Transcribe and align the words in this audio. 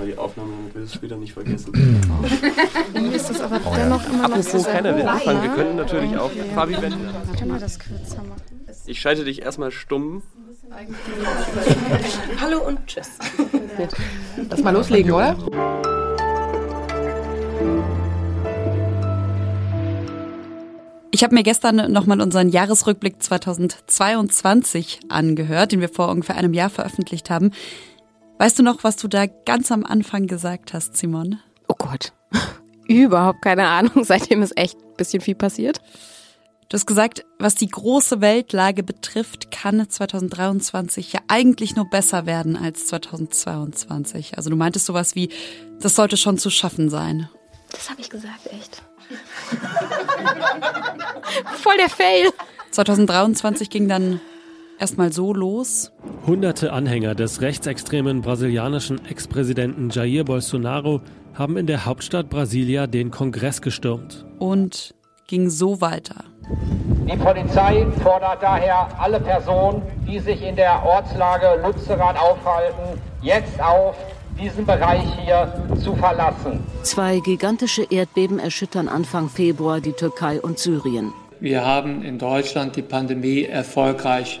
mal 0.00 0.06
die 0.06 0.16
Aufnahme, 0.16 0.52
damit 0.56 0.74
wir 0.74 0.80
das 0.82 0.94
später 0.94 1.16
nicht 1.16 1.32
vergessen. 1.34 1.72
Irgendwie 2.94 3.16
ist 3.16 3.28
das 3.28 3.40
aber 3.40 3.60
oh, 3.64 3.72
dennoch 3.76 4.02
ja. 4.02 4.08
immer 4.08 4.28
noch 4.28 4.36
Apropos, 4.36 4.64
keiner 4.64 4.96
will 4.96 5.02
anfangen. 5.02 5.42
Wir 5.42 5.50
können 5.50 5.76
natürlich 5.76 6.16
auch, 6.16 6.30
Fabi, 6.54 6.76
wenn... 6.80 6.92
Können 7.38 7.52
wir 7.52 7.60
das 7.60 7.78
kürzer 7.78 8.22
machen? 8.22 8.40
Ich 8.86 9.00
schalte 9.00 9.24
dich 9.24 9.42
erstmal 9.42 9.70
stumm. 9.70 10.22
Hallo 12.40 12.66
und 12.66 12.86
tschüss. 12.86 13.18
Lass 14.48 14.62
mal 14.62 14.70
loslegen, 14.70 15.12
oder? 15.12 15.36
Ich 21.10 21.24
habe 21.24 21.34
mir 21.34 21.42
gestern 21.42 21.92
nochmal 21.92 22.20
unseren 22.20 22.48
Jahresrückblick 22.48 23.22
2022 23.22 25.00
angehört, 25.08 25.72
den 25.72 25.80
wir 25.80 25.88
vor 25.88 26.08
ungefähr 26.08 26.36
einem 26.36 26.54
Jahr 26.54 26.70
veröffentlicht 26.70 27.28
haben. 27.28 27.50
Weißt 28.40 28.58
du 28.58 28.62
noch, 28.62 28.84
was 28.84 28.96
du 28.96 29.06
da 29.06 29.26
ganz 29.26 29.70
am 29.70 29.84
Anfang 29.84 30.26
gesagt 30.26 30.72
hast, 30.72 30.96
Simon? 30.96 31.40
Oh 31.68 31.74
Gott. 31.76 32.14
Überhaupt 32.88 33.42
keine 33.42 33.66
Ahnung. 33.66 34.02
Seitdem 34.02 34.40
ist 34.40 34.56
echt 34.56 34.78
ein 34.78 34.96
bisschen 34.96 35.20
viel 35.20 35.34
passiert. 35.34 35.82
Du 36.70 36.76
hast 36.76 36.86
gesagt, 36.86 37.26
was 37.38 37.54
die 37.54 37.68
große 37.68 38.22
Weltlage 38.22 38.82
betrifft, 38.82 39.50
kann 39.50 39.86
2023 39.86 41.12
ja 41.12 41.20
eigentlich 41.28 41.76
nur 41.76 41.90
besser 41.90 42.24
werden 42.24 42.56
als 42.56 42.86
2022. 42.86 44.38
Also 44.38 44.48
du 44.48 44.56
meintest 44.56 44.86
sowas 44.86 45.14
wie, 45.14 45.28
das 45.78 45.94
sollte 45.94 46.16
schon 46.16 46.38
zu 46.38 46.48
schaffen 46.48 46.88
sein. 46.88 47.28
Das 47.70 47.90
habe 47.90 48.00
ich 48.00 48.08
gesagt, 48.08 48.46
echt. 48.46 48.80
Voll 51.62 51.76
der 51.76 51.90
Fail. 51.90 52.30
2023 52.70 53.68
ging 53.68 53.86
dann 53.86 54.18
erstmal 54.80 55.12
so 55.12 55.32
los. 55.32 55.92
Hunderte 56.26 56.72
Anhänger 56.72 57.14
des 57.14 57.40
rechtsextremen 57.40 58.22
brasilianischen 58.22 59.04
Ex-Präsidenten 59.04 59.90
Jair 59.90 60.24
Bolsonaro 60.24 61.00
haben 61.34 61.56
in 61.56 61.66
der 61.66 61.84
Hauptstadt 61.86 62.28
Brasilia 62.28 62.86
den 62.86 63.10
Kongress 63.10 63.62
gestürmt. 63.62 64.24
Und 64.38 64.94
ging 65.28 65.48
so 65.48 65.80
weiter. 65.80 66.24
Die 67.06 67.16
Polizei 67.16 67.86
fordert 68.02 68.42
daher 68.42 68.88
alle 68.98 69.20
Personen, 69.20 69.82
die 70.06 70.18
sich 70.18 70.42
in 70.42 70.56
der 70.56 70.84
Ortslage 70.84 71.60
Lützerath 71.64 72.18
aufhalten, 72.18 73.00
jetzt 73.22 73.60
auf, 73.62 73.94
diesen 74.40 74.64
Bereich 74.64 75.04
hier 75.22 75.52
zu 75.82 75.94
verlassen. 75.94 76.60
Zwei 76.82 77.18
gigantische 77.20 77.84
Erdbeben 77.90 78.38
erschüttern 78.38 78.88
Anfang 78.88 79.28
Februar 79.28 79.80
die 79.80 79.92
Türkei 79.92 80.40
und 80.40 80.58
Syrien. 80.58 81.12
Wir 81.40 81.64
haben 81.64 82.02
in 82.02 82.18
Deutschland 82.18 82.76
die 82.76 82.82
Pandemie 82.82 83.44
erfolgreich 83.44 84.40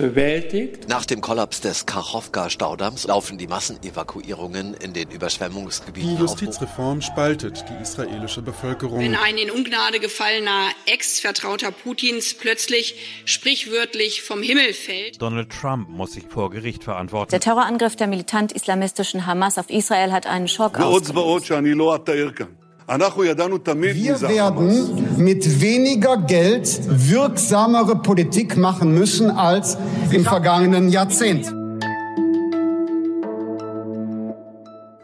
bewältigt. 0.00 0.88
Nach 0.88 1.04
dem 1.04 1.20
Kollaps 1.20 1.60
des 1.60 1.86
Kachowka-Staudamms 1.86 3.06
laufen 3.06 3.38
die 3.38 3.46
Massenevakuierungen 3.46 4.74
in 4.74 4.92
den 4.92 5.10
Überschwemmungsgebieten. 5.10 6.16
Die 6.16 6.20
Justizreform 6.20 7.02
spaltet 7.02 7.64
die 7.68 7.82
israelische 7.82 8.42
Bevölkerung. 8.42 8.98
Wenn 9.00 9.14
ein 9.14 9.36
in 9.36 9.50
Ungnade 9.50 10.00
gefallener 10.00 10.68
Ex-Vertrauter 10.86 11.70
Putins 11.70 12.34
plötzlich 12.34 12.94
sprichwörtlich 13.24 14.22
vom 14.22 14.42
Himmel 14.42 14.72
fällt. 14.72 15.20
Donald 15.20 15.50
Trump 15.50 15.88
muss 15.88 16.12
sich 16.12 16.24
vor 16.28 16.50
Gericht 16.50 16.84
verantworten. 16.84 17.30
Der 17.30 17.40
Terrorangriff 17.40 17.96
der 17.96 18.06
militant-islamistischen 18.06 19.26
Hamas 19.26 19.58
auf 19.58 19.68
Israel 19.68 20.12
hat 20.12 20.26
einen 20.26 20.48
Schock 20.48 20.78
ausgelöst. 20.80 21.14
Wir 22.90 24.20
werden 24.28 25.16
mit 25.16 25.60
weniger 25.60 26.16
Geld 26.16 26.80
wirksamere 26.88 27.94
Politik 28.02 28.56
machen 28.56 28.92
müssen 28.92 29.30
als 29.30 29.78
im 30.10 30.24
vergangenen 30.24 30.88
Jahrzehnt. 30.88 31.46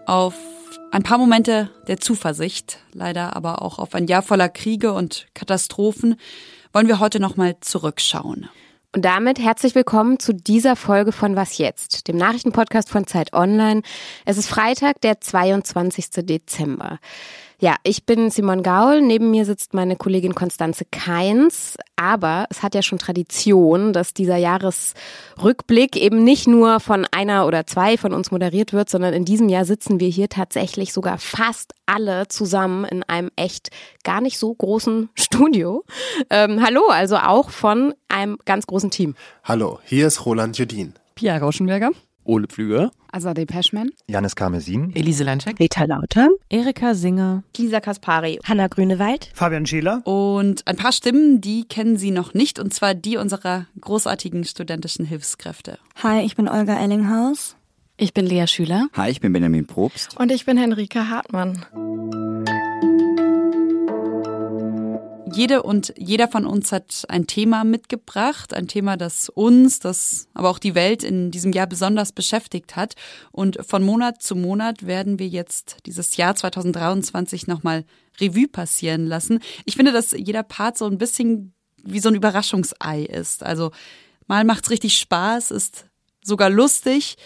Auf 0.05 0.35
ein 0.91 1.05
paar 1.05 1.19
Momente 1.19 1.71
der 1.87 1.99
Zuversicht, 1.99 2.81
leider 2.93 3.37
aber 3.37 3.63
auch 3.63 3.79
auf 3.79 3.95
ein 3.95 4.09
Jahr 4.09 4.23
voller 4.23 4.49
Kriege 4.49 4.93
und 4.93 5.29
Katastrophen, 5.35 6.17
wollen 6.73 6.89
wir 6.89 6.99
heute 6.99 7.21
nochmal 7.21 7.55
zurückschauen. 7.61 8.49
Und 8.97 9.05
damit 9.05 9.39
herzlich 9.39 9.77
willkommen 9.77 10.19
zu 10.19 10.33
dieser 10.35 10.75
Folge 10.75 11.13
von 11.13 11.37
Was 11.37 11.59
jetzt, 11.59 12.09
dem 12.09 12.17
Nachrichtenpodcast 12.17 12.91
von 12.91 13.07
Zeit 13.07 13.33
Online. 13.33 13.83
Es 14.25 14.39
ist 14.39 14.49
Freitag, 14.49 15.01
der 15.03 15.21
22. 15.21 16.27
Dezember. 16.27 16.99
Ja, 17.59 17.77
ich 17.85 18.05
bin 18.05 18.29
Simon 18.29 18.63
Gaul. 18.63 19.01
Neben 19.01 19.31
mir 19.31 19.47
sitzt 19.47 19.73
meine 19.73 19.97
Kollegin 19.97 20.35
Konstanze 20.35 20.85
Keins. 20.91 21.79
Aber 21.97 22.45
es 22.51 22.63
hat 22.63 22.75
ja 22.75 22.83
schon 22.83 22.99
Tradition, 22.99 23.95
dass 23.95 24.13
dieser 24.13 24.37
Jahresrückblick 24.37 25.97
eben 25.97 26.23
nicht 26.23 26.47
nur 26.47 26.81
von 26.81 27.07
einer 27.11 27.47
oder 27.47 27.67
zwei 27.67 27.97
von 27.97 28.13
uns 28.13 28.31
moderiert 28.31 28.75
wird, 28.75 28.91
sondern 28.91 29.15
in 29.15 29.25
diesem 29.25 29.49
Jahr 29.49 29.65
sitzen 29.65 30.01
wir 30.01 30.09
hier 30.09 30.29
tatsächlich 30.29 30.93
sogar 30.93 31.17
fast 31.17 31.73
alle 31.87 32.29
zusammen 32.29 32.85
in 32.85 33.03
einem 33.05 33.31
echt 33.37 33.71
gar 34.05 34.21
nicht 34.21 34.39
so 34.39 34.53
großen 34.53 35.09
Studio. 35.15 35.83
Ähm, 36.29 36.63
hallo, 36.63 36.83
also 36.91 37.17
auch 37.17 37.49
von 37.49 37.95
einem 38.11 38.37
ganz 38.45 38.67
großen 38.67 38.91
Team. 38.91 39.15
Hallo, 39.45 39.81
hier 39.85 40.09
ist 40.09 40.27
Roland 40.27 40.59
Judin. 40.59 40.93
Pia 41.15 41.39
Rauschenberger. 41.39 41.93
Ole 42.25 42.49
Pflüger. 42.49 42.91
Azadeh 43.17 43.47
Peschman. 43.47 43.91
Janis 44.09 44.37
Karmesin. 44.37 44.95
Elise 44.95 45.25
Landcheck. 45.25 45.59
Rita 45.59 45.85
Lauter. 45.85 46.29
Erika 46.51 46.95
Singer. 46.95 47.43
Lisa 47.57 47.81
Kaspari. 47.81 48.39
Hanna 48.45 48.69
Grünewald. 48.69 49.31
Fabian 49.33 49.65
Scheler. 49.65 50.07
Und 50.07 50.67
ein 50.67 50.77
paar 50.77 50.93
Stimmen, 50.93 51.41
die 51.41 51.65
kennen 51.65 51.97
Sie 51.97 52.11
noch 52.11 52.35
nicht, 52.35 52.59
und 52.59 52.75
zwar 52.75 52.93
die 52.95 53.17
unserer 53.17 53.67
großartigen 53.81 54.45
studentischen 54.45 55.07
Hilfskräfte. 55.07 55.79
Hi, 56.03 56.27
ich 56.27 56.37
bin 56.37 56.47
Olga 56.47 56.79
Ellinghaus. 56.79 57.57
Ich 57.97 58.13
bin 58.13 58.27
Lea 58.27 58.47
Schüler. 58.47 58.89
Hi, 58.95 59.11
ich 59.11 59.23
bin 59.23 59.33
Benjamin 59.33 59.67
Probst. 59.67 60.21
Und 60.21 60.31
ich 60.31 60.45
bin 60.45 60.59
Henrike 60.59 61.09
Hartmann. 61.09 61.65
Jede 65.33 65.65
und 65.65 65.93
jeder 65.99 66.29
von 66.29 66.47
uns 66.47 66.71
hat 66.71 67.05
ein 67.09 67.27
Thema 67.27 67.65
mitgebracht, 67.65 68.55
ein 68.55 68.69
Thema, 68.69 68.97
das 68.97 69.29
uns, 69.29 69.81
das 69.81 70.29
aber 70.35 70.51
auch 70.51 70.61
die 70.61 70.77
Welt 70.77 71.03
in 71.03 71.33
diesem 71.33 71.53
Jahr 71.53 71.67
besonders 71.67 72.13
beschäftigt 72.13 72.77
hat. 72.77 72.95
Und 73.33 73.59
von 73.67 73.83
Monat 73.83 74.23
zu 74.23 74.37
Monat 74.37 74.87
werden 74.87 75.19
wir 75.19 75.27
jetzt 75.27 75.79
dieses 75.87 76.17
Jahr 76.17 76.37
2023 76.37 77.49
nochmal 77.49 77.85
Revue 78.21 78.49
passieren 78.49 79.07
lassen. 79.07 79.41
Ich 79.65 79.75
finde, 79.75 79.93
dass 79.93 80.13
jeder 80.13 80.45
Part 80.45 80.79
so 80.79 80.87
ein 80.87 80.99
bisschen 80.99 81.53
wie 81.83 82.01
so 82.01 82.09
ein 82.09 82.15
Überraschungsei 82.15 83.03
ist. 83.03 83.43
Also 83.43 83.73
mal 84.27 84.45
macht's 84.45 84.71
richtig 84.71 84.97
Spaß, 84.99 85.51
ist 85.51 85.87
sogar 86.23 86.51
lustig. 86.51 87.17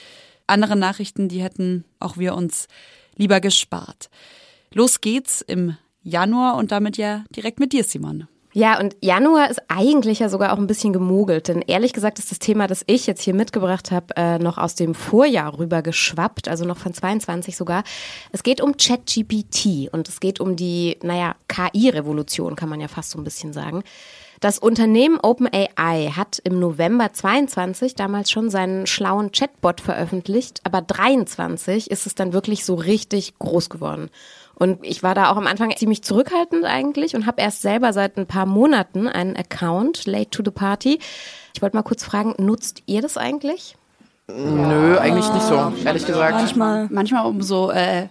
Andere 0.47 0.75
Nachrichten, 0.75 1.29
die 1.29 1.43
hätten 1.43 1.85
auch 1.99 2.17
wir 2.17 2.35
uns 2.35 2.67
lieber 3.17 3.41
gespart. 3.41 4.09
Los 4.73 5.01
geht's 5.01 5.43
im 5.43 5.77
Januar 6.03 6.57
und 6.57 6.73
damit 6.73 6.97
ja 6.97 7.25
direkt 7.35 7.61
mit 7.61 7.73
dir, 7.73 7.85
Simon. 7.85 8.29
Ja, 8.53 8.81
und 8.81 8.97
Januar 9.01 9.49
ist 9.49 9.63
eigentlich 9.69 10.19
ja 10.19 10.29
sogar 10.29 10.53
auch 10.53 10.59
ein 10.59 10.67
bisschen 10.67 10.93
gemogelt, 10.93 11.47
denn 11.47 11.63
ehrlich 11.63 11.93
gesagt 11.93 12.19
ist 12.19 12.33
das 12.33 12.41
Thema, 12.41 12.67
das 12.67 12.83
ich 12.89 13.07
jetzt 13.07 13.23
hier 13.23 13.35
mitgebracht 13.35 13.93
habe, 13.93 14.07
äh, 14.17 14.39
noch 14.41 14.59
aus 14.59 14.75
dem 14.75 14.97
Vorjahr 14.97 15.57
rüber 15.57 15.83
geschwappt, 15.83 16.49
also 16.49 16.65
noch 16.65 16.77
von 16.77 16.93
22 16.93 17.57
sogar. 17.57 17.85
Es 18.33 18.43
geht 18.43 18.61
um 18.61 18.77
ChatGPT 18.77 19.93
und 19.93 20.09
es 20.09 20.19
geht 20.19 20.41
um 20.41 20.57
die, 20.57 20.99
naja, 21.03 21.37
KI-Revolution, 21.47 22.57
kann 22.57 22.69
man 22.69 22.81
ja 22.81 22.89
fast 22.89 23.11
so 23.11 23.19
ein 23.19 23.25
bisschen 23.25 23.53
sagen. 23.53 23.85
Das 24.41 24.59
Unternehmen 24.59 25.21
OpenAI 25.21 26.13
hat 26.17 26.41
im 26.43 26.59
November 26.59 27.13
22 27.13 27.95
damals 27.95 28.31
schon 28.31 28.51
seinen 28.51 28.87
schlauen 28.87 29.31
Chatbot 29.31 29.81
veröffentlicht, 29.81 30.61
aber 30.65 30.81
23 30.81 31.91
ist 31.91 32.07
es 32.07 32.17
dann 32.17 32.33
wirklich 32.33 32.65
so 32.65 32.75
richtig 32.75 33.39
groß 33.39 33.69
geworden. 33.69 34.11
Und 34.61 34.79
ich 34.83 35.03
war 35.03 35.15
da 35.15 35.31
auch 35.31 35.39
am 35.39 35.47
Anfang 35.47 35.75
ziemlich 35.75 36.03
zurückhaltend 36.03 36.67
eigentlich 36.67 37.15
und 37.17 37.25
habe 37.25 37.41
erst 37.41 37.63
selber 37.63 37.95
seit 37.95 38.19
ein 38.19 38.27
paar 38.27 38.45
Monaten 38.45 39.09
einen 39.09 39.35
Account, 39.35 40.05
Late 40.05 40.29
to 40.29 40.43
the 40.45 40.51
Party. 40.51 40.99
Ich 41.55 41.63
wollte 41.63 41.75
mal 41.75 41.83
kurz 41.83 42.05
fragen, 42.05 42.35
nutzt 42.37 42.83
ihr 42.85 43.01
das 43.01 43.17
eigentlich? 43.17 43.79
Nö, 44.29 44.99
eigentlich 44.99 45.33
nicht 45.33 45.47
so, 45.47 45.73
ehrlich 45.83 46.07
gesagt. 46.07 46.35
Manchmal, 46.35 46.89
manchmal 46.91 47.25
um 47.25 47.41
so 47.41 47.71
äh, 47.71 48.03
äh 48.03 48.09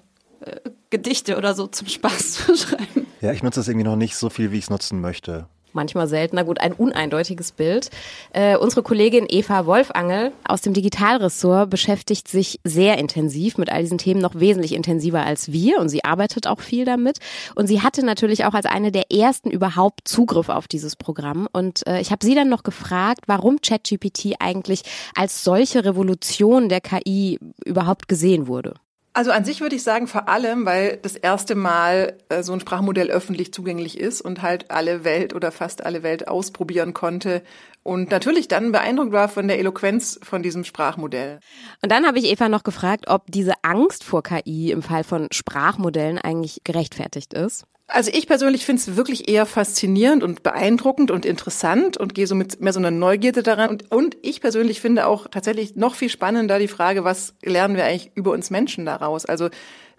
Gedichte 0.90 1.38
oder 1.38 1.54
so 1.54 1.68
zum 1.68 1.88
Spaß 1.88 2.31
zu 2.31 2.56
schreiben. 2.57 3.06
Ja, 3.22 3.31
ich 3.31 3.44
nutze 3.44 3.60
das 3.60 3.68
irgendwie 3.68 3.86
noch 3.86 3.96
nicht 3.96 4.16
so 4.16 4.31
viel, 4.31 4.51
wie 4.51 4.57
ich 4.57 4.63
es 4.63 4.69
nutzen 4.72 5.01
möchte 5.01 5.46
manchmal 5.74 6.07
seltener, 6.07 6.44
gut, 6.44 6.60
ein 6.60 6.74
uneindeutiges 6.74 7.51
Bild. 7.51 7.89
Äh, 8.33 8.57
unsere 8.57 8.83
Kollegin 8.83 9.25
Eva 9.27 9.66
Wolfangel 9.66 10.31
aus 10.48 10.62
dem 10.62 10.74
Digitalressort 10.74 11.69
beschäftigt 11.69 12.27
sich 12.27 12.60
sehr 12.63 12.98
intensiv 12.98 13.57
mit 13.57 13.71
all 13.71 13.81
diesen 13.81 13.98
Themen, 13.98 14.21
noch 14.21 14.36
wesentlich 14.36 14.74
intensiver 14.74 15.25
als 15.25 15.51
wir 15.51 15.80
und 15.80 15.89
sie 15.89 16.04
arbeitet 16.04 16.48
auch 16.48 16.60
viel 16.60 16.86
damit. 16.86 17.19
Und 17.56 17.68
sie 17.68 17.81
hatte 17.81 18.06
natürlich 18.06 18.45
auch 18.45 18.54
als 18.54 18.66
eine 18.66 18.92
der 18.92 19.12
ersten 19.12 19.50
überhaupt 19.50 20.07
Zugriff 20.07 20.50
auf 20.50 20.68
dieses 20.68 20.95
Programm. 20.95 21.48
Und 21.51 21.86
äh, 21.88 22.00
ich 22.01 22.12
habe 22.12 22.25
sie 22.25 22.36
dann 22.36 22.50
noch 22.50 22.63
gefragt, 22.63 23.22
warum 23.27 23.62
ChatGPT 23.62 24.36
eigentlich 24.39 24.83
als 25.15 25.44
solche 25.44 25.86
Revolution 25.86 26.69
der 26.69 26.81
KI 26.81 27.39
überhaupt 27.65 28.07
gesehen 28.07 28.48
wurde. 28.48 28.75
Also 29.14 29.32
an 29.32 29.44
sich 29.44 29.60
würde 29.60 29.76
ich 29.76 29.84
sagen, 29.84 30.08
vor 30.08 30.30
allem, 30.30 30.66
weil 30.66 30.98
das 30.98 31.16
erste 31.16 31.56
Mal 31.56 32.18
äh, 32.30 32.44
so 32.44 32.54
ein 32.54 32.60
Sprachmodell 32.60 33.10
öffentlich 33.10 33.52
zugänglich 33.52 34.00
ist 34.00 34.22
und 34.22 34.42
halt 34.42 34.70
alle 34.72 35.04
Welt 35.04 35.34
oder 35.34 35.52
fast 35.52 35.84
alle 35.84 36.04
Welt 36.04 36.28
ausprobieren 36.28 36.94
konnte, 36.94 37.42
und 37.84 38.12
natürlich 38.12 38.48
dann 38.48 38.72
beeindruckt 38.72 39.14
war 39.14 39.30
von 39.30 39.48
der 39.48 39.58
Eloquenz 39.58 40.20
von 40.22 40.44
diesem 40.44 40.64
Sprachmodell. 40.64 41.40
Und 41.82 41.92
dann 41.92 42.06
habe 42.06 42.20
ich 42.20 42.26
Eva 42.26 42.50
noch 42.50 42.64
gefragt, 42.64 43.06
ob 43.08 43.32
diese 43.32 43.54
Angst 43.64 44.04
vor 44.04 44.22
KI 44.22 44.72
im 44.72 44.82
Fall 44.82 45.04
von 45.04 45.28
Sprachmodellen 45.32 46.20
eigentlich 46.20 46.62
gerechtfertigt 46.64 47.34
ist. 47.34 47.66
Also 47.91 48.12
ich 48.13 48.27
persönlich 48.27 48.68
finde 48.68 48.81
es 48.81 48.95
wirklich 48.95 49.27
eher 49.27 49.47
faszinierend 49.47 50.21
und 50.21 50.44
beeindruckend 50.44 51.09
und 51.09 51.25
interessant 51.25 51.97
und 51.97 52.13
gehe 52.13 52.27
so 52.27 52.36
mit 52.36 52.62
mehr 52.62 52.71
so 52.71 52.80
einer 52.80 52.91
Neugierde 52.91 53.41
daran. 53.41 53.71
Und, 53.71 53.91
und 53.91 54.15
ich 54.21 54.41
persönlich 54.41 54.80
finde 54.80 55.07
auch 55.07 55.27
tatsächlich 55.27 55.75
noch 55.75 55.95
viel 55.95 56.09
spannender 56.09 56.59
die 56.59 56.68
Frage, 56.68 57.03
was 57.03 57.33
lernen 57.41 57.75
wir 57.75 57.86
eigentlich 57.86 58.12
über 58.13 58.31
uns 58.31 58.51
Menschen 58.51 58.86
daraus? 58.86 59.25
Also 59.25 59.50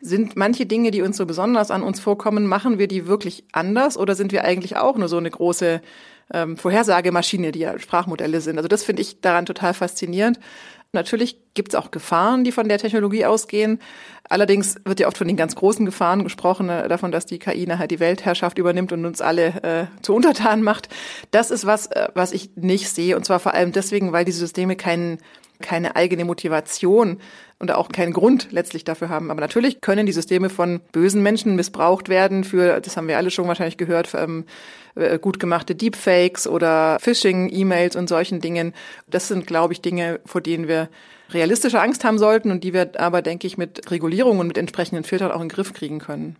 sind 0.01 0.37
manche 0.37 0.67
Dinge, 0.67 0.93
die 0.93 1.03
uns 1.03 1.17
so 1.17 1.27
besonders 1.27 1.73
an 1.73 1.83
uns 1.83 1.99
vorkommen, 1.99 2.47
machen 2.47 2.79
wir 2.79 2.87
die 2.87 3.09
wirklich 3.09 3.45
anders 3.51 3.97
oder 3.97 4.15
sind 4.15 4.31
wir 4.31 4.45
eigentlich 4.45 4.77
auch 4.77 4.97
nur 4.97 5.09
so 5.09 5.17
eine 5.17 5.31
große 5.31 5.83
ähm, 6.33 6.57
Vorhersagemaschine, 6.57 7.51
die 7.51 7.59
ja 7.59 7.77
Sprachmodelle 7.77 8.41
sind? 8.41 8.57
Also 8.57 8.69
das 8.69 8.85
finde 8.85 9.03
ich 9.03 9.21
daran 9.21 9.47
total 9.47 9.75
faszinierend. 9.75 10.39
Natürlich 10.93 11.39
gibt 11.55 11.69
es 11.69 11.75
auch 11.77 11.93
Gefahren, 11.93 12.43
die 12.43 12.51
von 12.51 12.69
der 12.69 12.79
Technologie 12.79 13.25
ausgehen. 13.25 13.81
Allerdings 14.29 14.77
wird 14.85 14.99
ja 14.99 15.07
oft 15.07 15.19
von 15.19 15.29
den 15.29 15.37
ganz 15.37 15.55
großen 15.55 15.87
Gefahren 15.87 16.25
gesprochen, 16.25 16.69
äh, 16.69 16.89
davon, 16.89 17.13
dass 17.13 17.27
die 17.27 17.39
KI 17.39 17.67
nachher 17.67 17.87
die 17.87 18.01
Weltherrschaft 18.01 18.59
übernimmt 18.59 18.93
und 18.93 19.05
uns 19.05 19.21
alle 19.21 19.63
äh, 19.63 20.03
zu 20.03 20.15
Untertanen 20.15 20.65
macht. 20.65 20.89
Das 21.31 21.53
ist 21.53 21.65
was, 21.65 21.87
äh, 21.87 22.09
was 22.15 22.33
ich 22.33 22.57
nicht 22.57 22.89
sehe. 22.89 23.17
Und 23.17 23.25
zwar 23.25 23.39
vor 23.39 23.55
allem 23.55 23.71
deswegen, 23.71 24.13
weil 24.13 24.25
diese 24.25 24.41
Systeme 24.41 24.75
keinen 24.75 25.19
keine 25.61 25.97
eigene 25.97 26.25
Motivation 26.25 27.19
und 27.59 27.71
auch 27.71 27.89
keinen 27.91 28.13
Grund 28.13 28.49
letztlich 28.51 28.85
dafür 28.85 29.09
haben. 29.09 29.31
Aber 29.31 29.41
natürlich 29.41 29.81
können 29.81 30.07
die 30.07 30.13
Systeme 30.13 30.49
von 30.49 30.81
bösen 30.93 31.23
Menschen 31.23 31.57
missbraucht 31.57 32.09
werden 32.09 32.45
für, 32.45 32.81
das 32.81 32.97
haben 32.97 33.09
wir 33.09 33.19
alle 33.19 33.31
schon 33.31 33.49
wahrscheinlich 33.49 33.77
gehört, 33.77 34.07
für, 34.07 34.19
ähm, 34.19 34.45
äh, 34.95 35.19
gut 35.19 35.39
gemachte 35.39 35.75
Deepfakes 35.75 36.47
oder 36.47 36.99
Phishing-E-Mails 37.01 37.97
und 37.97 38.09
solchen 38.09 38.41
Dingen. 38.41 38.73
Das 39.07 39.29
sind, 39.29 39.47
glaube 39.47 39.73
ich, 39.73 39.83
Dinge, 39.83 40.21
vor 40.27 40.41
denen 40.41 40.69
wir 40.69 40.89
realistische 41.31 41.81
Angst 41.81 42.05
haben 42.05 42.19
sollten 42.19 42.51
und 42.51 42.65
die 42.65 42.73
wir 42.73 42.93
aber, 42.99 43.23
denke 43.23 43.47
ich, 43.47 43.57
mit 43.57 43.91
Regulierung 43.91 44.39
und 44.39 44.49
mit 44.49 44.59
entsprechenden 44.59 45.05
Filtern 45.05 45.31
auch 45.31 45.41
in 45.41 45.49
den 45.49 45.55
Griff 45.55 45.73
kriegen 45.75 45.99
können. 45.99 46.37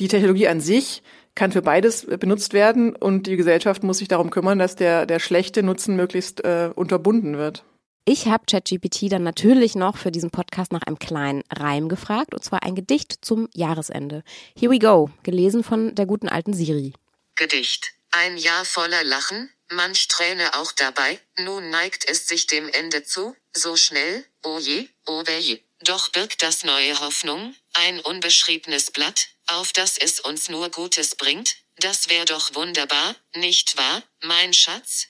Die 0.00 0.08
Technologie 0.08 0.48
an 0.48 0.60
sich 0.60 1.02
kann 1.34 1.52
für 1.52 1.62
beides 1.62 2.06
benutzt 2.06 2.52
werden 2.52 2.94
und 2.94 3.26
die 3.26 3.36
Gesellschaft 3.36 3.82
muss 3.82 3.98
sich 3.98 4.08
darum 4.08 4.30
kümmern, 4.30 4.58
dass 4.58 4.76
der, 4.76 5.06
der 5.06 5.18
schlechte 5.18 5.62
Nutzen 5.62 5.96
möglichst 5.96 6.44
äh, 6.44 6.70
unterbunden 6.74 7.36
wird. 7.38 7.64
Ich 8.06 8.26
habe 8.26 8.44
ChatGPT 8.44 9.10
dann 9.10 9.22
natürlich 9.22 9.74
noch 9.74 9.96
für 9.96 10.12
diesen 10.12 10.30
Podcast 10.30 10.72
nach 10.72 10.82
einem 10.82 10.98
kleinen 10.98 11.42
Reim 11.50 11.88
gefragt, 11.88 12.34
und 12.34 12.44
zwar 12.44 12.62
ein 12.62 12.74
Gedicht 12.74 13.24
zum 13.24 13.48
Jahresende. 13.54 14.22
Here 14.58 14.70
we 14.70 14.78
go, 14.78 15.08
gelesen 15.22 15.64
von 15.64 15.94
der 15.94 16.04
guten 16.04 16.28
alten 16.28 16.52
Siri. 16.52 16.92
Gedicht. 17.34 17.92
Ein 18.10 18.36
Jahr 18.36 18.66
voller 18.66 19.02
Lachen, 19.04 19.50
manch 19.70 20.06
Träne 20.08 20.54
auch 20.54 20.72
dabei, 20.72 21.18
nun 21.38 21.70
neigt 21.70 22.06
es 22.06 22.28
sich 22.28 22.46
dem 22.46 22.68
Ende 22.68 23.04
zu, 23.04 23.34
so 23.56 23.74
schnell, 23.74 24.26
oh 24.42 24.58
je, 24.58 24.86
oh 25.06 25.22
weh. 25.24 25.60
Doch 25.80 26.10
birgt 26.10 26.42
das 26.42 26.62
neue 26.62 27.00
Hoffnung, 27.00 27.54
ein 27.72 28.00
unbeschriebenes 28.00 28.90
Blatt, 28.90 29.28
auf 29.46 29.72
das 29.72 29.96
es 29.96 30.20
uns 30.20 30.50
nur 30.50 30.68
Gutes 30.68 31.14
bringt, 31.14 31.56
das 31.76 32.10
wär 32.10 32.26
doch 32.26 32.54
wunderbar, 32.54 33.16
nicht 33.34 33.78
wahr, 33.78 34.02
mein 34.20 34.52
Schatz? 34.52 35.08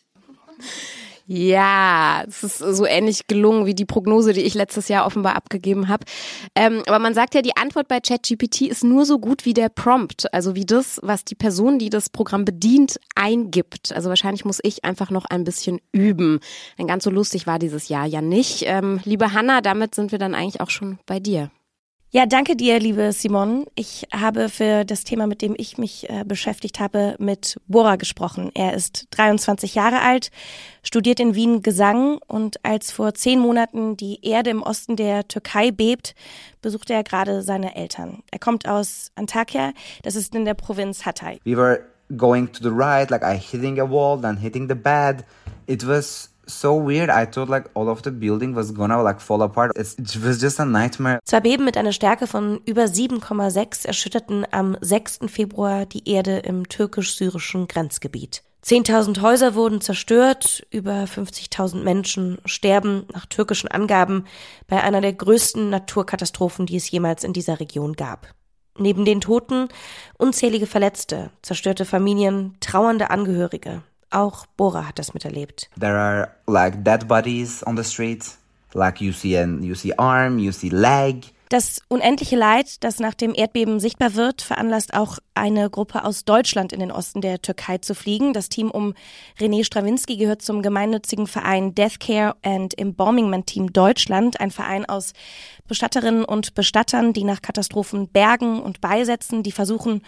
Ja, 1.27 2.23
es 2.29 2.45
ist 2.45 2.59
so 2.59 2.85
ähnlich 2.85 3.27
gelungen 3.27 3.65
wie 3.65 3.75
die 3.75 3.87
Prognose, 3.87 4.35
die 4.35 4.43
ich 4.43 4.53
letztes 4.53 4.89
Jahr 4.89 5.07
offenbar 5.07 5.37
abgegeben 5.37 5.89
habe. 5.89 6.05
Ähm, 6.55 6.83
aber 6.87 6.99
man 6.99 7.15
sagt 7.15 7.35
ja, 7.35 7.41
die 7.41 7.57
Antwort 7.57 7.89
bei 7.89 8.01
ChatGPT 8.01 8.63
ist 8.63 8.85
nur 8.85 9.07
so 9.07 9.19
gut 9.19 9.47
wie 9.47 9.55
der 9.55 9.71
Prompt, 9.71 10.33
also 10.35 10.55
wie 10.55 10.67
das, 10.67 11.01
was 11.03 11.25
die 11.25 11.35
Person, 11.35 11.79
die 11.79 11.89
das 11.89 12.11
Programm 12.11 12.45
bedient, 12.45 13.01
eingibt. 13.15 13.93
Also 13.93 14.11
wahrscheinlich 14.11 14.45
muss 14.45 14.61
ich 14.63 14.85
einfach 14.85 15.11
noch 15.11 15.25
ein 15.25 15.45
bisschen 15.45 15.81
üben. 15.93 16.41
Denn 16.79 16.87
ganz 16.87 17.05
so 17.05 17.11
lustig 17.11 17.47
war 17.47 17.59
dieses 17.59 17.89
Jahr 17.89 18.05
ja 18.05 18.21
nicht. 18.21 18.65
Ähm, 18.67 19.01
liebe 19.05 19.33
Hanna, 19.33 19.63
damit 19.63 19.95
sind 19.95 20.13
wir 20.13 20.19
dann 20.19 20.35
eigentlich 20.35 20.61
auch 20.61 20.71
schon 20.71 20.99
bei 21.07 21.21
dir. 21.21 21.51
Ja, 22.17 22.27
danke 22.27 22.55
dir, 22.55 22.79
liebe 22.79 23.11
Simon. 23.11 23.67
Ich 23.75 24.07
habe 24.13 24.49
für 24.49 24.85
das 24.85 25.03
Thema, 25.03 25.27
mit 25.27 25.43
dem 25.43 25.57
ich 25.59 25.79
mich 25.79 26.09
äh, 26.09 26.23
beschäftigt 26.25 26.79
habe, 26.79 27.17
mit 27.19 27.57
Bora 27.67 27.97
gesprochen. 27.97 28.53
Er 28.55 28.75
ist 28.75 29.09
23 29.11 29.75
Jahre 29.75 30.01
alt, 30.01 30.31
studiert 30.85 31.19
in 31.19 31.35
Wien 31.35 31.63
Gesang 31.63 32.19
und 32.29 32.65
als 32.65 32.93
vor 32.93 33.15
zehn 33.15 33.41
Monaten 33.41 33.97
die 33.97 34.25
Erde 34.25 34.51
im 34.51 34.63
Osten 34.63 34.95
der 34.95 35.27
Türkei 35.27 35.73
bebt, 35.73 36.15
besuchte 36.63 36.93
er 36.93 37.03
gerade 37.03 37.43
seine 37.43 37.75
Eltern. 37.75 38.23
Er 38.31 38.39
kommt 38.39 38.69
aus 38.69 39.11
Antakya, 39.17 39.73
das 40.05 40.15
ist 40.15 40.37
in 40.37 40.45
der 40.45 40.55
Provinz 40.55 41.05
Hatay. 41.05 41.41
We 41.45 41.57
were 41.57 41.81
going 42.17 42.47
to 42.53 42.63
the 42.63 42.71
right, 42.73 43.11
like 43.11 43.25
I 43.25 43.37
hitting 43.37 43.81
a 43.81 43.91
wall, 43.91 44.21
then 44.21 44.37
hitting 44.37 44.69
the 44.69 44.77
bed. 44.77 45.25
It 45.67 45.85
was 45.85 46.31
so 46.47 46.77
weird. 46.77 47.11
I 47.11 47.27
thought 47.27 47.49
like 47.49 47.71
all 47.75 47.89
of 47.89 48.03
the 48.03 48.11
building 48.11 48.55
was 48.55 48.75
gonna 48.75 49.03
like 49.03 49.21
fall 49.21 49.43
apart. 49.43 49.73
It's, 49.77 49.95
it 49.95 50.17
was 50.23 50.41
just 50.41 50.61
a 50.61 50.65
nightmare. 50.65 51.21
Zwei 51.25 51.41
Beben 51.41 51.65
mit 51.65 51.77
einer 51.77 51.93
Stärke 51.93 52.27
von 52.27 52.61
über 52.65 52.85
7,6 52.85 53.87
erschütterten 53.87 54.47
am 54.51 54.77
6. 54.81 55.21
Februar 55.27 55.87
die 55.87 56.09
Erde 56.09 56.39
im 56.39 56.69
türkisch-syrischen 56.69 57.69
Grenzgebiet. 57.69 58.43
10.000 58.65 59.21
Häuser 59.21 59.55
wurden 59.55 59.83
zerstört, 59.83 60.67
über 60.71 61.05
50.000 61.05 61.83
Menschen 61.83 62.39
sterben 62.47 63.07
nach 63.13 63.27
türkischen 63.27 63.69
Angaben 63.69 64.25
bei 64.69 64.83
einer 64.83 65.03
der 65.03 65.13
größten 65.13 65.69
Naturkatastrophen, 65.69 66.65
die 66.65 66.77
es 66.77 66.91
jemals 66.91 67.25
in 67.25 67.35
dieser 67.35 67.61
Region 67.61 67.93
gab. 67.93 68.29
Neben 68.79 69.05
den 69.05 69.21
Toten 69.21 69.69
unzählige 70.17 70.67
Verletzte, 70.67 71.31
zerstörte 71.43 71.85
Familien, 71.85 72.57
trauernde 72.61 73.11
Angehörige, 73.11 73.83
auch 74.15 74.47
Bora 74.57 74.89
hat 74.89 74.99
das 74.99 75.15
miterlebt. 75.15 75.69
There 75.79 75.99
are 75.99 76.31
like 76.47 76.85
dead 76.85 77.09
bodies 77.09 77.63
on 77.67 77.77
the 77.77 77.85
street, 77.85 78.37
like 78.73 79.01
you 79.01 79.13
see 79.13 79.37
an 79.37 79.63
you 79.63 79.75
see 79.75 79.93
arm, 79.97 80.39
you 80.39 80.53
see 80.53 80.71
leg. 80.71 81.34
Das 81.51 81.83
unendliche 81.89 82.37
Leid, 82.37 82.83
das 82.83 83.01
nach 83.01 83.13
dem 83.13 83.35
Erdbeben 83.35 83.79
sichtbar 83.79 84.15
wird, 84.15 84.41
veranlasst 84.41 84.95
auch 84.95 85.19
eine 85.35 85.69
Gruppe 85.69 86.05
aus 86.05 86.25
Deutschland 86.25 86.73
in 86.73 86.81
den 86.81 86.91
Osten 86.91 87.21
der 87.21 87.43
Türkei 87.43 87.79
zu 87.79 87.95
fliegen. 87.95 88.33
Das 88.33 88.49
Team 88.49 88.71
um 88.71 88.95
René 89.39 89.63
Strawinski 89.63 90.17
gehört 90.17 90.41
zum 90.41 90.63
gemeinnützigen 90.63 91.27
Verein 91.27 91.75
Deathcare 91.75 92.35
and 92.43 92.79
Embalming 92.79 93.45
Team 93.45 93.73
Deutschland, 93.73 94.41
ein 94.41 94.51
Verein 94.51 94.87
aus 94.87 95.13
Bestatterinnen 95.69 96.25
und 96.25 96.55
Bestattern, 96.55 97.13
die 97.13 97.25
nach 97.25 97.43
Katastrophen 97.43 98.09
bergen 98.09 98.63
und 98.63 98.81
beisetzen, 98.81 99.43
die 99.43 99.53
versuchen, 99.53 100.03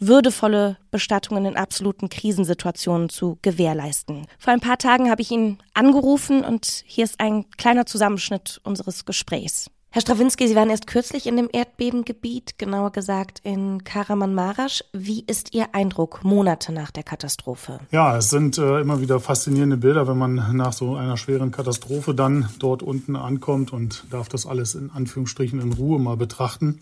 würdevolle 0.00 0.76
Bestattungen 0.90 1.44
in 1.44 1.56
absoluten 1.56 2.08
Krisensituationen 2.08 3.08
zu 3.10 3.38
gewährleisten. 3.42 4.26
Vor 4.38 4.52
ein 4.52 4.60
paar 4.60 4.78
Tagen 4.78 5.08
habe 5.08 5.22
ich 5.22 5.30
ihn 5.30 5.58
angerufen 5.72 6.44
und 6.44 6.82
hier 6.86 7.04
ist 7.04 7.20
ein 7.20 7.48
kleiner 7.58 7.86
Zusammenschnitt 7.86 8.60
unseres 8.64 9.04
Gesprächs. 9.04 9.70
Herr 9.92 10.02
Strawinski, 10.02 10.46
Sie 10.46 10.54
waren 10.54 10.70
erst 10.70 10.86
kürzlich 10.86 11.26
in 11.26 11.36
dem 11.36 11.48
Erdbebengebiet, 11.52 12.58
genauer 12.58 12.92
gesagt 12.92 13.40
in 13.42 13.82
Karaman-Marasch. 13.82 14.84
Wie 14.92 15.24
ist 15.26 15.52
Ihr 15.52 15.74
Eindruck 15.74 16.22
Monate 16.22 16.72
nach 16.72 16.92
der 16.92 17.02
Katastrophe? 17.02 17.80
Ja, 17.90 18.16
es 18.16 18.30
sind 18.30 18.56
äh, 18.56 18.78
immer 18.78 19.00
wieder 19.00 19.18
faszinierende 19.18 19.76
Bilder, 19.76 20.06
wenn 20.06 20.16
man 20.16 20.56
nach 20.56 20.72
so 20.72 20.94
einer 20.94 21.16
schweren 21.16 21.50
Katastrophe 21.50 22.14
dann 22.14 22.48
dort 22.60 22.84
unten 22.84 23.16
ankommt 23.16 23.72
und 23.72 24.04
darf 24.10 24.28
das 24.28 24.46
alles 24.46 24.76
in 24.76 24.92
Anführungsstrichen 24.92 25.60
in 25.60 25.72
Ruhe 25.72 25.98
mal 25.98 26.16
betrachten. 26.16 26.78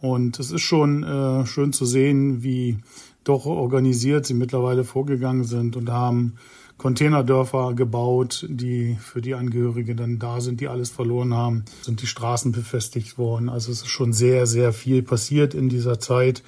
Und 0.00 0.38
es 0.38 0.52
ist 0.52 0.62
schon 0.62 1.02
äh, 1.02 1.46
schön 1.46 1.72
zu 1.72 1.84
sehen, 1.84 2.44
wie 2.44 2.78
doch 3.24 3.46
organisiert 3.46 4.24
sie 4.24 4.34
mittlerweile 4.34 4.84
vorgegangen 4.84 5.42
sind 5.42 5.74
und 5.74 5.90
haben 5.90 6.36
Containerdörfer 6.78 7.74
gebaut, 7.74 8.46
die 8.48 8.96
für 9.00 9.22
die 9.22 9.34
Angehörige 9.34 9.94
dann 9.94 10.18
da 10.18 10.40
sind, 10.40 10.60
die 10.60 10.68
alles 10.68 10.90
verloren 10.90 11.34
haben, 11.34 11.64
sind 11.82 12.02
die 12.02 12.06
Straßen 12.06 12.52
befestigt 12.52 13.16
worden. 13.16 13.48
Also 13.48 13.72
es 13.72 13.82
ist 13.82 13.88
schon 13.88 14.12
sehr, 14.12 14.46
sehr 14.46 14.72
viel 14.72 15.02
passiert 15.02 15.54
in 15.54 15.68
dieser 15.68 15.98
Zeit. 15.98 16.42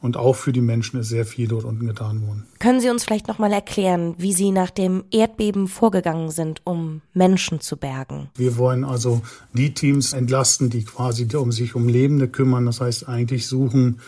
Und 0.00 0.16
auch 0.16 0.36
für 0.36 0.52
die 0.52 0.60
Menschen 0.60 1.00
ist 1.00 1.08
sehr 1.08 1.24
viel 1.24 1.48
dort 1.48 1.64
unten 1.64 1.86
getan 1.86 2.24
worden. 2.24 2.46
Können 2.60 2.80
Sie 2.80 2.88
uns 2.88 3.04
vielleicht 3.04 3.26
nochmal 3.26 3.52
erklären, 3.52 4.14
wie 4.16 4.32
Sie 4.32 4.52
nach 4.52 4.70
dem 4.70 5.02
Erdbeben 5.10 5.66
vorgegangen 5.66 6.30
sind, 6.30 6.60
um 6.62 7.00
Menschen 7.14 7.60
zu 7.60 7.76
bergen? 7.76 8.28
Wir 8.36 8.56
wollen 8.58 8.84
also 8.84 9.22
die 9.52 9.74
Teams 9.74 10.12
entlasten, 10.12 10.70
die 10.70 10.84
quasi 10.84 11.26
um 11.34 11.50
sich 11.50 11.74
um 11.74 11.88
Lebende 11.88 12.28
kümmern. 12.28 12.66
Das 12.66 12.80
heißt, 12.80 13.08
eigentlich 13.08 13.48
suchen 13.48 13.98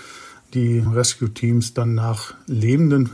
die 0.54 0.78
Rescue-Teams 0.78 1.74
dann 1.74 1.94
nach 1.94 2.34
Lebenden 2.46 3.10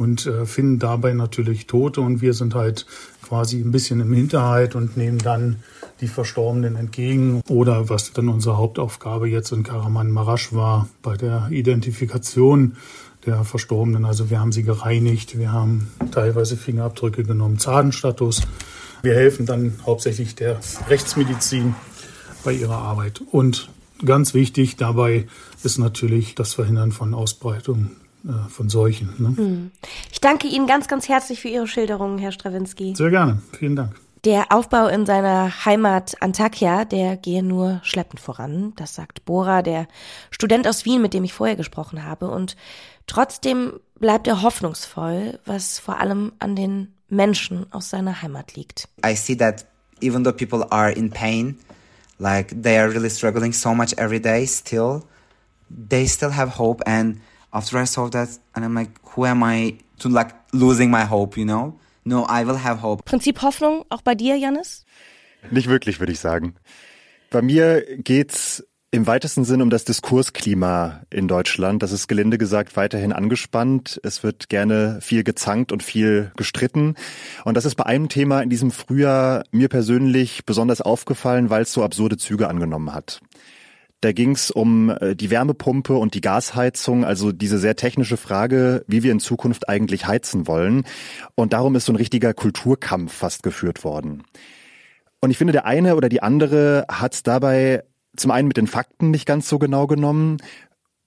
und 0.00 0.24
äh, 0.24 0.46
finden 0.46 0.78
dabei 0.78 1.12
natürlich 1.12 1.66
Tote 1.66 2.00
und 2.00 2.22
wir 2.22 2.32
sind 2.32 2.54
halt 2.54 2.86
quasi 3.22 3.60
ein 3.60 3.70
bisschen 3.70 4.00
im 4.00 4.14
Hinterhalt 4.14 4.74
und 4.74 4.96
nehmen 4.96 5.18
dann 5.18 5.56
die 6.00 6.08
Verstorbenen 6.08 6.74
entgegen 6.76 7.42
oder 7.50 7.90
was 7.90 8.14
dann 8.14 8.30
unsere 8.30 8.56
Hauptaufgabe 8.56 9.28
jetzt 9.28 9.52
in 9.52 9.62
Karaman 9.62 10.10
Marasch 10.10 10.54
war 10.54 10.88
bei 11.02 11.18
der 11.18 11.48
Identifikation 11.50 12.76
der 13.26 13.44
Verstorbenen. 13.44 14.06
Also 14.06 14.30
wir 14.30 14.40
haben 14.40 14.52
sie 14.52 14.62
gereinigt, 14.62 15.38
wir 15.38 15.52
haben 15.52 15.90
teilweise 16.12 16.56
Fingerabdrücke 16.56 17.22
genommen, 17.22 17.58
Zahnstatus. 17.58 18.40
Wir 19.02 19.14
helfen 19.14 19.44
dann 19.44 19.74
hauptsächlich 19.84 20.34
der 20.34 20.60
Rechtsmedizin 20.88 21.74
bei 22.42 22.54
ihrer 22.54 22.78
Arbeit. 22.78 23.20
Und 23.30 23.68
ganz 24.02 24.32
wichtig 24.32 24.76
dabei 24.76 25.26
ist 25.62 25.76
natürlich 25.76 26.34
das 26.34 26.54
Verhindern 26.54 26.90
von 26.90 27.12
Ausbreitung 27.12 27.90
von 28.48 28.68
Seuchen. 28.68 29.14
Ne? 29.18 29.36
Hm. 29.36 29.70
Ich 30.12 30.20
danke 30.20 30.46
Ihnen 30.46 30.66
ganz, 30.66 30.88
ganz 30.88 31.08
herzlich 31.08 31.40
für 31.40 31.48
Ihre 31.48 31.66
Schilderungen, 31.66 32.18
Herr 32.18 32.32
Strawinski. 32.32 32.94
Sehr 32.96 33.10
gerne, 33.10 33.40
vielen 33.58 33.76
Dank. 33.76 33.94
Der 34.24 34.52
Aufbau 34.52 34.88
in 34.88 35.06
seiner 35.06 35.64
Heimat 35.64 36.20
Antakya, 36.20 36.84
der 36.84 37.16
gehe 37.16 37.42
nur 37.42 37.80
schleppend 37.82 38.20
voran. 38.20 38.74
Das 38.76 38.94
sagt 38.94 39.24
Bora, 39.24 39.62
der 39.62 39.88
Student 40.30 40.68
aus 40.68 40.84
Wien, 40.84 41.00
mit 41.00 41.14
dem 41.14 41.24
ich 41.24 41.32
vorher 41.32 41.56
gesprochen 41.56 42.04
habe. 42.04 42.28
Und 42.28 42.54
trotzdem 43.06 43.80
bleibt 43.98 44.26
er 44.26 44.42
hoffnungsvoll, 44.42 45.38
was 45.46 45.78
vor 45.78 46.00
allem 46.00 46.32
an 46.38 46.54
den 46.54 46.92
Menschen 47.08 47.64
aus 47.72 47.88
seiner 47.88 48.20
Heimat 48.20 48.56
liegt. 48.56 48.88
I 49.06 49.14
see 49.14 49.36
that 49.36 49.64
even 50.02 50.22
though 50.22 50.36
people 50.36 50.70
are 50.70 50.92
in 50.92 51.10
pain, 51.10 51.58
like 52.18 52.54
they 52.62 52.78
are 52.78 52.90
really 52.90 53.10
struggling 53.10 53.54
so 53.54 53.74
much 53.74 53.94
every 53.96 54.20
day 54.20 54.46
still, 54.46 55.02
they 55.70 56.06
still 56.06 56.36
have 56.36 56.58
hope 56.58 56.82
and 56.86 57.20
after 57.52 57.80
I 57.80 57.86
saw 57.86 58.08
that 58.10 58.28
and 58.54 58.64
I'm 58.64 58.74
like, 58.74 58.90
who 59.14 59.26
am 59.26 59.42
I 59.42 59.78
to 60.00 60.08
like 60.08 60.34
losing 60.52 60.90
my 60.90 61.04
hope, 61.04 61.38
you 61.38 61.44
know? 61.44 61.78
No, 62.04 62.24
I 62.28 62.46
will 62.46 62.58
have 62.62 62.82
hope. 62.82 63.04
Prinzip 63.04 63.42
Hoffnung 63.42 63.84
auch 63.88 64.02
bei 64.02 64.14
dir, 64.14 64.36
Janis? 64.36 64.84
Nicht 65.50 65.68
wirklich, 65.68 66.00
würde 66.00 66.12
ich 66.12 66.20
sagen. 66.20 66.54
Bei 67.30 67.42
mir 67.42 67.84
geht's 67.98 68.64
im 68.92 69.06
weitesten 69.06 69.44
Sinn 69.44 69.62
um 69.62 69.70
das 69.70 69.84
Diskursklima 69.84 71.02
in 71.10 71.28
Deutschland. 71.28 71.82
Das 71.82 71.92
ist 71.92 72.08
gelinde 72.08 72.38
gesagt 72.38 72.76
weiterhin 72.76 73.12
angespannt. 73.12 74.00
Es 74.02 74.24
wird 74.24 74.48
gerne 74.48 74.98
viel 75.00 75.22
gezankt 75.22 75.70
und 75.70 75.84
viel 75.84 76.32
gestritten. 76.36 76.96
Und 77.44 77.56
das 77.56 77.64
ist 77.64 77.76
bei 77.76 77.86
einem 77.86 78.08
Thema 78.08 78.40
in 78.40 78.50
diesem 78.50 78.72
Frühjahr 78.72 79.44
mir 79.52 79.68
persönlich 79.68 80.44
besonders 80.44 80.80
aufgefallen, 80.80 81.50
weil 81.50 81.62
es 81.62 81.72
so 81.72 81.84
absurde 81.84 82.16
Züge 82.16 82.48
angenommen 82.48 82.92
hat. 82.92 83.20
Da 84.00 84.12
ging 84.12 84.32
es 84.32 84.50
um 84.50 84.90
äh, 84.90 85.14
die 85.14 85.30
Wärmepumpe 85.30 85.94
und 85.94 86.14
die 86.14 86.20
Gasheizung, 86.20 87.04
also 87.04 87.32
diese 87.32 87.58
sehr 87.58 87.76
technische 87.76 88.16
Frage, 88.16 88.84
wie 88.86 89.02
wir 89.02 89.12
in 89.12 89.20
Zukunft 89.20 89.68
eigentlich 89.68 90.06
heizen 90.06 90.46
wollen. 90.46 90.84
Und 91.34 91.52
darum 91.52 91.76
ist 91.76 91.84
so 91.84 91.92
ein 91.92 91.96
richtiger 91.96 92.32
Kulturkampf 92.32 93.12
fast 93.12 93.42
geführt 93.42 93.84
worden. 93.84 94.24
Und 95.20 95.30
ich 95.30 95.38
finde, 95.38 95.52
der 95.52 95.66
eine 95.66 95.96
oder 95.96 96.08
die 96.08 96.22
andere 96.22 96.86
hat 96.90 97.26
dabei 97.26 97.84
zum 98.16 98.30
einen 98.30 98.48
mit 98.48 98.56
den 98.56 98.66
Fakten 98.66 99.10
nicht 99.10 99.26
ganz 99.26 99.48
so 99.48 99.58
genau 99.58 99.86
genommen 99.86 100.38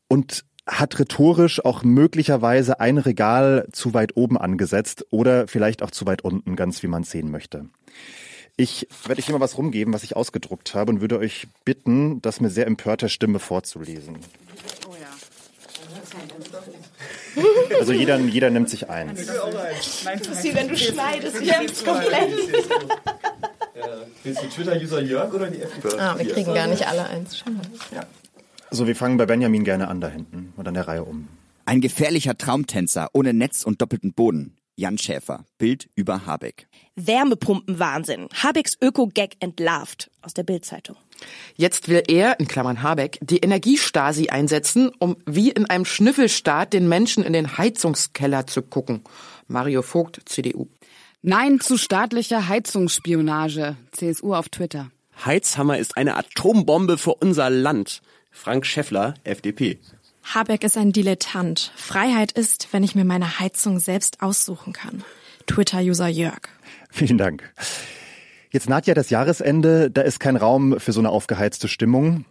und 0.08 0.46
hat 0.68 0.98
rhetorisch 1.00 1.64
auch 1.66 1.84
möglicherweise 1.84 2.80
ein 2.80 2.98
Regal 2.98 3.68
zu 3.72 3.94
weit 3.94 4.16
oben 4.16 4.38
angesetzt 4.38 5.06
oder 5.10 5.48
vielleicht 5.48 5.84
auch 5.84 5.92
zu 5.92 6.06
weit 6.06 6.22
unten, 6.22 6.56
ganz 6.56 6.84
wie 6.84 6.88
man 6.88 7.04
sehen 7.04 7.32
möchte. 7.32 7.66
Ich 8.56 8.88
werde 9.06 9.20
euch 9.22 9.30
immer 9.30 9.40
was 9.40 9.58
rumgeben, 9.58 9.94
was 9.94 10.04
ich 10.04 10.16
ausgedruckt 10.16 10.76
habe 10.76 10.92
und 10.92 11.02
würde 11.02 11.18
euch 11.18 11.48
bitten, 11.66 12.22
das 12.22 12.40
mit 12.40 12.52
sehr 12.52 12.68
empörter 12.68 13.10
Stimme 13.10 13.40
vorzulesen. 13.40 14.18
Oh 14.88 14.94
ja. 14.94 15.08
Also 17.80 17.94
jeder, 17.94 18.20
jeder 18.20 18.52
nimmt 18.52 18.70
sich 18.70 18.90
eins. 18.90 19.22
Sie, 20.42 20.54
wenn 20.54 20.68
du 20.68 20.78
schneidest, 20.78 21.42
ich 21.42 21.52
hab's 21.52 21.84
komplett. 21.84 22.32
Willst 24.24 24.44
du 24.44 24.48
Twitter-User 24.48 25.02
Jörg 25.02 25.34
oder 25.34 25.50
die 25.50 25.62
FDP? 25.62 25.98
Ah, 25.98 26.16
wir 26.18 26.32
kriegen 26.32 26.54
gar 26.54 26.68
nicht 26.68 26.88
alle 26.88 27.08
eins. 27.08 27.38
Schon 27.38 27.56
mal. 27.56 27.64
Ja. 27.92 28.06
So, 28.70 28.86
wir 28.86 28.96
fangen 28.96 29.18
bei 29.18 29.26
Benjamin 29.26 29.64
gerne 29.64 29.88
an 29.88 30.00
da 30.00 30.10
hinten 30.10 30.54
und 30.56 30.68
an 30.68 30.76
der 30.76 30.88
Reihe 30.88 31.04
um. 31.04 31.28
Ein 31.66 31.82
gefährlicher 31.82 32.38
Traumtänzer 32.38 33.10
ohne 33.14 33.34
Netz 33.34 33.64
und 33.64 33.82
doppelten 33.82 34.14
Boden. 34.14 34.56
Jan 34.76 34.98
Schäfer, 34.98 35.46
Bild 35.58 35.88
über 35.96 36.26
Habeck. 36.26 36.68
Wärmepumpenwahnsinn. 36.96 38.28
Habecks 38.42 38.78
Öko-Gag 38.82 39.36
entlarvt 39.40 40.10
aus 40.22 40.34
der 40.34 40.44
Bildzeitung. 40.44 40.96
Jetzt 41.56 41.90
will 41.90 42.04
er, 42.08 42.40
in 42.40 42.48
Klammern 42.48 42.82
Habeck, 42.82 43.20
die 43.22 43.38
Energiestasi 43.38 44.30
einsetzen, 44.30 44.92
um 45.00 45.18
wie 45.26 45.52
in 45.52 45.70
einem 45.70 45.86
Schnüffelstaat 45.86 46.74
den 46.74 46.90
Menschen 46.90 47.24
in 47.24 47.34
den 47.34 47.58
Heizungskeller 47.58 48.48
zu 48.48 48.62
gucken. 48.64 49.04
Mario 49.48 49.84
Vogt, 49.84 50.22
CDU. 50.26 50.68
Nein 51.22 51.60
zu 51.60 51.78
staatlicher 51.78 52.48
Heizungsspionage. 52.48 53.78
CSU 53.92 54.34
auf 54.34 54.50
Twitter. 54.50 54.92
Heizhammer 55.24 55.78
ist 55.78 55.98
eine 55.98 56.18
Atombombe 56.18 56.98
für 56.98 57.14
unser 57.14 57.50
Land. 57.50 58.02
Frank 58.32 58.66
Schäffler, 58.66 59.14
FDP. 59.24 59.80
Habeck 60.24 60.64
ist 60.64 60.78
ein 60.78 60.92
Dilettant. 60.92 61.72
Freiheit 61.76 62.32
ist, 62.32 62.70
wenn 62.72 62.84
ich 62.84 62.96
mir 62.96 63.06
meine 63.06 63.40
Heizung 63.40 63.80
selbst 63.80 64.22
aussuchen 64.22 64.74
kann. 64.74 65.04
Twitter-User 65.48 66.08
Jörg. 66.08 66.42
Vielen 66.90 67.18
Dank. 67.18 67.54
Jetzt 68.52 68.70
naht 68.70 68.88
ja 68.88 68.94
das 68.94 69.10
Jahresende, 69.10 69.90
da 69.92 70.02
ist 70.02 70.20
kein 70.20 70.36
Raum 70.36 70.80
für 70.80 70.92
so 70.92 71.00
eine 71.00 71.10
aufgeheizte 71.10 71.68
Stimmung. 71.68 72.26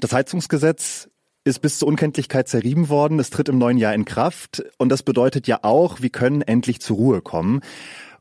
Das 0.00 0.12
Heizungsgesetz 0.12 1.08
ist 1.44 1.60
bis 1.60 1.78
zur 1.78 1.88
Unkenntlichkeit 1.88 2.48
zerrieben 2.48 2.88
worden. 2.88 3.18
Es 3.18 3.30
tritt 3.30 3.48
im 3.48 3.58
neuen 3.58 3.78
Jahr 3.78 3.94
in 3.94 4.04
Kraft. 4.04 4.62
Und 4.78 4.90
das 4.90 5.02
bedeutet 5.02 5.46
ja 5.46 5.60
auch, 5.62 6.00
wir 6.00 6.10
können 6.10 6.42
endlich 6.42 6.80
zur 6.80 6.96
Ruhe 6.96 7.22
kommen. 7.22 7.60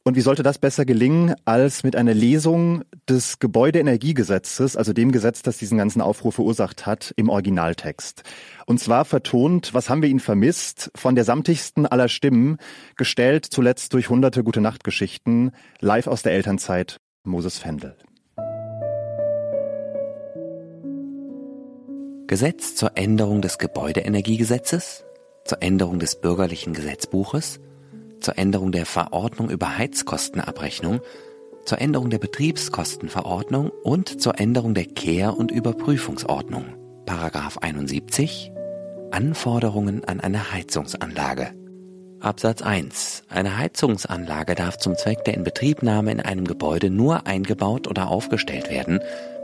Und 0.10 0.16
wie 0.16 0.22
sollte 0.22 0.42
das 0.42 0.58
besser 0.58 0.86
gelingen 0.86 1.36
als 1.46 1.84
mit 1.84 1.96
einer 1.96 2.16
Lesung 2.16 2.84
des 3.08 3.38
Gebäudeenergiegesetzes, 3.38 4.75
also 4.75 4.92
dem 4.92 5.12
Gesetz, 5.12 5.44
das 5.44 5.60
diesen 5.60 5.78
ganzen 5.78 6.01
Aufruhr 6.01 6.32
verursacht 6.32 6.88
hat, 6.88 7.13
im 7.16 7.30
Originaltext? 7.30 8.24
Und 8.66 8.80
zwar 8.80 9.06
vertont, 9.06 9.75
was 9.75 9.88
haben 9.88 10.01
wir 10.01 10.10
ihn 10.10 10.20
vermisst, 10.20 10.89
von 10.96 11.13
der 11.13 11.25
samtigsten 11.25 11.86
aller 11.86 12.08
Stimmen, 12.10 12.58
gestellt 12.98 13.46
zuletzt 13.46 13.94
durch 13.94 14.10
hunderte 14.10 14.44
gute 14.44 14.62
Nachtgeschichten, 14.62 15.51
live 15.80 16.08
aus 16.08 16.24
der 16.24 16.32
Elternzeit, 16.32 16.98
Moses 17.24 17.60
Fendel. 17.60 17.96
Gesetz 22.25 22.74
zur 22.74 22.98
Änderung 22.98 23.44
des 23.44 23.60
Gebäudeenergiegesetzes, 23.60 25.06
zur 25.46 25.62
Änderung 25.62 26.00
des 26.00 26.20
bürgerlichen 26.20 26.74
Gesetzbuches, 26.74 27.60
zur 28.22 28.38
Änderung 28.38 28.72
der 28.72 28.86
Verordnung 28.86 29.50
über 29.50 29.78
Heizkostenabrechnung, 29.78 31.02
zur 31.66 31.80
Änderung 31.80 32.10
der 32.10 32.20
Betriebskostenverordnung 32.20 33.70
und 33.70 34.22
zur 34.22 34.40
Änderung 34.40 34.74
der 34.74 34.86
Kehr- 34.86 35.38
und 35.38 35.52
Überprüfungsordnung. 35.52 36.66
Paragraph 37.06 37.58
71 37.60 38.52
Anforderungen 39.12 40.04
an 40.04 40.20
eine 40.20 40.52
Heizungsanlage. 40.52 41.54
Absatz 42.20 42.62
1. 42.62 43.24
Eine 43.30 43.58
Heizungsanlage 43.58 44.54
darf 44.54 44.78
zum 44.78 44.96
Zweck 44.96 45.24
der 45.24 45.36
Inbetriebnahme 45.36 46.12
in 46.12 46.20
einem 46.20 46.46
Gebäude 46.46 46.90
nur 46.90 47.26
eingebaut 47.26 47.88
oder 47.88 48.10
aufgestellt 48.10 48.70
werden, 48.70 49.00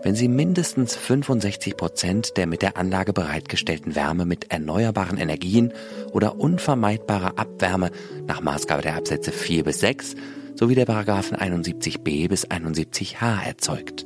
wenn 0.05 0.13
sie 0.13 0.27
mindestens 0.27 0.95
65 0.95 1.77
Prozent 1.77 2.37
der 2.37 2.45
mit 2.45 2.61
der 2.61 2.77
Anlage 2.77 3.11
bereitgestellten 3.11 3.95
Wärme 3.95 4.27
mit 4.27 4.51
erneuerbaren 4.51 5.17
Energien 5.17 5.73
oder 6.11 6.39
unvermeidbarer 6.39 7.39
Abwärme 7.39 7.89
nach 8.27 8.39
Maßgabe 8.39 8.83
der 8.83 8.97
Absätze 8.97 9.31
4 9.31 9.63
bis 9.63 9.79
6 9.79 10.13
sowie 10.53 10.75
der 10.75 10.85
Paragraphen 10.85 11.35
71b 11.35 12.29
bis 12.29 12.47
71h 12.47 13.47
erzeugt. 13.47 14.05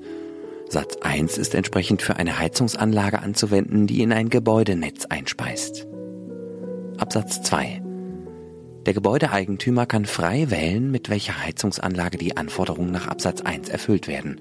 Satz 0.70 0.96
1 1.02 1.38
ist 1.38 1.54
entsprechend 1.54 2.02
für 2.02 2.16
eine 2.16 2.40
Heizungsanlage 2.40 3.20
anzuwenden, 3.20 3.86
die 3.86 4.02
in 4.02 4.14
ein 4.14 4.30
Gebäudenetz 4.30 5.06
einspeist. 5.08 5.86
Absatz 6.98 7.42
2. 7.42 7.82
Der 8.86 8.94
Gebäudeeigentümer 8.94 9.86
kann 9.86 10.06
frei 10.06 10.50
wählen, 10.50 10.92
mit 10.92 11.10
welcher 11.10 11.44
Heizungsanlage 11.44 12.18
die 12.18 12.38
Anforderungen 12.38 12.94
nach 12.94 13.08
Absatz 13.08 13.42
1 13.42 13.68
erfüllt 13.68 14.08
werden 14.08 14.40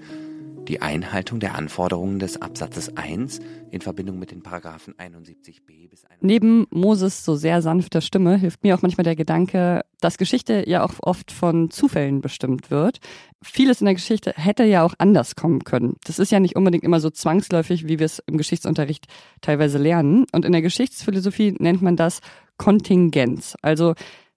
die 0.69 0.83
Einhaltung 0.83 1.41
der 1.41 1.55
Anforderungen 1.55 2.19
des 2.19 2.41
Absatzes 2.41 2.97
1 2.97 3.41
in 3.71 3.81
Verbindung 3.81 4.19
mit 4.19 4.31
den 4.31 4.43
Paragraphen 4.43 4.95
71b 4.95 5.89
bis 5.89 6.05
71. 6.05 6.19
Neben 6.21 6.67
Moses 6.71 7.25
so 7.25 7.37
sehr 7.37 7.63
sanfter 7.63 8.01
Stimme 8.01 8.37
hilft 8.37 8.63
mir 8.63 8.75
auch 8.75 8.83
manchmal 8.83 9.05
der 9.05 9.17
Gedanke, 9.17 9.83
dass 10.01 10.19
Geschichte 10.19 10.69
ja 10.69 10.85
auch 10.85 10.95
oft 11.01 11.33
von 11.33 11.71
Zufällen 11.71 12.21
bestimmt 12.21 12.71
wird. 12.71 12.99
Vieles 13.43 13.81
in 13.81 13.87
der 13.87 13.95
Geschichte 13.95 14.35
hätte 14.37 14.65
ja 14.65 14.85
auch 14.85 14.95
anders 14.99 15.37
kommen 15.37 15.65
können. 15.65 15.97
Das 16.05 16.19
ist 16.19 16.31
ja 16.31 16.41
nicht 16.41 16.57
unbedingt 16.57 16.85
immer 16.85 17.01
so 17.01 17.11
zwangsläufig, 17.11 17.89
wie 17.89 17.99
wir 17.99 18.07
es 18.07 18.23
im 18.27 18.37
Geschichtsunterricht 18.37 19.07
teilweise 19.41 19.79
lernen. 19.79 20.27
Und 20.33 20.45
in 20.45 20.53
der 20.53 20.63
Geschichtsphilosophie 20.63 21.55
nennt 21.59 21.83
man 21.83 21.97
das 21.97 22.21
Kontingenz. 22.59 23.57
Also 23.63 23.95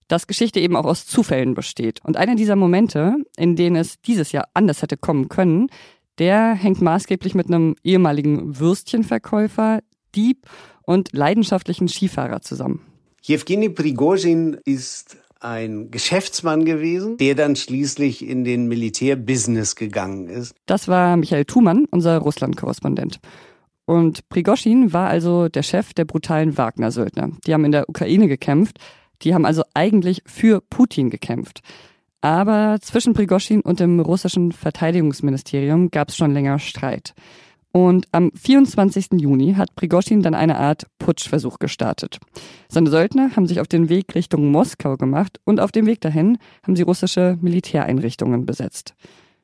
dass 0.08 0.28
Geschichte 0.28 0.60
eben 0.60 0.76
auch 0.76 0.84
aus 0.84 1.06
Zufällen 1.06 1.54
besteht. 1.54 2.04
Und 2.04 2.18
einer 2.18 2.36
dieser 2.36 2.58
Momente, 2.58 3.16
in 3.38 3.56
denen 3.56 3.78
es 3.78 4.02
dieses 4.02 4.34
Jahr 4.34 4.50
anders 4.54 4.82
hätte 4.82 4.98
kommen 4.98 5.30
können, 5.30 5.70
der 6.20 6.54
hängt 6.54 6.82
maßgeblich 6.82 7.36
mit 7.36 7.48
einem 7.48 7.76
ehemaligen 7.84 8.60
Würstchenverkäufer, 8.60 9.80
Dieb 10.16 10.46
und 10.84 11.14
leidenschaftlichen 11.14 11.88
Skifahrer 11.88 12.42
zusammen. 12.42 12.82
Jewgeni 13.22 13.70
Prigozhin 13.70 14.58
ist 14.66 15.18
ein 15.40 15.90
Geschäftsmann 15.90 16.66
gewesen, 16.66 17.18
der 17.18 17.36
dann 17.36 17.56
schließlich 17.56 18.28
in 18.28 18.44
den 18.44 18.68
Militärbusiness 18.68 19.76
gegangen 19.76 20.28
ist. 20.28 20.56
Das 20.66 20.88
war 20.88 21.18
Michael 21.18 21.46
Thumann, 21.46 21.86
unser 21.92 22.18
Russland-Korrespondent. 22.20 23.20
Und 23.86 24.30
Prigozhin 24.30 24.94
war 24.94 25.10
also 25.10 25.50
der 25.50 25.64
Chef 25.64 25.94
der 25.94 26.06
brutalen 26.06 26.58
Wagner-Söldner. 26.58 27.32
Die 27.46 27.54
haben 27.54 27.66
in 27.66 27.72
der 27.72 27.90
Ukraine 27.90 28.28
gekämpft. 28.28 28.78
Die 29.24 29.34
haben 29.34 29.46
also 29.46 29.64
eigentlich 29.74 30.22
für 30.26 30.62
Putin 30.62 31.10
gekämpft. 31.10 31.62
Aber 32.22 32.78
zwischen 32.82 33.14
Prigoschin 33.14 33.62
und 33.62 33.80
dem 33.80 34.00
russischen 34.00 34.52
Verteidigungsministerium 34.52 35.90
gab 35.90 36.10
es 36.10 36.16
schon 36.16 36.34
länger 36.34 36.60
Streit. 36.60 37.14
Und 37.72 38.08
am 38.12 38.32
24. 38.36 39.14
Juni 39.14 39.54
hat 39.54 39.76
Prigoschin 39.76 40.22
dann 40.22 40.36
eine 40.36 40.58
Art 40.58 40.88
Putschversuch 41.00 41.58
gestartet. 41.58 42.20
Seine 42.68 42.90
Söldner 42.90 43.36
haben 43.36 43.48
sich 43.48 43.62
auf 43.62 43.68
den 43.68 43.90
Weg 43.90 44.14
Richtung 44.14 44.52
Moskau 44.52 44.98
gemacht 44.98 45.40
und 45.46 45.60
auf 45.60 45.72
dem 45.72 45.86
Weg 45.86 46.02
dahin 46.02 46.38
haben 46.64 46.76
sie 46.76 46.84
russische 46.84 47.38
Militäreinrichtungen 47.42 48.46
besetzt. 48.46 48.94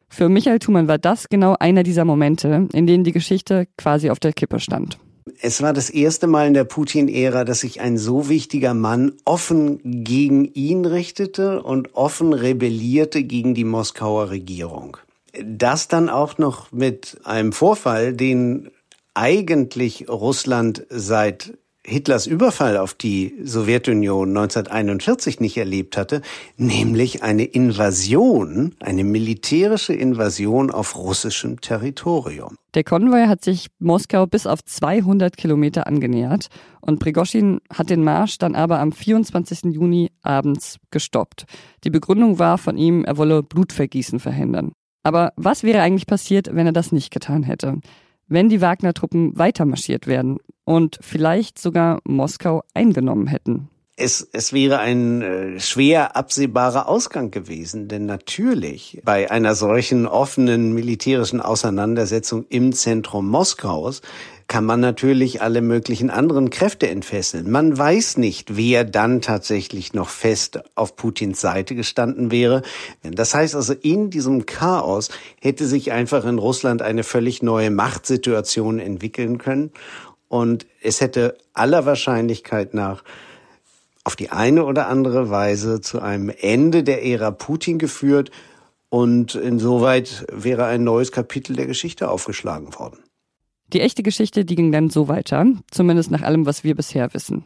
Für 0.09 0.29
Michael 0.29 0.59
Thumann 0.59 0.87
war 0.87 0.97
das 0.97 1.29
genau 1.29 1.55
einer 1.59 1.83
dieser 1.83 2.05
Momente, 2.05 2.67
in 2.73 2.85
denen 2.85 3.03
die 3.03 3.11
Geschichte 3.11 3.67
quasi 3.77 4.09
auf 4.09 4.19
der 4.19 4.33
Kippe 4.33 4.59
stand. 4.59 4.97
Es 5.41 5.61
war 5.61 5.73
das 5.73 5.89
erste 5.89 6.27
Mal 6.27 6.47
in 6.47 6.53
der 6.53 6.63
Putin-Ära, 6.63 7.43
dass 7.43 7.61
sich 7.61 7.81
ein 7.81 7.97
so 7.97 8.29
wichtiger 8.29 8.73
Mann 8.73 9.13
offen 9.25 9.79
gegen 10.03 10.45
ihn 10.53 10.85
richtete 10.85 11.61
und 11.63 11.95
offen 11.95 12.33
rebellierte 12.33 13.23
gegen 13.23 13.53
die 13.53 13.63
Moskauer 13.63 14.29
Regierung. 14.29 14.97
Das 15.43 15.87
dann 15.87 16.09
auch 16.09 16.37
noch 16.37 16.71
mit 16.71 17.19
einem 17.23 17.51
Vorfall, 17.51 18.13
den 18.13 18.69
eigentlich 19.13 20.07
Russland 20.09 20.85
seit 20.89 21.57
Hitlers 21.89 22.27
Überfall 22.27 22.75
auf 22.75 22.93
die 22.93 23.33
Sowjetunion 23.41 24.27
1941 24.27 25.39
nicht 25.39 25.55
erlebt 25.55 25.95
hatte, 25.95 26.21
nämlich 26.57 27.23
eine 27.23 27.45
Invasion, 27.45 28.75
eine 28.81 29.05
militärische 29.05 29.93
Invasion 29.93 30.69
auf 30.69 30.97
russischem 30.97 31.61
Territorium. 31.61 32.57
Der 32.73 32.83
Konvoi 32.83 33.27
hat 33.27 33.41
sich 33.41 33.67
Moskau 33.79 34.27
bis 34.27 34.47
auf 34.47 34.65
200 34.65 35.37
Kilometer 35.37 35.87
angenähert 35.87 36.47
und 36.81 36.99
Prigoschin 36.99 37.61
hat 37.73 37.89
den 37.89 38.03
Marsch 38.03 38.37
dann 38.37 38.55
aber 38.55 38.79
am 38.79 38.91
24. 38.91 39.73
Juni 39.73 40.11
abends 40.23 40.79
gestoppt. 40.91 41.45
Die 41.85 41.89
Begründung 41.89 42.37
war 42.37 42.57
von 42.57 42.77
ihm, 42.77 43.05
er 43.05 43.15
wolle 43.15 43.43
Blutvergießen 43.43 44.19
verhindern. 44.19 44.73
Aber 45.03 45.31
was 45.37 45.63
wäre 45.63 45.79
eigentlich 45.79 46.05
passiert, 46.05 46.49
wenn 46.51 46.65
er 46.65 46.73
das 46.73 46.91
nicht 46.91 47.11
getan 47.11 47.43
hätte? 47.43 47.79
Wenn 48.27 48.49
die 48.49 48.59
Wagner-Truppen 48.59 49.37
weitermarschiert 49.37 50.05
werden 50.05 50.37
und 50.65 50.99
vielleicht 51.01 51.59
sogar 51.59 51.99
Moskau 52.03 52.63
eingenommen 52.73 53.27
hätten? 53.27 53.69
Es, 53.95 54.27
es 54.31 54.53
wäre 54.53 54.77
ein 54.79 55.21
äh, 55.21 55.59
schwer 55.59 56.15
absehbarer 56.15 56.87
Ausgang 56.87 57.31
gewesen, 57.31 57.87
denn 57.87 58.05
natürlich 58.05 59.01
bei 59.03 59.31
einer 59.31 59.55
solchen 59.55 60.05
offenen 60.05 60.73
militärischen 60.73 61.41
Auseinandersetzung 61.41 62.45
im 62.49 62.73
Zentrum 62.73 63.27
Moskaus 63.27 64.01
kann 64.47 64.63
man 64.63 64.79
natürlich 64.79 65.41
alle 65.41 65.61
möglichen 65.61 66.09
anderen 66.09 66.49
Kräfte 66.49 66.87
entfesseln. 66.87 67.51
Man 67.51 67.77
weiß 67.77 68.17
nicht, 68.17 68.55
wer 68.55 68.85
dann 68.85 69.21
tatsächlich 69.21 69.93
noch 69.93 70.09
fest 70.09 70.61
auf 70.75 70.95
Putins 70.95 71.41
Seite 71.41 71.75
gestanden 71.75 72.31
wäre. 72.31 72.61
Das 73.03 73.33
heißt 73.33 73.55
also, 73.55 73.73
in 73.73 74.09
diesem 74.09 74.45
Chaos 74.45 75.09
hätte 75.41 75.67
sich 75.67 75.91
einfach 75.91 76.23
in 76.25 76.37
Russland 76.37 76.81
eine 76.81 77.03
völlig 77.03 77.43
neue 77.43 77.71
Machtsituation 77.71 78.79
entwickeln 78.79 79.37
können. 79.37 79.71
Und 80.29 80.65
es 80.81 81.01
hätte 81.01 81.37
aller 81.53 81.85
Wahrscheinlichkeit 81.85 82.73
nach 82.73 83.03
auf 84.05 84.15
die 84.15 84.29
eine 84.29 84.63
oder 84.63 84.87
andere 84.87 85.29
Weise 85.29 85.81
zu 85.81 85.99
einem 85.99 86.29
Ende 86.29 86.83
der 86.83 87.05
Ära 87.05 87.31
Putin 87.31 87.79
geführt. 87.79 88.31
Und 88.89 89.35
insoweit 89.35 90.25
wäre 90.31 90.65
ein 90.65 90.85
neues 90.85 91.11
Kapitel 91.11 91.57
der 91.57 91.65
Geschichte 91.65 92.09
aufgeschlagen 92.09 92.73
worden. 92.75 92.99
Die 93.73 93.81
echte 93.81 94.01
Geschichte, 94.01 94.45
die 94.45 94.55
ging 94.55 94.71
dann 94.71 94.89
so 94.89 95.09
weiter, 95.09 95.45
zumindest 95.71 96.09
nach 96.09 96.21
allem, 96.21 96.45
was 96.45 96.63
wir 96.63 96.73
bisher 96.73 97.13
wissen. 97.13 97.43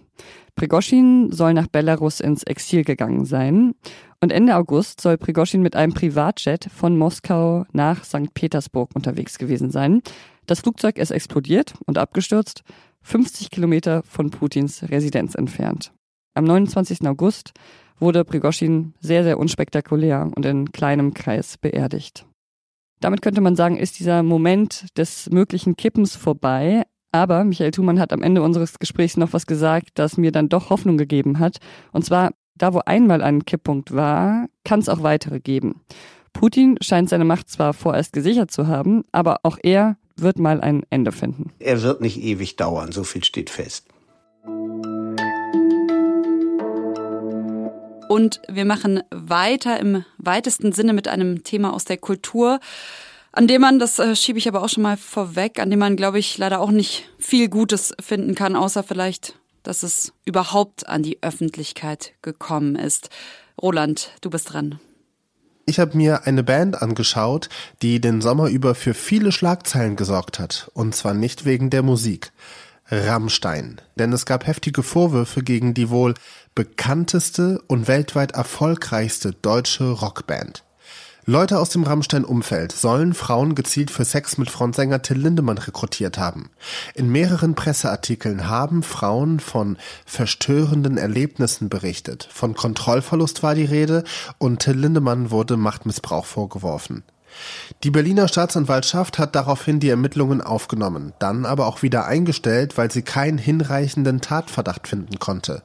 Prigoschin 0.55 1.31
soll 1.31 1.53
nach 1.53 1.67
Belarus 1.67 2.19
ins 2.19 2.43
Exil 2.43 2.83
gegangen 2.83 3.25
sein 3.25 3.73
und 4.21 4.31
Ende 4.31 4.55
August 4.55 5.01
soll 5.01 5.17
Prigoschin 5.17 5.63
mit 5.63 5.75
einem 5.75 5.93
Privatjet 5.93 6.65
von 6.65 6.95
Moskau 6.95 7.65
nach 7.71 8.03
St. 8.03 8.33
Petersburg 8.35 8.91
unterwegs 8.93 9.39
gewesen 9.39 9.71
sein. 9.71 10.03
Das 10.45 10.59
Flugzeug 10.59 10.99
ist 10.99 11.09
explodiert 11.09 11.73
und 11.87 11.97
abgestürzt, 11.97 12.63
50 13.01 13.49
Kilometer 13.49 14.03
von 14.03 14.29
Putins 14.29 14.83
Residenz 14.83 15.33
entfernt. 15.33 15.91
Am 16.35 16.43
29. 16.43 17.07
August 17.07 17.53
wurde 17.97 18.23
Prigoschin 18.25 18.93
sehr, 18.99 19.23
sehr 19.23 19.39
unspektakulär 19.39 20.31
und 20.35 20.45
in 20.45 20.71
kleinem 20.71 21.15
Kreis 21.15 21.57
beerdigt. 21.57 22.25
Damit 23.01 23.21
könnte 23.21 23.41
man 23.41 23.55
sagen, 23.55 23.77
ist 23.77 23.99
dieser 23.99 24.23
Moment 24.23 24.85
des 24.97 25.29
möglichen 25.31 25.75
Kippens 25.75 26.15
vorbei. 26.15 26.83
Aber 27.11 27.43
Michael 27.43 27.71
Thumann 27.71 27.99
hat 27.99 28.13
am 28.13 28.21
Ende 28.21 28.41
unseres 28.41 28.79
Gesprächs 28.79 29.17
noch 29.17 29.33
was 29.33 29.45
gesagt, 29.45 29.89
das 29.95 30.17
mir 30.17 30.31
dann 30.31 30.47
doch 30.47 30.69
Hoffnung 30.69 30.97
gegeben 30.97 31.39
hat. 31.39 31.57
Und 31.91 32.05
zwar, 32.05 32.31
da 32.55 32.73
wo 32.73 32.79
einmal 32.85 33.21
ein 33.21 33.43
Kipppunkt 33.43 33.93
war, 33.93 34.47
kann 34.63 34.79
es 34.79 34.87
auch 34.87 35.03
weitere 35.03 35.41
geben. 35.41 35.81
Putin 36.31 36.77
scheint 36.79 37.09
seine 37.09 37.25
Macht 37.25 37.49
zwar 37.49 37.73
vorerst 37.73 38.13
gesichert 38.13 38.51
zu 38.51 38.67
haben, 38.67 39.03
aber 39.11 39.39
auch 39.43 39.57
er 39.61 39.97
wird 40.15 40.39
mal 40.39 40.61
ein 40.61 40.83
Ende 40.89 41.11
finden. 41.11 41.51
Er 41.59 41.81
wird 41.81 41.99
nicht 41.99 42.21
ewig 42.21 42.55
dauern, 42.55 42.93
so 42.93 43.03
viel 43.03 43.23
steht 43.23 43.49
fest. 43.49 43.87
Und 48.11 48.41
wir 48.49 48.65
machen 48.65 49.03
weiter 49.09 49.79
im 49.79 50.03
weitesten 50.17 50.73
Sinne 50.73 50.91
mit 50.91 51.07
einem 51.07 51.45
Thema 51.45 51.71
aus 51.71 51.85
der 51.85 51.95
Kultur, 51.95 52.59
an 53.31 53.47
dem 53.47 53.61
man, 53.61 53.79
das 53.79 53.99
äh, 53.99 54.17
schiebe 54.17 54.37
ich 54.37 54.49
aber 54.49 54.63
auch 54.63 54.67
schon 54.67 54.83
mal 54.83 54.97
vorweg, 54.97 55.61
an 55.61 55.69
dem 55.69 55.79
man, 55.79 55.95
glaube 55.95 56.19
ich, 56.19 56.37
leider 56.37 56.59
auch 56.59 56.71
nicht 56.71 57.07
viel 57.19 57.47
Gutes 57.47 57.93
finden 58.01 58.35
kann, 58.35 58.57
außer 58.57 58.83
vielleicht, 58.83 59.39
dass 59.63 59.81
es 59.81 60.11
überhaupt 60.25 60.89
an 60.89 61.03
die 61.03 61.23
Öffentlichkeit 61.23 62.11
gekommen 62.21 62.75
ist. 62.75 63.09
Roland, 63.61 64.11
du 64.19 64.29
bist 64.29 64.51
dran. 64.51 64.77
Ich 65.65 65.79
habe 65.79 65.95
mir 65.95 66.27
eine 66.27 66.43
Band 66.43 66.81
angeschaut, 66.81 67.47
die 67.81 68.01
den 68.01 68.19
Sommer 68.19 68.49
über 68.49 68.75
für 68.75 68.93
viele 68.93 69.31
Schlagzeilen 69.31 69.95
gesorgt 69.95 70.37
hat. 70.37 70.69
Und 70.73 70.93
zwar 70.95 71.13
nicht 71.13 71.45
wegen 71.45 71.69
der 71.69 71.81
Musik. 71.81 72.33
Rammstein. 72.91 73.79
Denn 73.95 74.11
es 74.11 74.25
gab 74.25 74.45
heftige 74.45 74.83
Vorwürfe 74.83 75.43
gegen 75.43 75.73
die 75.73 75.89
wohl 75.89 76.13
bekannteste 76.55 77.61
und 77.67 77.87
weltweit 77.87 78.31
erfolgreichste 78.31 79.31
deutsche 79.31 79.89
Rockband. 79.89 80.63
Leute 81.25 81.59
aus 81.59 81.69
dem 81.69 81.83
Rammstein-Umfeld 81.83 82.71
sollen 82.71 83.13
Frauen 83.13 83.53
gezielt 83.53 83.91
für 83.91 84.03
Sex 84.03 84.39
mit 84.39 84.49
Frontsänger 84.49 85.03
Till 85.03 85.17
Lindemann 85.17 85.59
rekrutiert 85.59 86.17
haben. 86.17 86.49
In 86.95 87.11
mehreren 87.11 87.53
Presseartikeln 87.53 88.49
haben 88.49 88.81
Frauen 88.81 89.39
von 89.39 89.77
verstörenden 90.05 90.97
Erlebnissen 90.97 91.69
berichtet. 91.69 92.27
Von 92.33 92.55
Kontrollverlust 92.55 93.43
war 93.43 93.53
die 93.53 93.65
Rede 93.65 94.03
und 94.39 94.59
Till 94.59 94.77
Lindemann 94.77 95.29
wurde 95.29 95.57
Machtmissbrauch 95.57 96.25
vorgeworfen. 96.25 97.03
Die 97.83 97.91
Berliner 97.91 98.27
Staatsanwaltschaft 98.27 99.19
hat 99.19 99.35
daraufhin 99.35 99.79
die 99.79 99.89
Ermittlungen 99.89 100.41
aufgenommen, 100.41 101.13
dann 101.19 101.45
aber 101.45 101.67
auch 101.67 101.83
wieder 101.83 102.05
eingestellt, 102.05 102.77
weil 102.77 102.91
sie 102.91 103.03
keinen 103.03 103.37
hinreichenden 103.37 104.21
Tatverdacht 104.21 104.87
finden 104.87 105.19
konnte. 105.19 105.61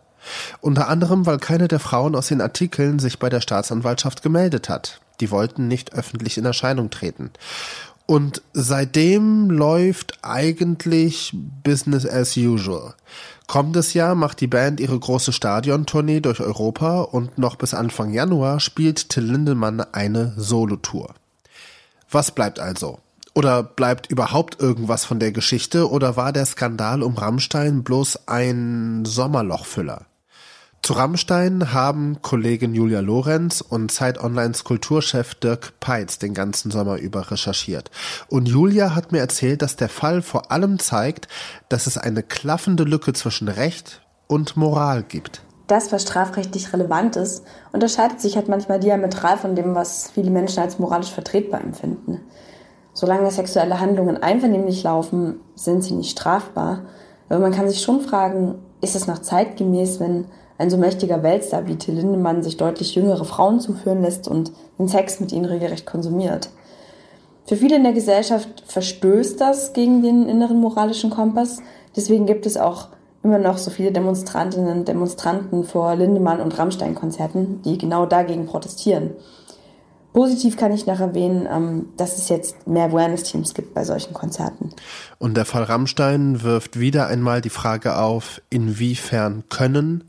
Unter 0.60 0.88
anderem, 0.88 1.26
weil 1.26 1.38
keine 1.38 1.68
der 1.68 1.80
Frauen 1.80 2.14
aus 2.14 2.28
den 2.28 2.40
Artikeln 2.40 2.98
sich 2.98 3.18
bei 3.18 3.28
der 3.28 3.40
Staatsanwaltschaft 3.40 4.22
gemeldet 4.22 4.68
hat. 4.68 5.00
Die 5.20 5.30
wollten 5.30 5.68
nicht 5.68 5.94
öffentlich 5.94 6.38
in 6.38 6.44
Erscheinung 6.44 6.90
treten. 6.90 7.30
Und 8.06 8.42
seitdem 8.52 9.50
läuft 9.50 10.18
eigentlich 10.22 11.34
Business 11.64 12.06
as 12.06 12.36
usual. 12.36 12.94
Kommendes 13.48 13.94
Jahr 13.94 14.14
macht 14.14 14.40
die 14.40 14.46
Band 14.46 14.78
ihre 14.78 14.98
große 14.98 15.32
Stadiontournee 15.32 16.20
durch 16.20 16.40
Europa 16.40 17.00
und 17.00 17.36
noch 17.38 17.56
bis 17.56 17.74
Anfang 17.74 18.12
Januar 18.12 18.60
spielt 18.60 19.08
Till 19.08 19.24
Lindemann 19.24 19.80
eine 19.80 20.34
Solotour. 20.36 21.14
Was 22.10 22.30
bleibt 22.30 22.60
also? 22.60 23.00
Oder 23.34 23.62
bleibt 23.62 24.10
überhaupt 24.10 24.60
irgendwas 24.60 25.04
von 25.04 25.18
der 25.20 25.32
Geschichte 25.32 25.90
oder 25.90 26.16
war 26.16 26.32
der 26.32 26.46
Skandal 26.46 27.02
um 27.02 27.16
Rammstein 27.18 27.82
bloß 27.82 28.28
ein 28.28 29.04
Sommerlochfüller? 29.04 30.06
Zu 30.87 30.92
Rammstein 30.92 31.72
haben 31.72 32.18
Kollegin 32.22 32.72
Julia 32.72 33.01
Lorenz 33.01 33.61
und 33.61 33.90
Zeit 33.90 34.22
Onlines 34.22 34.62
Kulturchef 34.62 35.35
Dirk 35.35 35.81
Peitz 35.81 36.20
den 36.20 36.33
ganzen 36.33 36.70
Sommer 36.70 36.99
über 36.99 37.33
recherchiert. 37.33 37.90
Und 38.29 38.46
Julia 38.46 38.94
hat 38.94 39.11
mir 39.11 39.18
erzählt, 39.18 39.62
dass 39.62 39.75
der 39.75 39.88
Fall 39.88 40.22
vor 40.22 40.53
allem 40.53 40.79
zeigt, 40.79 41.27
dass 41.68 41.88
es 41.88 41.99
eine 41.99 42.22
klaffende 42.22 42.85
Lücke 42.85 43.14
zwischen 43.14 43.49
Recht 43.49 44.01
und 44.29 44.57
Moral 44.57 45.03
gibt. 45.03 45.42
Das, 45.66 45.90
was 45.90 46.03
strafrechtlich 46.03 46.72
relevant 46.72 47.16
ist, 47.16 47.42
unterscheidet 47.72 48.20
sich 48.20 48.37
halt 48.37 48.46
manchmal 48.46 48.79
diametral 48.79 49.38
von 49.38 49.57
dem, 49.57 49.75
was 49.75 50.12
viele 50.14 50.31
Menschen 50.31 50.61
als 50.61 50.79
moralisch 50.79 51.11
vertretbar 51.11 51.62
empfinden. 51.62 52.20
Solange 52.92 53.33
sexuelle 53.33 53.81
Handlungen 53.81 54.22
einvernehmlich 54.22 54.85
laufen, 54.85 55.40
sind 55.57 55.83
sie 55.83 55.94
nicht 55.94 56.12
strafbar. 56.12 56.83
Aber 57.29 57.40
man 57.40 57.51
kann 57.51 57.68
sich 57.68 57.83
schon 57.83 58.03
fragen, 58.03 58.55
ist 58.81 58.94
es 58.94 59.09
noch 59.09 59.18
zeitgemäß, 59.18 59.99
wenn 59.99 60.27
ein 60.59 60.71
so 60.71 60.77
mächtiger 60.77 61.23
Weltstar 61.23 61.66
wie 61.66 61.77
Till 61.77 61.95
Lindemann 61.95 62.42
sich 62.42 62.57
deutlich 62.57 62.95
jüngere 62.95 63.25
Frauen 63.25 63.61
zuführen 63.61 64.03
lässt 64.03 64.29
und 64.29 64.53
den 64.79 64.88
Sex 64.88 65.21
mit 65.21 65.33
ihnen 65.33 65.45
regelrecht 65.45 65.87
konsumiert. 65.87 66.51
Für 67.47 67.57
viele 67.57 67.77
in 67.77 67.85
der 67.85 67.92
Gesellschaft 67.92 68.64
verstößt 68.66 69.40
das 69.40 69.73
gegen 69.73 70.03
den 70.03 70.29
inneren 70.29 70.59
moralischen 70.59 71.11
Kompass. 71.11 71.59
Deswegen 71.95 72.27
gibt 72.27 72.45
es 72.45 72.57
auch 72.57 72.88
immer 73.23 73.38
noch 73.38 73.59
so 73.59 73.71
viele 73.71 73.92
Demonstrantinnen 73.92 74.79
und 74.79 74.88
Demonstranten 74.88 75.64
vor 75.64 75.95
Lindemann 75.95 76.40
und 76.40 76.59
Rammstein-Konzerten, 76.59 77.62
die 77.62 77.79
genau 77.79 78.07
dagegen 78.07 78.47
protestieren. 78.47 79.11
Positiv 80.12 80.57
kann 80.57 80.73
ich 80.73 80.87
noch 80.87 80.99
erwähnen, 80.99 81.47
ähm, 81.51 81.88
dass 81.99 82.16
es 82.16 82.31
jetzt 82.31 82.66
mehr 82.66 82.87
Awareness-Teams 82.87 83.53
gibt 83.53 83.75
bei 83.75 83.85
solchen 83.85 84.14
Konzerten. 84.14 84.71
Und 85.19 85.37
der 85.37 85.45
Fall 85.45 85.64
Rammstein 85.64 86.42
wirft 86.42 86.81
wieder 86.81 87.09
einmal 87.09 87.42
die 87.42 87.51
Frage 87.51 87.99
auf, 87.99 88.40
inwiefern 88.49 89.45
können, 89.51 90.05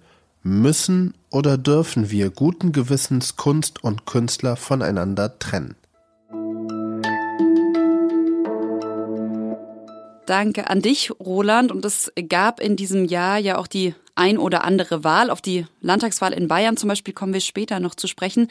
müssen 0.48 1.14
oder 1.30 1.58
dürfen 1.58 2.10
wir 2.10 2.30
guten 2.30 2.72
Gewissens 2.72 3.36
Kunst 3.36 3.84
und 3.84 4.06
Künstler 4.06 4.56
voneinander 4.56 5.38
trennen. 5.40 5.76
Danke 10.26 10.70
an 10.70 10.82
dich, 10.82 11.12
Roland. 11.20 11.72
Und 11.72 11.86
es 11.86 12.12
gab 12.28 12.60
in 12.60 12.76
diesem 12.76 13.06
Jahr 13.06 13.38
ja 13.38 13.58
auch 13.58 13.68
die 13.68 13.94
ein 14.16 14.38
oder 14.38 14.64
andere 14.64 15.04
Wahl. 15.04 15.30
Auf 15.30 15.42
die 15.42 15.66
Landtagswahl 15.80 16.34
in 16.34 16.48
Bayern 16.48 16.76
zum 16.76 16.90
Beispiel 16.90 17.14
kommen 17.14 17.34
wir 17.34 17.42
später 17.42 17.80
noch 17.80 17.96
zu 17.96 18.08
sprechen. 18.08 18.50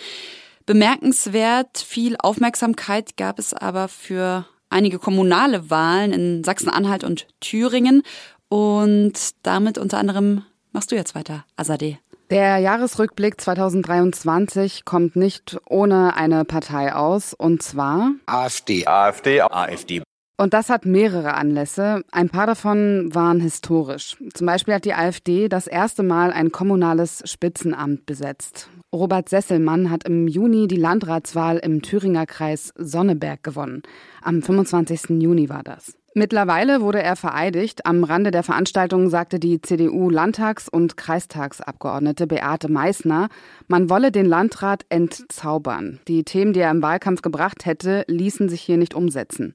Bemerkenswert 0.64 1.78
viel 1.78 2.16
Aufmerksamkeit 2.18 3.16
gab 3.16 3.38
es 3.38 3.52
aber 3.52 3.88
für 3.88 4.46
einige 4.70 4.98
kommunale 4.98 5.70
Wahlen 5.70 6.12
in 6.12 6.44
Sachsen-Anhalt 6.44 7.04
und 7.04 7.26
Thüringen. 7.40 8.02
Und 8.48 9.12
damit 9.42 9.76
unter 9.76 9.98
anderem 9.98 10.44
machst 10.76 10.92
du 10.92 10.94
jetzt 10.94 11.14
weiter, 11.14 11.46
Azadeh. 11.56 11.96
Der 12.28 12.58
Jahresrückblick 12.58 13.40
2023 13.40 14.84
kommt 14.84 15.16
nicht 15.16 15.56
ohne 15.66 16.14
eine 16.16 16.44
Partei 16.44 16.92
aus, 16.92 17.32
und 17.32 17.62
zwar 17.62 18.12
AfD. 18.26 18.86
AfD. 18.86 19.40
AfD. 19.40 20.02
Und 20.36 20.52
das 20.52 20.68
hat 20.68 20.84
mehrere 20.84 21.32
Anlässe. 21.32 22.02
Ein 22.12 22.28
paar 22.28 22.46
davon 22.46 23.08
waren 23.14 23.40
historisch. 23.40 24.18
Zum 24.34 24.46
Beispiel 24.46 24.74
hat 24.74 24.84
die 24.84 24.92
AfD 24.92 25.48
das 25.48 25.66
erste 25.66 26.02
Mal 26.02 26.30
ein 26.30 26.52
kommunales 26.52 27.22
Spitzenamt 27.24 28.04
besetzt. 28.04 28.68
Robert 28.94 29.30
Sesselmann 29.30 29.90
hat 29.90 30.04
im 30.04 30.28
Juni 30.28 30.68
die 30.68 30.76
Landratswahl 30.76 31.56
im 31.56 31.80
Thüringer 31.80 32.26
Kreis 32.26 32.74
Sonneberg 32.76 33.42
gewonnen. 33.42 33.82
Am 34.20 34.42
25. 34.42 35.22
Juni 35.22 35.48
war 35.48 35.62
das. 35.62 35.96
Mittlerweile 36.18 36.80
wurde 36.80 37.02
er 37.02 37.14
vereidigt. 37.14 37.84
Am 37.84 38.02
Rande 38.02 38.30
der 38.30 38.42
Veranstaltung 38.42 39.10
sagte 39.10 39.38
die 39.38 39.60
CDU-Landtags- 39.60 40.66
und 40.66 40.96
Kreistagsabgeordnete 40.96 42.26
Beate 42.26 42.72
Meissner, 42.72 43.28
man 43.68 43.90
wolle 43.90 44.10
den 44.10 44.24
Landrat 44.24 44.86
entzaubern. 44.88 46.00
Die 46.08 46.24
Themen, 46.24 46.54
die 46.54 46.60
er 46.60 46.70
im 46.70 46.80
Wahlkampf 46.80 47.20
gebracht 47.20 47.66
hätte, 47.66 48.06
ließen 48.08 48.48
sich 48.48 48.62
hier 48.62 48.78
nicht 48.78 48.94
umsetzen. 48.94 49.52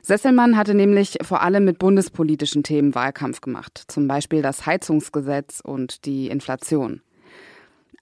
Sesselmann 0.00 0.56
hatte 0.56 0.72
nämlich 0.72 1.18
vor 1.20 1.42
allem 1.42 1.66
mit 1.66 1.78
bundespolitischen 1.78 2.62
Themen 2.62 2.94
Wahlkampf 2.94 3.42
gemacht, 3.42 3.84
zum 3.88 4.08
Beispiel 4.08 4.40
das 4.40 4.64
Heizungsgesetz 4.64 5.60
und 5.60 6.06
die 6.06 6.28
Inflation. 6.28 7.02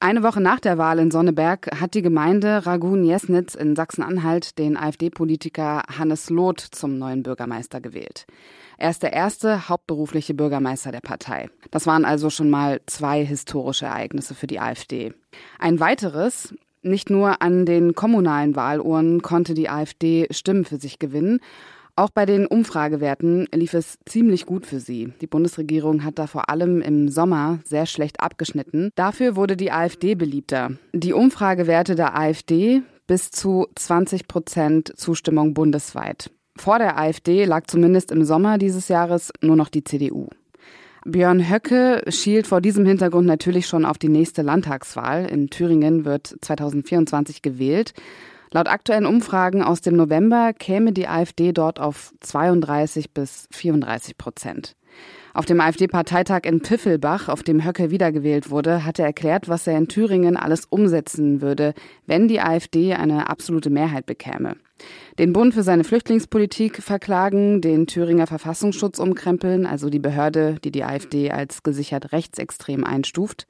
Eine 0.00 0.22
Woche 0.22 0.40
nach 0.40 0.60
der 0.60 0.78
Wahl 0.78 1.00
in 1.00 1.10
Sonneberg 1.10 1.80
hat 1.80 1.94
die 1.94 2.02
Gemeinde 2.02 2.64
Ragun-Jesnitz 2.64 3.56
in 3.56 3.74
Sachsen-Anhalt 3.74 4.56
den 4.56 4.76
AfD-Politiker 4.76 5.82
Hannes 5.98 6.30
Loth 6.30 6.60
zum 6.60 6.98
neuen 6.98 7.24
Bürgermeister 7.24 7.80
gewählt. 7.80 8.24
Er 8.76 8.90
ist 8.90 9.02
der 9.02 9.12
erste 9.12 9.68
hauptberufliche 9.68 10.34
Bürgermeister 10.34 10.92
der 10.92 11.00
Partei. 11.00 11.50
Das 11.72 11.88
waren 11.88 12.04
also 12.04 12.30
schon 12.30 12.48
mal 12.48 12.80
zwei 12.86 13.24
historische 13.24 13.86
Ereignisse 13.86 14.36
für 14.36 14.46
die 14.46 14.60
AfD. 14.60 15.14
Ein 15.58 15.80
weiteres, 15.80 16.54
nicht 16.82 17.10
nur 17.10 17.42
an 17.42 17.66
den 17.66 17.96
kommunalen 17.96 18.54
Wahlurnen 18.54 19.20
konnte 19.20 19.54
die 19.54 19.68
AfD 19.68 20.28
Stimmen 20.30 20.64
für 20.64 20.78
sich 20.78 21.00
gewinnen, 21.00 21.40
auch 21.98 22.10
bei 22.10 22.26
den 22.26 22.46
Umfragewerten 22.46 23.48
lief 23.52 23.74
es 23.74 23.98
ziemlich 24.06 24.46
gut 24.46 24.66
für 24.66 24.78
sie. 24.78 25.12
Die 25.20 25.26
Bundesregierung 25.26 26.04
hat 26.04 26.18
da 26.18 26.26
vor 26.26 26.48
allem 26.48 26.80
im 26.80 27.08
Sommer 27.08 27.58
sehr 27.64 27.86
schlecht 27.86 28.20
abgeschnitten. 28.20 28.90
Dafür 28.94 29.36
wurde 29.36 29.56
die 29.56 29.72
AfD 29.72 30.14
beliebter. 30.14 30.70
Die 30.92 31.12
Umfragewerte 31.12 31.96
der 31.96 32.16
AfD 32.16 32.82
bis 33.08 33.30
zu 33.30 33.66
20 33.74 34.28
Prozent 34.28 34.92
Zustimmung 34.96 35.54
bundesweit. 35.54 36.30
Vor 36.56 36.78
der 36.78 36.98
AfD 36.98 37.44
lag 37.44 37.66
zumindest 37.66 38.12
im 38.12 38.24
Sommer 38.24 38.58
dieses 38.58 38.88
Jahres 38.88 39.32
nur 39.40 39.56
noch 39.56 39.68
die 39.68 39.84
CDU. 39.84 40.28
Björn 41.04 41.48
Höcke 41.48 42.02
schielt 42.08 42.46
vor 42.46 42.60
diesem 42.60 42.84
Hintergrund 42.84 43.26
natürlich 43.26 43.66
schon 43.66 43.84
auf 43.84 43.98
die 43.98 44.08
nächste 44.08 44.42
Landtagswahl. 44.42 45.26
In 45.26 45.48
Thüringen 45.48 46.04
wird 46.04 46.36
2024 46.42 47.42
gewählt. 47.42 47.94
Laut 48.50 48.68
aktuellen 48.68 49.06
Umfragen 49.06 49.62
aus 49.62 49.80
dem 49.80 49.96
November 49.96 50.52
käme 50.52 50.92
die 50.92 51.08
AfD 51.08 51.52
dort 51.52 51.80
auf 51.80 52.12
32 52.20 53.12
bis 53.12 53.48
34 53.50 54.16
Prozent. 54.16 54.74
Auf 55.34 55.44
dem 55.44 55.60
AfD-Parteitag 55.60 56.40
in 56.44 56.62
Piffelbach, 56.62 57.28
auf 57.28 57.42
dem 57.42 57.64
Höcke 57.64 57.90
wiedergewählt 57.90 58.50
wurde, 58.50 58.84
hat 58.84 58.98
er 58.98 59.06
erklärt, 59.06 59.48
was 59.48 59.66
er 59.66 59.76
in 59.76 59.86
Thüringen 59.86 60.36
alles 60.36 60.64
umsetzen 60.64 61.40
würde, 61.40 61.74
wenn 62.06 62.26
die 62.26 62.40
AfD 62.40 62.94
eine 62.94 63.28
absolute 63.28 63.70
Mehrheit 63.70 64.06
bekäme. 64.06 64.56
Den 65.18 65.32
Bund 65.32 65.54
für 65.54 65.62
seine 65.62 65.84
Flüchtlingspolitik 65.84 66.82
verklagen, 66.82 67.60
den 67.60 67.86
Thüringer 67.86 68.26
Verfassungsschutz 68.26 68.98
umkrempeln, 68.98 69.66
also 69.66 69.90
die 69.90 69.98
Behörde, 69.98 70.56
die 70.64 70.70
die 70.70 70.84
AfD 70.84 71.30
als 71.30 71.62
gesichert 71.62 72.12
rechtsextrem 72.12 72.84
einstuft. 72.84 73.46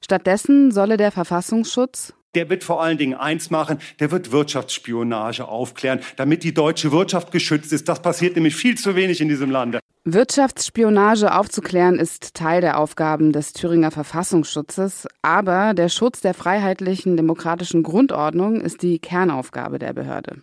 Stattdessen 0.00 0.70
solle 0.70 0.96
der 0.96 1.10
Verfassungsschutz, 1.10 2.14
der 2.38 2.48
wird 2.48 2.62
vor 2.62 2.80
allen 2.80 2.98
Dingen 2.98 3.14
eins 3.14 3.50
machen, 3.50 3.78
der 3.98 4.12
wird 4.12 4.30
Wirtschaftsspionage 4.30 5.48
aufklären, 5.48 5.98
damit 6.14 6.44
die 6.44 6.54
deutsche 6.54 6.92
Wirtschaft 6.92 7.32
geschützt 7.32 7.72
ist. 7.72 7.88
Das 7.88 8.00
passiert 8.00 8.36
nämlich 8.36 8.54
viel 8.54 8.78
zu 8.78 8.94
wenig 8.94 9.20
in 9.20 9.28
diesem 9.28 9.50
Lande. 9.50 9.80
Wirtschaftsspionage 10.04 11.36
aufzuklären 11.36 11.98
ist 11.98 12.34
Teil 12.34 12.60
der 12.60 12.78
Aufgaben 12.78 13.32
des 13.32 13.54
Thüringer 13.54 13.90
Verfassungsschutzes, 13.90 15.08
aber 15.20 15.74
der 15.74 15.88
Schutz 15.88 16.20
der 16.20 16.32
freiheitlichen 16.32 17.16
demokratischen 17.16 17.82
Grundordnung 17.82 18.60
ist 18.60 18.82
die 18.82 19.00
Kernaufgabe 19.00 19.80
der 19.80 19.92
Behörde. 19.92 20.42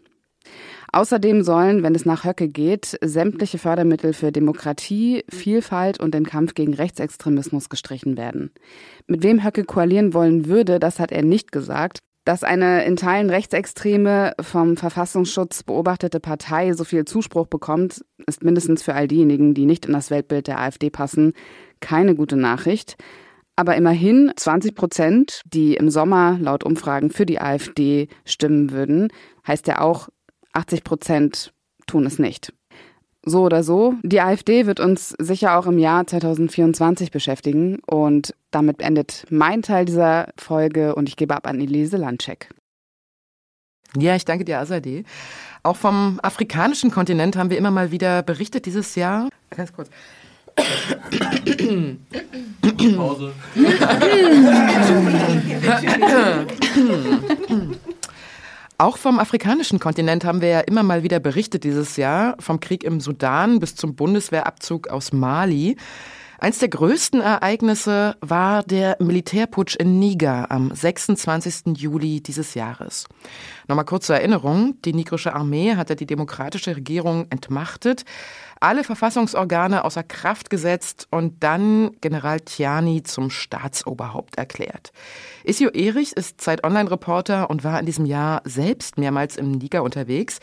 Außerdem 0.95 1.43
sollen, 1.43 1.83
wenn 1.83 1.93
es 1.93 2.05
nach 2.05 2.23
Höcke 2.23 2.47
geht, 2.47 2.97
sämtliche 3.03 3.57
Fördermittel 3.57 4.13
für 4.13 4.31
Demokratie, 4.31 5.25
Vielfalt 5.29 5.99
und 5.99 6.13
den 6.13 6.25
Kampf 6.25 6.53
gegen 6.53 6.73
Rechtsextremismus 6.73 7.67
gestrichen 7.67 8.15
werden. 8.15 8.51
Mit 9.05 9.21
wem 9.21 9.43
Höcke 9.43 9.65
koalieren 9.65 10.13
wollen 10.13 10.45
würde, 10.45 10.79
das 10.79 10.99
hat 10.99 11.11
er 11.11 11.21
nicht 11.21 11.51
gesagt. 11.51 11.99
Dass 12.23 12.45
eine 12.45 12.85
in 12.85 12.95
Teilen 12.95 13.29
rechtsextreme, 13.29 14.35
vom 14.39 14.77
Verfassungsschutz 14.77 15.63
beobachtete 15.63 16.21
Partei 16.21 16.71
so 16.71 16.85
viel 16.85 17.03
Zuspruch 17.03 17.47
bekommt, 17.47 18.05
ist 18.25 18.45
mindestens 18.45 18.81
für 18.81 18.93
all 18.93 19.09
diejenigen, 19.09 19.53
die 19.53 19.65
nicht 19.65 19.87
in 19.87 19.91
das 19.91 20.11
Weltbild 20.11 20.47
der 20.47 20.61
AfD 20.61 20.89
passen, 20.89 21.33
keine 21.81 22.15
gute 22.15 22.37
Nachricht. 22.37 22.95
Aber 23.57 23.75
immerhin 23.75 24.31
20 24.33 24.75
Prozent, 24.75 25.41
die 25.45 25.75
im 25.75 25.89
Sommer 25.89 26.37
laut 26.39 26.63
Umfragen 26.63 27.09
für 27.09 27.25
die 27.25 27.41
AfD 27.41 28.07
stimmen 28.23 28.71
würden, 28.71 29.09
heißt 29.45 29.67
ja 29.67 29.81
auch, 29.81 30.07
80 30.55 30.83
Prozent 30.83 31.53
tun 31.87 32.05
es 32.05 32.19
nicht. 32.19 32.53
So 33.27 33.43
oder 33.43 33.63
so, 33.63 33.95
die 34.03 34.21
AfD 34.21 34.67
wird 34.67 34.79
uns 34.79 35.15
sicher 35.17 35.57
auch 35.57 35.65
im 35.65 35.79
Jahr 35.79 36.05
2024 36.05 37.09
beschäftigen 37.09 37.79
und 37.87 38.35
damit 38.51 38.83
endet 38.83 39.25
mein 39.31 39.63
Teil 39.63 39.85
dieser 39.85 40.29
Folge 40.37 40.93
und 40.93 41.09
ich 41.09 41.17
gebe 41.17 41.35
ab 41.35 41.47
an 41.47 41.59
Elise 41.59 41.97
Landcheck. 41.97 42.49
Ja, 43.97 44.15
ich 44.15 44.25
danke 44.25 44.45
dir, 44.45 44.59
Azadeh. 44.59 45.05
Auch 45.63 45.77
vom 45.77 46.19
afrikanischen 46.21 46.91
Kontinent 46.91 47.35
haben 47.35 47.49
wir 47.49 47.57
immer 47.57 47.71
mal 47.71 47.91
wieder 47.91 48.21
berichtet 48.21 48.67
dieses 48.67 48.93
Jahr. 48.93 49.29
Ganz 49.49 49.73
kurz. 49.73 49.89
Pause. 52.95 53.33
Auch 58.77 58.97
vom 58.97 59.19
afrikanischen 59.19 59.79
Kontinent 59.79 60.25
haben 60.25 60.41
wir 60.41 60.49
ja 60.49 60.59
immer 60.59 60.83
mal 60.83 61.01
wieder 61.01 61.21
berichtet 61.21 61.63
dieses 61.63 61.95
Jahr, 61.95 62.35
vom 62.39 62.59
Krieg 62.59 62.83
im 62.83 62.99
Sudan 62.99 63.61
bis 63.61 63.75
zum 63.75 63.95
Bundeswehrabzug 63.95 64.89
aus 64.89 65.13
Mali. 65.13 65.77
Eins 66.45 66.59
der 66.59 66.69
größten 66.69 67.21
Ereignisse 67.21 68.17
war 68.21 68.61
der 68.61 68.97
Militärputsch 68.99 69.75
in 69.77 69.97
Niger 69.97 70.51
am 70.51 70.69
26. 70.71 71.75
Juli 71.75 72.21
dieses 72.21 72.53
Jahres. 72.53 73.05
Nochmal 73.67 73.85
kurz 73.85 74.05
zur 74.05 74.17
Erinnerung, 74.17 74.79
die 74.85 74.93
nigrische 74.93 75.33
Armee 75.33 75.75
hatte 75.75 75.95
die 75.95 76.05
demokratische 76.05 76.75
Regierung 76.75 77.25
entmachtet, 77.31 78.05
alle 78.59 78.83
Verfassungsorgane 78.83 79.83
außer 79.85 80.03
Kraft 80.03 80.51
gesetzt 80.51 81.07
und 81.09 81.41
dann 81.41 81.97
General 81.99 82.39
Tiani 82.39 83.01
zum 83.01 83.31
Staatsoberhaupt 83.31 84.37
erklärt. 84.37 84.91
Isio 85.45 85.71
Erich 85.71 86.13
ist 86.13 86.41
Zeit 86.41 86.63
Online-Reporter 86.63 87.49
und 87.49 87.63
war 87.63 87.79
in 87.79 87.87
diesem 87.87 88.05
Jahr 88.05 88.43
selbst 88.45 88.99
mehrmals 88.99 89.35
im 89.35 89.51
Niger 89.51 89.81
unterwegs. 89.81 90.39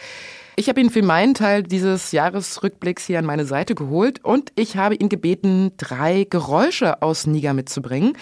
Ich 0.55 0.69
habe 0.69 0.81
ihn 0.83 0.91
für 0.91 1.03
meinen 1.03 1.33
Teil 1.33 1.63
dieses 1.63 2.13
Jahresrückblicks 2.13 3.07
hier 3.07 3.19
an 3.19 3.25
meine 3.25 3.47
Seite 3.47 3.75
geholt 3.75 4.23
und 4.23 4.53
ich 4.55 4.77
habe 4.77 4.95
ihn 4.95 5.09
gebeten, 5.09 5.73
drei 5.79 6.27
Geräusche 6.29 7.01
aus 7.01 7.27
Niger 7.27 7.55
mitzubringen, 7.55 8.19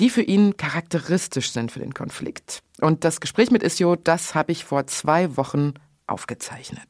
die 0.00 0.08
für 0.08 0.22
ihn 0.22 0.56
charakteristisch 0.56 1.50
sind 1.50 1.70
für 1.70 1.80
den 1.80 1.92
Konflikt. 1.92 2.62
Und 2.80 3.04
das 3.04 3.20
Gespräch 3.20 3.50
mit 3.50 3.62
Isio, 3.62 3.96
das 3.96 4.34
habe 4.34 4.52
ich 4.52 4.64
vor 4.64 4.86
zwei 4.86 5.36
Wochen 5.36 5.74
aufgezeichnet. 6.06 6.88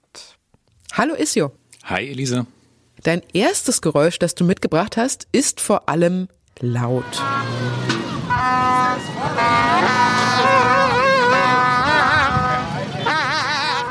Hallo 0.92 1.14
Isio. 1.14 1.52
Hi 1.84 2.08
Elisa. 2.08 2.46
Dein 3.02 3.22
erstes 3.32 3.82
Geräusch, 3.82 4.20
das 4.20 4.36
du 4.36 4.44
mitgebracht 4.44 4.96
hast, 4.96 5.26
ist 5.32 5.60
vor 5.60 5.88
allem 5.88 6.28
laut. 6.60 7.04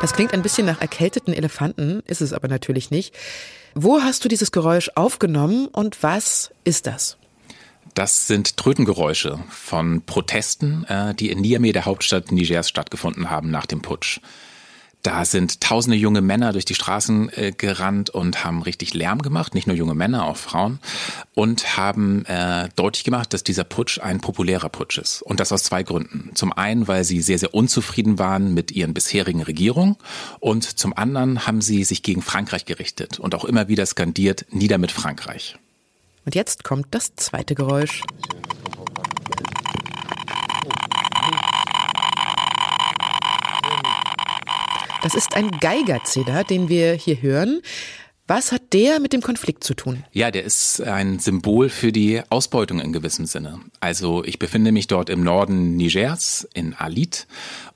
Das 0.04 0.12
klingt 0.12 0.34
ein 0.34 0.42
bisschen 0.42 0.66
nach 0.66 0.82
erkälteten 0.82 1.34
Elefanten, 1.34 2.04
ist 2.08 2.20
es 2.20 2.34
aber 2.34 2.50
natürlich 2.50 2.92
nicht. 2.92 3.16
Wo 3.74 4.02
hast 4.02 4.26
du 4.26 4.28
dieses 4.28 4.52
Geräusch 4.52 4.92
aufgenommen 4.96 5.68
und 5.68 6.04
was 6.04 6.52
ist 6.66 6.88
das? 6.88 7.16
Das 7.94 8.28
sind 8.28 8.58
Trötengeräusche 8.58 9.40
von 9.50 10.02
Protesten, 10.02 10.84
äh, 10.90 11.16
die 11.16 11.30
in 11.32 11.40
Niamey, 11.40 11.72
der 11.72 11.86
Hauptstadt 11.86 12.34
Nigers, 12.34 12.68
stattgefunden 12.68 13.30
haben 13.30 13.50
nach 13.50 13.66
dem 13.66 13.82
Putsch. 13.82 14.20
Da 15.04 15.26
sind 15.26 15.60
tausende 15.60 15.98
junge 15.98 16.22
Männer 16.22 16.54
durch 16.54 16.64
die 16.64 16.76
Straßen 16.76 17.30
äh, 17.34 17.52
gerannt 17.52 18.10
und 18.10 18.46
haben 18.46 18.62
richtig 18.62 18.94
Lärm 18.94 19.22
gemacht, 19.22 19.54
nicht 19.54 19.68
nur 19.68 19.76
junge 19.76 19.96
Männer, 19.96 20.26
auch 20.26 20.38
Frauen, 20.38 20.80
und 21.34 21.76
haben 21.76 22.26
äh, 22.26 22.70
deutlich 22.78 23.04
gemacht, 23.04 23.34
dass 23.34 23.44
dieser 23.44 23.66
Putsch 23.66 24.00
ein 24.00 24.22
populärer 24.22 24.70
Putsch 24.70 24.98
ist. 24.98 25.22
Und 25.22 25.42
das 25.42 25.52
aus 25.52 25.64
zwei 25.64 25.84
Gründen. 25.84 26.32
Zum 26.36 26.54
einen, 26.54 26.88
weil 26.88 27.04
sie 27.04 27.22
sehr, 27.22 27.38
sehr 27.38 27.54
unzufrieden 27.54 28.18
waren 28.18 28.54
mit 28.54 28.72
ihren 28.72 28.94
bisherigen 28.94 29.44
Regierungen 29.44 29.98
und 30.40 30.64
zum 30.64 30.96
anderen 30.96 31.46
haben 31.46 31.60
sie 31.60 31.84
sich 31.84 32.02
gegen 32.02 32.22
Frankreich 32.22 32.64
gerichtet 32.64 33.20
und 33.20 33.36
auch 33.36 33.44
immer 33.44 33.68
wieder 33.68 33.86
skandiert, 33.86 34.46
nieder 34.52 34.78
mit 34.78 34.94
Frankreich. 34.94 35.58
Und 36.26 36.34
jetzt 36.34 36.64
kommt 36.64 36.88
das 36.92 37.14
zweite 37.18 37.56
Geräusch. 37.56 38.04
Das 45.04 45.16
ist 45.16 45.36
ein 45.36 45.52
Geigerzähler, 45.60 46.46
den 46.46 46.70
wir 46.70 46.94
hier 46.94 47.22
hören. 47.22 47.62
Was 48.36 48.52
hat 48.52 48.74
der 48.74 49.00
mit 49.00 49.14
dem 49.14 49.22
Konflikt 49.22 49.64
zu 49.64 49.76
tun? 49.76 50.06
Ja, 50.12 50.32
der 50.32 50.44
ist 50.44 50.82
ein 50.82 51.20
Symbol 51.20 51.70
für 51.70 51.92
die 51.92 52.24
Ausbeutung 52.32 52.80
in 52.80 52.92
gewissem 52.92 53.28
Sinne. 53.28 53.60
Also 53.80 54.24
ich 54.24 54.40
befinde 54.40 54.72
mich 54.72 54.88
dort 54.88 55.12
im 55.12 55.24
Norden 55.24 55.78
Nigers, 55.78 56.48
in 56.56 56.74
Alit, 56.74 57.28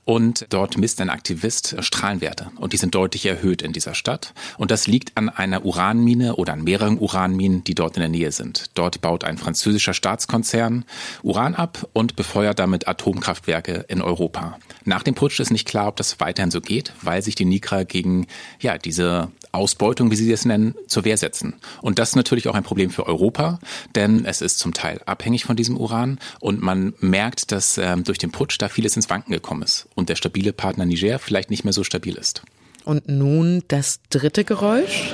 und 0.08 0.46
dort 0.48 0.78
misst 0.78 1.02
ein 1.02 1.10
Aktivist 1.10 1.76
Strahlenwerte 1.80 2.50
und 2.56 2.72
die 2.72 2.78
sind 2.78 2.94
deutlich 2.94 3.26
erhöht 3.26 3.60
in 3.60 3.74
dieser 3.74 3.94
Stadt. 3.94 4.32
Und 4.56 4.70
das 4.70 4.86
liegt 4.86 5.14
an 5.18 5.28
einer 5.28 5.66
Uranmine 5.66 6.36
oder 6.36 6.54
an 6.54 6.64
mehreren 6.64 6.98
Uranminen, 6.98 7.62
die 7.62 7.74
dort 7.74 7.98
in 7.98 8.00
der 8.00 8.08
Nähe 8.08 8.32
sind. 8.32 8.70
Dort 8.72 9.02
baut 9.02 9.22
ein 9.22 9.36
französischer 9.36 9.92
Staatskonzern 9.92 10.86
Uran 11.22 11.54
ab 11.54 11.86
und 11.92 12.16
befeuert 12.16 12.58
damit 12.58 12.88
Atomkraftwerke 12.88 13.84
in 13.88 14.00
Europa. 14.00 14.58
Nach 14.84 15.02
dem 15.02 15.14
Putsch 15.14 15.40
ist 15.40 15.50
nicht 15.50 15.68
klar, 15.68 15.88
ob 15.88 15.96
das 15.96 16.18
weiterhin 16.20 16.50
so 16.50 16.62
geht, 16.62 16.94
weil 17.02 17.20
sich 17.20 17.34
die 17.34 17.44
Nigra 17.44 17.82
gegen 17.82 18.26
ja, 18.60 18.78
diese 18.78 19.30
Ausbeutung, 19.52 20.10
wie 20.10 20.16
Sie 20.16 20.30
es 20.32 20.44
nennen, 20.44 20.74
zur 20.86 21.04
Wehr 21.04 21.16
setzen. 21.16 21.54
Und 21.82 21.98
das 21.98 22.10
ist 22.10 22.16
natürlich 22.16 22.48
auch 22.48 22.54
ein 22.54 22.62
Problem 22.62 22.90
für 22.90 23.06
Europa, 23.06 23.58
denn 23.94 24.24
es 24.24 24.40
ist 24.40 24.58
zum 24.58 24.74
Teil 24.74 25.00
abhängig 25.06 25.44
von 25.44 25.56
diesem 25.56 25.76
Uran 25.76 26.18
und 26.40 26.62
man 26.62 26.94
merkt, 27.00 27.52
dass 27.52 27.78
ähm, 27.78 28.04
durch 28.04 28.18
den 28.18 28.30
Putsch 28.30 28.56
da 28.58 28.68
vieles 28.68 28.96
ins 28.96 29.10
Wanken 29.10 29.32
gekommen 29.32 29.62
ist 29.62 29.88
und 29.94 30.08
der 30.08 30.16
stabile 30.16 30.52
Partner 30.52 30.84
Niger 30.84 31.18
vielleicht 31.18 31.50
nicht 31.50 31.64
mehr 31.64 31.72
so 31.72 31.84
stabil 31.84 32.14
ist. 32.14 32.42
Und 32.84 33.08
nun 33.08 33.62
das 33.68 34.00
dritte 34.10 34.44
Geräusch. 34.44 35.12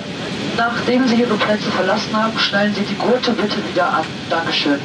Nachdem 0.57 1.09
Sie 1.09 1.16
Ihre 1.16 1.37
Plätze 1.37 1.70
verlassen 1.73 2.14
haben, 2.16 2.38
schnallen 2.38 2.75
Sie 2.75 2.83
die 2.83 2.94
Gurte 2.94 3.33
bitte 3.33 3.57
wieder 3.68 3.92
an. 3.92 4.05
Dankeschön. 4.31 4.79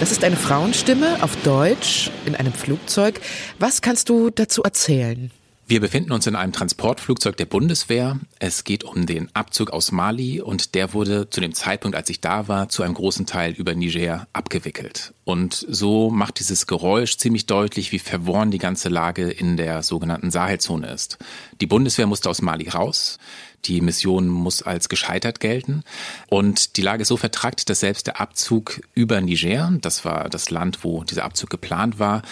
Das 0.00 0.12
ist 0.12 0.24
eine 0.24 0.36
Frauenstimme 0.36 1.22
auf 1.22 1.36
Deutsch 1.42 2.10
in 2.26 2.34
einem 2.34 2.52
Flugzeug. 2.52 3.20
Was 3.58 3.80
kannst 3.82 4.08
du 4.08 4.30
dazu 4.30 4.62
erzählen? 4.62 5.30
Wir 5.68 5.80
befinden 5.80 6.12
uns 6.12 6.28
in 6.28 6.36
einem 6.36 6.52
Transportflugzeug 6.52 7.36
der 7.38 7.46
Bundeswehr. 7.46 8.20
Es 8.38 8.62
geht 8.62 8.84
um 8.84 9.04
den 9.04 9.34
Abzug 9.34 9.70
aus 9.70 9.90
Mali 9.90 10.40
und 10.40 10.76
der 10.76 10.94
wurde 10.94 11.28
zu 11.28 11.40
dem 11.40 11.54
Zeitpunkt, 11.54 11.96
als 11.96 12.08
ich 12.08 12.20
da 12.20 12.46
war, 12.46 12.68
zu 12.68 12.84
einem 12.84 12.94
großen 12.94 13.26
Teil 13.26 13.50
über 13.50 13.74
Niger 13.74 14.28
abgewickelt. 14.32 15.12
Und 15.24 15.66
so 15.68 16.08
macht 16.08 16.38
dieses 16.38 16.68
Geräusch 16.68 17.16
ziemlich 17.16 17.46
deutlich, 17.46 17.90
wie 17.90 17.98
verworren 17.98 18.52
die 18.52 18.58
ganze 18.58 18.88
Lage 18.88 19.28
in 19.28 19.56
der 19.56 19.82
sogenannten 19.82 20.30
Sahelzone 20.30 20.86
ist. 20.86 21.18
Die 21.60 21.66
Bundeswehr 21.66 22.06
musste 22.06 22.30
aus 22.30 22.42
Mali 22.42 22.68
raus. 22.68 23.18
Die 23.64 23.80
Mission 23.80 24.28
muss 24.28 24.62
als 24.62 24.88
gescheitert 24.88 25.40
gelten. 25.40 25.82
Und 26.28 26.76
die 26.76 26.82
Lage 26.82 27.02
ist 27.02 27.08
so 27.08 27.16
vertrackt, 27.16 27.68
dass 27.68 27.80
selbst 27.80 28.06
der 28.06 28.20
Abzug 28.20 28.82
über 28.94 29.20
Niger, 29.20 29.72
das 29.80 30.04
war 30.04 30.28
das 30.28 30.48
Land, 30.50 30.84
wo 30.84 31.02
dieser 31.02 31.24
Abzug 31.24 31.50
geplant 31.50 31.98
war, 31.98 32.22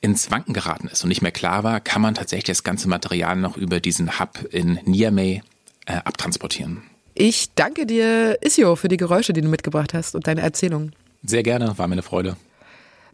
ins 0.00 0.30
Wanken 0.30 0.54
geraten 0.54 0.88
ist 0.88 1.02
und 1.02 1.08
nicht 1.08 1.22
mehr 1.22 1.32
klar 1.32 1.62
war, 1.62 1.80
kann 1.80 2.00
man 2.02 2.14
tatsächlich 2.14 2.44
das 2.56 2.64
ganze 2.64 2.88
Material 2.88 3.36
noch 3.36 3.56
über 3.56 3.80
diesen 3.80 4.18
Hub 4.18 4.46
in 4.50 4.78
Niamey 4.84 5.42
äh, 5.86 5.92
abtransportieren. 6.04 6.82
Ich 7.14 7.52
danke 7.54 7.86
dir, 7.86 8.38
Isio, 8.42 8.76
für 8.76 8.88
die 8.88 8.96
Geräusche, 8.96 9.32
die 9.32 9.42
du 9.42 9.48
mitgebracht 9.48 9.92
hast 9.92 10.14
und 10.14 10.26
deine 10.26 10.40
Erzählung. 10.40 10.92
Sehr 11.22 11.42
gerne, 11.42 11.76
war 11.76 11.86
mir 11.86 11.92
eine 11.94 12.02
Freude. 12.02 12.36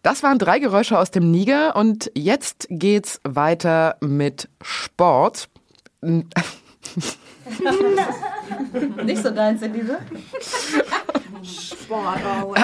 Das 0.02 0.22
waren 0.22 0.38
drei 0.38 0.60
Geräusche 0.60 0.96
aus 0.98 1.10
dem 1.10 1.32
Niger 1.32 1.74
und 1.74 2.12
jetzt 2.14 2.68
geht's 2.70 3.20
weiter 3.24 3.96
mit 4.00 4.48
Sport. 4.62 5.48
Nicht 9.04 9.22
so 9.22 9.30
deins, 9.30 9.62
Elise. 9.62 9.98
Sport. 11.42 12.20
Oh, 12.44 12.54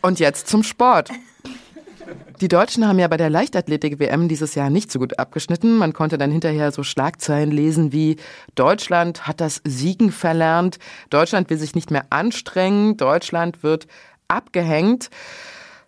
Und 0.00 0.20
jetzt 0.20 0.48
zum 0.48 0.62
Sport. 0.62 1.10
Die 2.42 2.48
Deutschen 2.48 2.86
haben 2.86 2.98
ja 2.98 3.08
bei 3.08 3.16
der 3.16 3.30
Leichtathletik-WM 3.30 4.28
dieses 4.28 4.54
Jahr 4.54 4.68
nicht 4.68 4.92
so 4.92 4.98
gut 4.98 5.18
abgeschnitten. 5.18 5.78
Man 5.78 5.94
konnte 5.94 6.18
dann 6.18 6.30
hinterher 6.30 6.70
so 6.70 6.82
Schlagzeilen 6.82 7.50
lesen 7.50 7.92
wie 7.92 8.16
Deutschland 8.54 9.26
hat 9.26 9.40
das 9.40 9.62
Siegen 9.64 10.12
verlernt, 10.12 10.78
Deutschland 11.08 11.48
will 11.48 11.56
sich 11.56 11.74
nicht 11.74 11.90
mehr 11.90 12.04
anstrengen, 12.10 12.98
Deutschland 12.98 13.62
wird 13.62 13.86
abgehängt. 14.28 15.08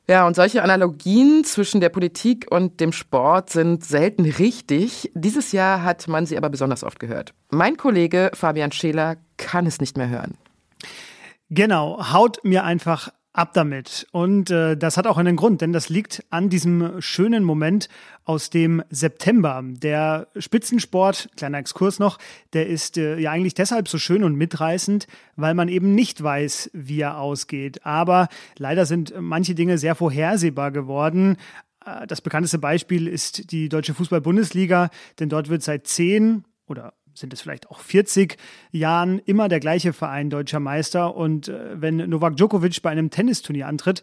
Ja, 0.06 0.26
und 0.26 0.37
solche 0.37 0.62
Analogien 0.62 1.44
zwischen 1.44 1.82
der 1.82 1.90
Politik 1.90 2.46
und 2.50 2.80
dem 2.80 2.92
Sport 2.92 3.50
sind 3.50 3.84
selten 3.84 4.24
richtig. 4.24 5.12
Dieses 5.14 5.52
Jahr 5.52 5.82
hat 5.82 6.08
man 6.08 6.24
sie 6.24 6.38
aber 6.38 6.48
besonders 6.48 6.82
oft 6.82 6.98
gehört. 6.98 7.34
Mein 7.50 7.76
Kollege 7.76 8.30
Fabian 8.32 8.72
Scheler 8.72 9.16
kann 9.37 9.66
es 9.66 9.80
nicht 9.80 9.98
mehr 9.98 10.08
hören. 10.08 10.38
Genau, 11.50 12.12
haut 12.12 12.38
mir 12.42 12.64
einfach 12.64 13.11
ab 13.38 13.55
damit. 13.55 14.07
Und 14.11 14.51
äh, 14.51 14.77
das 14.77 14.96
hat 14.96 15.07
auch 15.07 15.16
einen 15.16 15.37
Grund, 15.37 15.61
denn 15.61 15.72
das 15.72 15.88
liegt 15.88 16.24
an 16.29 16.48
diesem 16.48 17.01
schönen 17.01 17.44
Moment 17.44 17.88
aus 18.24 18.51
dem 18.51 18.83
September. 18.90 19.62
Der 19.64 20.27
Spitzensport, 20.37 21.31
kleiner 21.37 21.59
Exkurs 21.59 22.01
noch, 22.01 22.18
der 22.53 22.66
ist 22.66 22.98
äh, 22.98 23.16
ja 23.18 23.31
eigentlich 23.31 23.55
deshalb 23.55 23.88
so 23.88 23.96
schön 23.96 24.24
und 24.24 24.35
mitreißend, 24.35 25.07
weil 25.37 25.55
man 25.55 25.68
eben 25.68 25.94
nicht 25.94 26.20
weiß, 26.20 26.70
wie 26.72 27.01
er 27.01 27.18
ausgeht. 27.18 27.87
Aber 27.87 28.29
leider 28.57 28.87
sind 28.87 29.14
manche 29.18 29.55
Dinge 29.55 29.79
sehr 29.79 29.94
vorhersehbar 29.94 30.72
geworden. 30.72 31.37
Äh, 31.87 32.09
das 32.09 32.20
bekannteste 32.20 32.59
Beispiel 32.59 33.07
ist 33.07 33.53
die 33.53 33.68
Deutsche 33.68 33.94
Fußball-Bundesliga, 33.94 34.90
denn 35.20 35.29
dort 35.29 35.48
wird 35.48 35.62
seit 35.62 35.87
zehn 35.87 36.44
oder 36.66 36.92
sind 37.18 37.33
es 37.33 37.40
vielleicht 37.40 37.70
auch 37.70 37.81
40 37.81 38.37
Jahren 38.70 39.18
immer 39.20 39.48
der 39.48 39.61
gleiche 39.61 39.92
Verein 39.92 40.31
deutscher 40.31 40.61
Meister. 40.61 41.14
Und 41.14 41.48
äh, 41.48 41.81
wenn 41.81 41.96
Novak 41.96 42.37
Djokovic 42.37 42.83
bei 42.83 42.90
einem 42.90 43.11
Tennisturnier 43.11 43.66
antritt, 43.66 44.02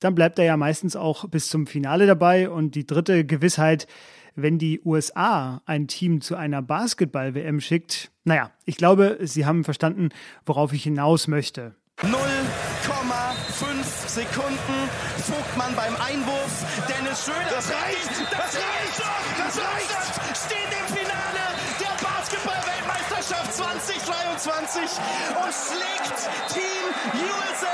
dann 0.00 0.14
bleibt 0.14 0.38
er 0.38 0.44
ja 0.44 0.56
meistens 0.56 0.96
auch 0.96 1.28
bis 1.28 1.48
zum 1.48 1.66
Finale 1.66 2.06
dabei. 2.06 2.50
Und 2.50 2.74
die 2.74 2.86
dritte 2.86 3.24
Gewissheit, 3.24 3.86
wenn 4.34 4.58
die 4.58 4.80
USA 4.84 5.62
ein 5.66 5.88
Team 5.88 6.20
zu 6.20 6.36
einer 6.36 6.62
Basketball-WM 6.62 7.60
schickt, 7.60 8.10
naja, 8.24 8.50
ich 8.64 8.76
glaube, 8.76 9.18
Sie 9.22 9.46
haben 9.46 9.64
verstanden, 9.64 10.10
worauf 10.44 10.72
ich 10.72 10.82
hinaus 10.82 11.28
möchte. 11.28 11.74
0,5 12.02 12.12
Sekunden 14.06 14.90
Vogtmann 15.18 15.74
beim 15.74 15.96
Einwurf. 15.96 16.66
Dennis 16.86 17.24
Schröder. 17.24 17.50
Das 17.50 17.70
reicht! 17.70 18.10
Das 18.30 18.56
reicht! 18.56 19.02
Das 19.38 19.58
reicht! 19.58 19.76
Finale 20.16 20.26
der 20.26 20.35
Basketball-Weltmeisterschaft 23.26 23.56
2023 23.56 24.82
und 25.34 25.52
schlägt 25.52 26.30
Team 26.52 26.84
USA. 27.24 27.66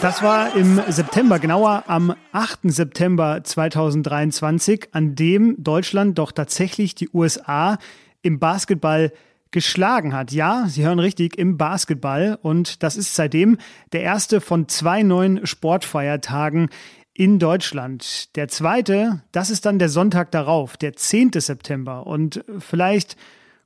Das 0.00 0.22
war 0.22 0.56
im 0.56 0.80
September, 0.88 1.38
genauer 1.38 1.84
am 1.86 2.14
8. 2.32 2.60
September 2.64 3.44
2023, 3.44 4.88
an 4.92 5.14
dem 5.14 5.62
Deutschland 5.62 6.18
doch 6.18 6.32
tatsächlich 6.32 6.94
die 6.94 7.10
USA 7.12 7.78
im 8.22 8.38
Basketball 8.38 9.12
geschlagen 9.50 10.14
hat. 10.14 10.32
Ja, 10.32 10.64
Sie 10.66 10.84
hören 10.84 10.98
richtig, 10.98 11.36
im 11.38 11.58
Basketball. 11.58 12.38
Und 12.40 12.82
das 12.82 12.96
ist 12.96 13.14
seitdem 13.14 13.58
der 13.92 14.02
erste 14.02 14.40
von 14.40 14.66
zwei 14.68 15.02
neuen 15.02 15.46
Sportfeiertagen 15.46 16.70
in 17.12 17.38
Deutschland. 17.38 18.34
Der 18.36 18.48
zweite, 18.48 19.22
das 19.32 19.50
ist 19.50 19.66
dann 19.66 19.78
der 19.78 19.90
Sonntag 19.90 20.30
darauf, 20.30 20.78
der 20.78 20.94
10. 20.94 21.32
September. 21.34 22.06
Und 22.06 22.42
vielleicht 22.58 23.16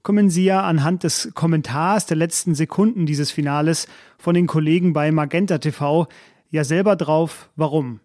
kommen 0.06 0.30
Sie 0.30 0.44
ja 0.44 0.62
anhand 0.62 1.02
des 1.02 1.32
Kommentars 1.34 2.06
der 2.06 2.16
letzten 2.16 2.54
Sekunden 2.54 3.06
dieses 3.06 3.32
Finales 3.32 3.88
von 4.18 4.36
den 4.36 4.46
Kollegen 4.46 4.92
bei 4.92 5.10
Magenta 5.10 5.58
TV 5.58 6.06
ja 6.48 6.62
selber 6.62 6.94
drauf, 6.94 7.50
warum. 7.56 7.98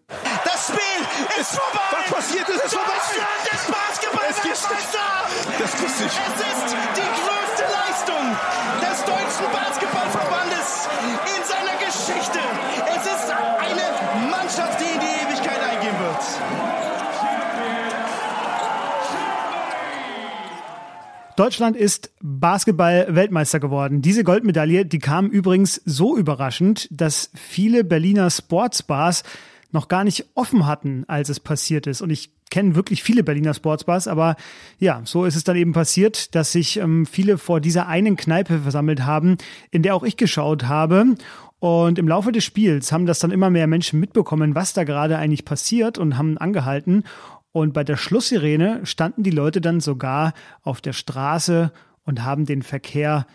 Deutschland 21.36 21.76
ist 21.76 22.12
Basketball-Weltmeister 22.20 23.58
geworden. 23.58 24.02
Diese 24.02 24.22
Goldmedaille, 24.22 24.84
die 24.84 24.98
kam 24.98 25.28
übrigens 25.28 25.80
so 25.84 26.16
überraschend, 26.16 26.88
dass 26.90 27.30
viele 27.34 27.84
Berliner 27.84 28.30
Sportsbars 28.30 29.22
noch 29.70 29.88
gar 29.88 30.04
nicht 30.04 30.26
offen 30.34 30.66
hatten, 30.66 31.04
als 31.08 31.30
es 31.30 31.40
passiert 31.40 31.86
ist. 31.86 32.02
Und 32.02 32.10
ich 32.10 32.30
kenne 32.50 32.74
wirklich 32.74 33.02
viele 33.02 33.24
Berliner 33.24 33.54
Sportsbars, 33.54 34.08
aber 34.08 34.36
ja, 34.78 35.00
so 35.04 35.24
ist 35.24 35.36
es 35.36 35.44
dann 35.44 35.56
eben 35.56 35.72
passiert, 35.72 36.34
dass 36.34 36.52
sich 36.52 36.76
ähm, 36.76 37.06
viele 37.06 37.38
vor 37.38 37.60
dieser 37.60 37.88
einen 37.88 38.16
Kneipe 38.16 38.58
versammelt 38.58 39.06
haben, 39.06 39.38
in 39.70 39.82
der 39.82 39.94
auch 39.94 40.02
ich 40.02 40.18
geschaut 40.18 40.64
habe. 40.64 41.14
Und 41.60 41.98
im 41.98 42.08
Laufe 42.08 42.32
des 42.32 42.44
Spiels 42.44 42.92
haben 42.92 43.06
das 43.06 43.20
dann 43.20 43.30
immer 43.30 43.48
mehr 43.48 43.68
Menschen 43.68 44.00
mitbekommen, 44.00 44.54
was 44.54 44.74
da 44.74 44.84
gerade 44.84 45.16
eigentlich 45.16 45.46
passiert 45.46 45.96
und 45.96 46.18
haben 46.18 46.36
angehalten. 46.36 47.04
Und 47.52 47.74
bei 47.74 47.84
der 47.84 47.96
Schlusssirene 47.96 48.84
standen 48.84 49.22
die 49.22 49.30
Leute 49.30 49.60
dann 49.60 49.80
sogar 49.80 50.32
auf 50.62 50.80
der 50.80 50.94
Straße 50.94 51.70
und 52.04 52.24
haben 52.24 52.46
den 52.46 52.62
Verkehr 52.62 53.26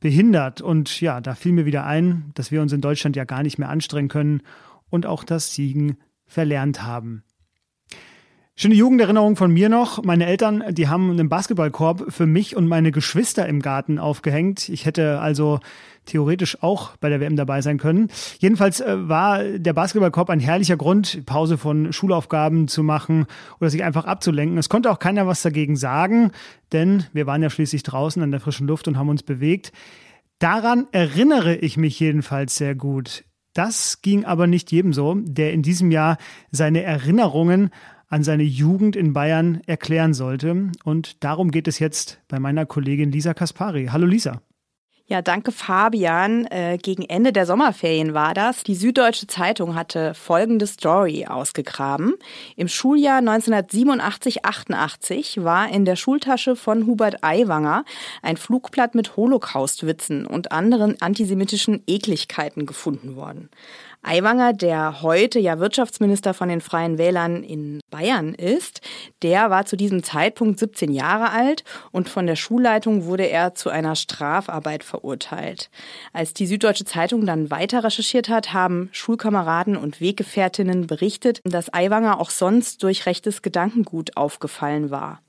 behindert. 0.00 0.60
Und 0.60 1.00
ja, 1.00 1.20
da 1.20 1.34
fiel 1.34 1.52
mir 1.52 1.66
wieder 1.66 1.84
ein, 1.84 2.30
dass 2.34 2.50
wir 2.50 2.62
uns 2.62 2.72
in 2.72 2.80
Deutschland 2.80 3.16
ja 3.16 3.24
gar 3.24 3.42
nicht 3.42 3.58
mehr 3.58 3.68
anstrengen 3.68 4.08
können 4.08 4.42
und 4.88 5.06
auch 5.06 5.24
das 5.24 5.54
Siegen 5.54 5.98
verlernt 6.26 6.82
haben. 6.82 7.22
Schöne 8.58 8.74
Jugenderinnerung 8.74 9.36
von 9.36 9.52
mir 9.52 9.68
noch. 9.68 10.02
Meine 10.02 10.24
Eltern, 10.24 10.64
die 10.70 10.88
haben 10.88 11.10
einen 11.10 11.28
Basketballkorb 11.28 12.10
für 12.10 12.24
mich 12.24 12.56
und 12.56 12.66
meine 12.66 12.90
Geschwister 12.90 13.46
im 13.46 13.60
Garten 13.60 13.98
aufgehängt. 13.98 14.70
Ich 14.70 14.86
hätte 14.86 15.20
also 15.20 15.60
theoretisch 16.06 16.62
auch 16.62 16.96
bei 16.96 17.08
der 17.08 17.20
WM 17.20 17.36
dabei 17.36 17.60
sein 17.60 17.78
können. 17.78 18.08
Jedenfalls 18.38 18.80
äh, 18.80 19.08
war 19.08 19.42
der 19.44 19.72
Basketballkorb 19.72 20.30
ein 20.30 20.40
herrlicher 20.40 20.76
Grund, 20.76 21.26
Pause 21.26 21.58
von 21.58 21.92
Schulaufgaben 21.92 22.68
zu 22.68 22.82
machen 22.82 23.26
oder 23.60 23.70
sich 23.70 23.84
einfach 23.84 24.06
abzulenken. 24.06 24.58
Es 24.58 24.68
konnte 24.68 24.90
auch 24.90 24.98
keiner 24.98 25.26
was 25.26 25.42
dagegen 25.42 25.76
sagen, 25.76 26.30
denn 26.72 27.04
wir 27.12 27.26
waren 27.26 27.42
ja 27.42 27.50
schließlich 27.50 27.82
draußen 27.82 28.22
an 28.22 28.30
der 28.30 28.40
frischen 28.40 28.66
Luft 28.66 28.88
und 28.88 28.96
haben 28.96 29.08
uns 29.08 29.22
bewegt. 29.22 29.72
Daran 30.38 30.86
erinnere 30.92 31.56
ich 31.56 31.76
mich 31.76 31.98
jedenfalls 32.00 32.56
sehr 32.56 32.74
gut. 32.74 33.24
Das 33.54 34.02
ging 34.02 34.26
aber 34.26 34.46
nicht 34.46 34.70
jedem 34.70 34.92
so, 34.92 35.14
der 35.14 35.54
in 35.54 35.62
diesem 35.62 35.90
Jahr 35.90 36.18
seine 36.50 36.82
Erinnerungen 36.82 37.70
an 38.08 38.22
seine 38.22 38.42
Jugend 38.42 38.96
in 38.96 39.12
Bayern 39.12 39.62
erklären 39.66 40.14
sollte. 40.14 40.70
Und 40.84 41.24
darum 41.24 41.50
geht 41.50 41.66
es 41.66 41.78
jetzt 41.78 42.20
bei 42.28 42.38
meiner 42.38 42.66
Kollegin 42.66 43.10
Lisa 43.10 43.34
Kaspari. 43.34 43.86
Hallo 43.90 44.06
Lisa. 44.06 44.42
Ja, 45.08 45.22
danke 45.22 45.52
Fabian. 45.52 46.46
Äh, 46.46 46.78
gegen 46.82 47.04
Ende 47.04 47.32
der 47.32 47.46
Sommerferien 47.46 48.12
war 48.12 48.34
das. 48.34 48.64
Die 48.64 48.74
Süddeutsche 48.74 49.28
Zeitung 49.28 49.76
hatte 49.76 50.14
folgende 50.14 50.66
Story 50.66 51.26
ausgegraben. 51.26 52.14
Im 52.56 52.66
Schuljahr 52.66 53.20
1987-88 53.20 55.44
war 55.44 55.68
in 55.68 55.84
der 55.84 55.94
Schultasche 55.94 56.56
von 56.56 56.86
Hubert 56.86 57.22
Aiwanger 57.22 57.84
ein 58.20 58.36
Flugblatt 58.36 58.96
mit 58.96 59.16
Holocaustwitzen 59.16 60.26
und 60.26 60.50
anderen 60.50 61.00
antisemitischen 61.00 61.84
Ekligkeiten 61.86 62.66
gefunden 62.66 63.14
worden. 63.14 63.48
Aiwanger, 64.06 64.52
der 64.52 65.02
heute 65.02 65.40
ja 65.40 65.58
Wirtschaftsminister 65.58 66.32
von 66.32 66.48
den 66.48 66.60
Freien 66.60 66.96
Wählern 66.96 67.42
in 67.42 67.80
Bayern 67.90 68.34
ist, 68.34 68.80
der 69.22 69.50
war 69.50 69.66
zu 69.66 69.76
diesem 69.76 70.04
Zeitpunkt 70.04 70.60
17 70.60 70.92
Jahre 70.92 71.30
alt 71.30 71.64
und 71.90 72.08
von 72.08 72.26
der 72.26 72.36
Schulleitung 72.36 73.06
wurde 73.06 73.24
er 73.24 73.54
zu 73.54 73.68
einer 73.68 73.96
Strafarbeit 73.96 74.84
verurteilt. 74.84 75.70
Als 76.12 76.34
die 76.34 76.46
Süddeutsche 76.46 76.84
Zeitung 76.84 77.26
dann 77.26 77.50
weiter 77.50 77.82
recherchiert 77.82 78.28
hat, 78.28 78.52
haben 78.52 78.90
Schulkameraden 78.92 79.76
und 79.76 80.00
Weggefährtinnen 80.00 80.86
berichtet, 80.86 81.40
dass 81.44 81.74
Aiwanger 81.74 82.20
auch 82.20 82.30
sonst 82.30 82.84
durch 82.84 83.06
rechtes 83.06 83.42
Gedankengut 83.42 84.16
aufgefallen 84.16 84.90
war. 84.90 85.20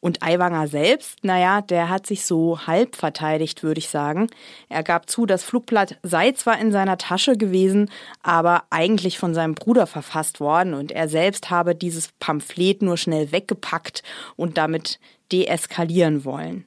Und 0.00 0.22
Aiwanger 0.22 0.68
selbst, 0.68 1.24
naja, 1.24 1.60
der 1.60 1.88
hat 1.88 2.06
sich 2.06 2.24
so 2.24 2.66
halb 2.66 2.94
verteidigt, 2.94 3.62
würde 3.62 3.78
ich 3.78 3.88
sagen. 3.88 4.28
Er 4.68 4.82
gab 4.82 5.10
zu, 5.10 5.26
das 5.26 5.42
Flugblatt 5.42 5.98
sei 6.02 6.32
zwar 6.32 6.58
in 6.60 6.70
seiner 6.70 6.98
Tasche 6.98 7.36
gewesen, 7.36 7.90
aber 8.22 8.62
eigentlich 8.70 9.18
von 9.18 9.34
seinem 9.34 9.54
Bruder 9.54 9.86
verfasst 9.86 10.40
worden 10.40 10.74
und 10.74 10.92
er 10.92 11.08
selbst 11.08 11.50
habe 11.50 11.74
dieses 11.74 12.10
Pamphlet 12.20 12.82
nur 12.82 12.96
schnell 12.96 13.32
weggepackt 13.32 14.02
und 14.36 14.56
damit 14.56 15.00
deeskalieren 15.32 16.24
wollen. 16.24 16.64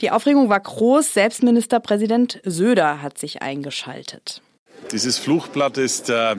Die 0.00 0.10
Aufregung 0.10 0.48
war 0.48 0.60
groß, 0.60 1.12
selbst 1.12 1.42
Ministerpräsident 1.42 2.40
Söder 2.44 3.02
hat 3.02 3.18
sich 3.18 3.42
eingeschaltet. 3.42 4.40
Dieses 4.92 5.18
Flugblatt 5.18 5.76
ist 5.76 6.08
äh, 6.08 6.36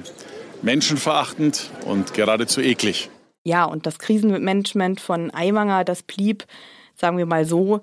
menschenverachtend 0.64 1.70
und 1.86 2.14
geradezu 2.14 2.62
eklig. 2.62 3.10
Ja, 3.44 3.66
und 3.66 3.86
das 3.86 3.98
Krisenmanagement 4.00 5.00
von 5.00 5.34
Aiwanger, 5.34 5.84
das 5.84 6.04
blieb, 6.04 6.46
sagen 6.96 7.18
wir 7.18 7.26
mal 7.26 7.46
so, 7.46 7.82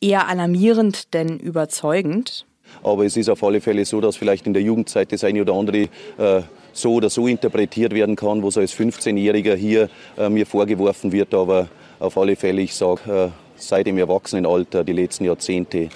eher 0.00 0.28
alarmierend 0.28 1.12
denn 1.14 1.38
überzeugend. 1.38 2.46
Aber 2.82 3.04
es 3.04 3.16
ist 3.16 3.28
auf 3.28 3.42
alle 3.44 3.60
Fälle 3.60 3.84
so, 3.84 4.00
dass 4.00 4.16
vielleicht 4.16 4.46
in 4.46 4.54
der 4.54 4.62
Jugendzeit 4.62 5.12
das 5.12 5.24
eine 5.24 5.42
oder 5.42 5.52
andere 5.52 5.88
äh, 6.18 6.42
so 6.72 6.94
oder 6.94 7.10
so 7.10 7.26
interpretiert 7.26 7.94
werden 7.94 8.16
kann, 8.16 8.42
was 8.42 8.56
als 8.56 8.74
15-Jähriger 8.74 9.54
hier 9.54 9.90
äh, 10.16 10.28
mir 10.28 10.46
vorgeworfen 10.46 11.12
wird. 11.12 11.34
Aber 11.34 11.68
auf 12.00 12.16
alle 12.16 12.36
Fälle, 12.36 12.62
ich 12.62 12.74
sage, 12.74 13.12
äh, 13.12 13.28
seit 13.56 13.86
dem 13.86 13.98
Erwachsenenalter, 13.98 14.84
die 14.84 14.92
letzten 14.92 15.26
Jahrzehnte, 15.26 15.88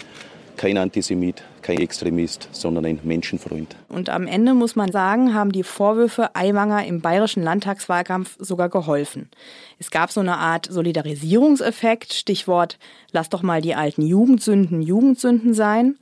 kein 0.57 0.77
Antisemit, 0.77 1.43
kein 1.63 1.79
Extremist, 1.79 2.49
sondern 2.53 2.85
ein 2.85 3.01
Menschenfreund. 3.03 3.77
Und 3.89 4.11
am 4.11 4.27
Ende 4.27 4.55
muss 4.55 4.77
man 4.77 4.93
sagen, 4.93 5.35
haben 5.35 5.53
die 5.53 5.63
Vorwürfe 5.63 6.35
Aiwanger 6.35 6.85
im 6.87 7.01
bayerischen 7.01 7.43
Landtagswahlkampf 7.43 8.37
sogar 8.39 8.69
geholfen. 8.69 9.31
Es 9.79 9.91
gab 9.91 10.11
so 10.11 10.21
eine 10.21 10.39
Art 10.39 10.67
Solidarisierungseffekt, 10.71 12.13
Stichwort, 12.13 12.79
lass 13.13 13.29
doch 13.29 13.43
mal 13.43 13.61
die 13.61 13.75
alten 13.75 14.03
Jugendsünden 14.03 14.83
Jugendsünden 14.83 15.55
sein. 15.55 15.97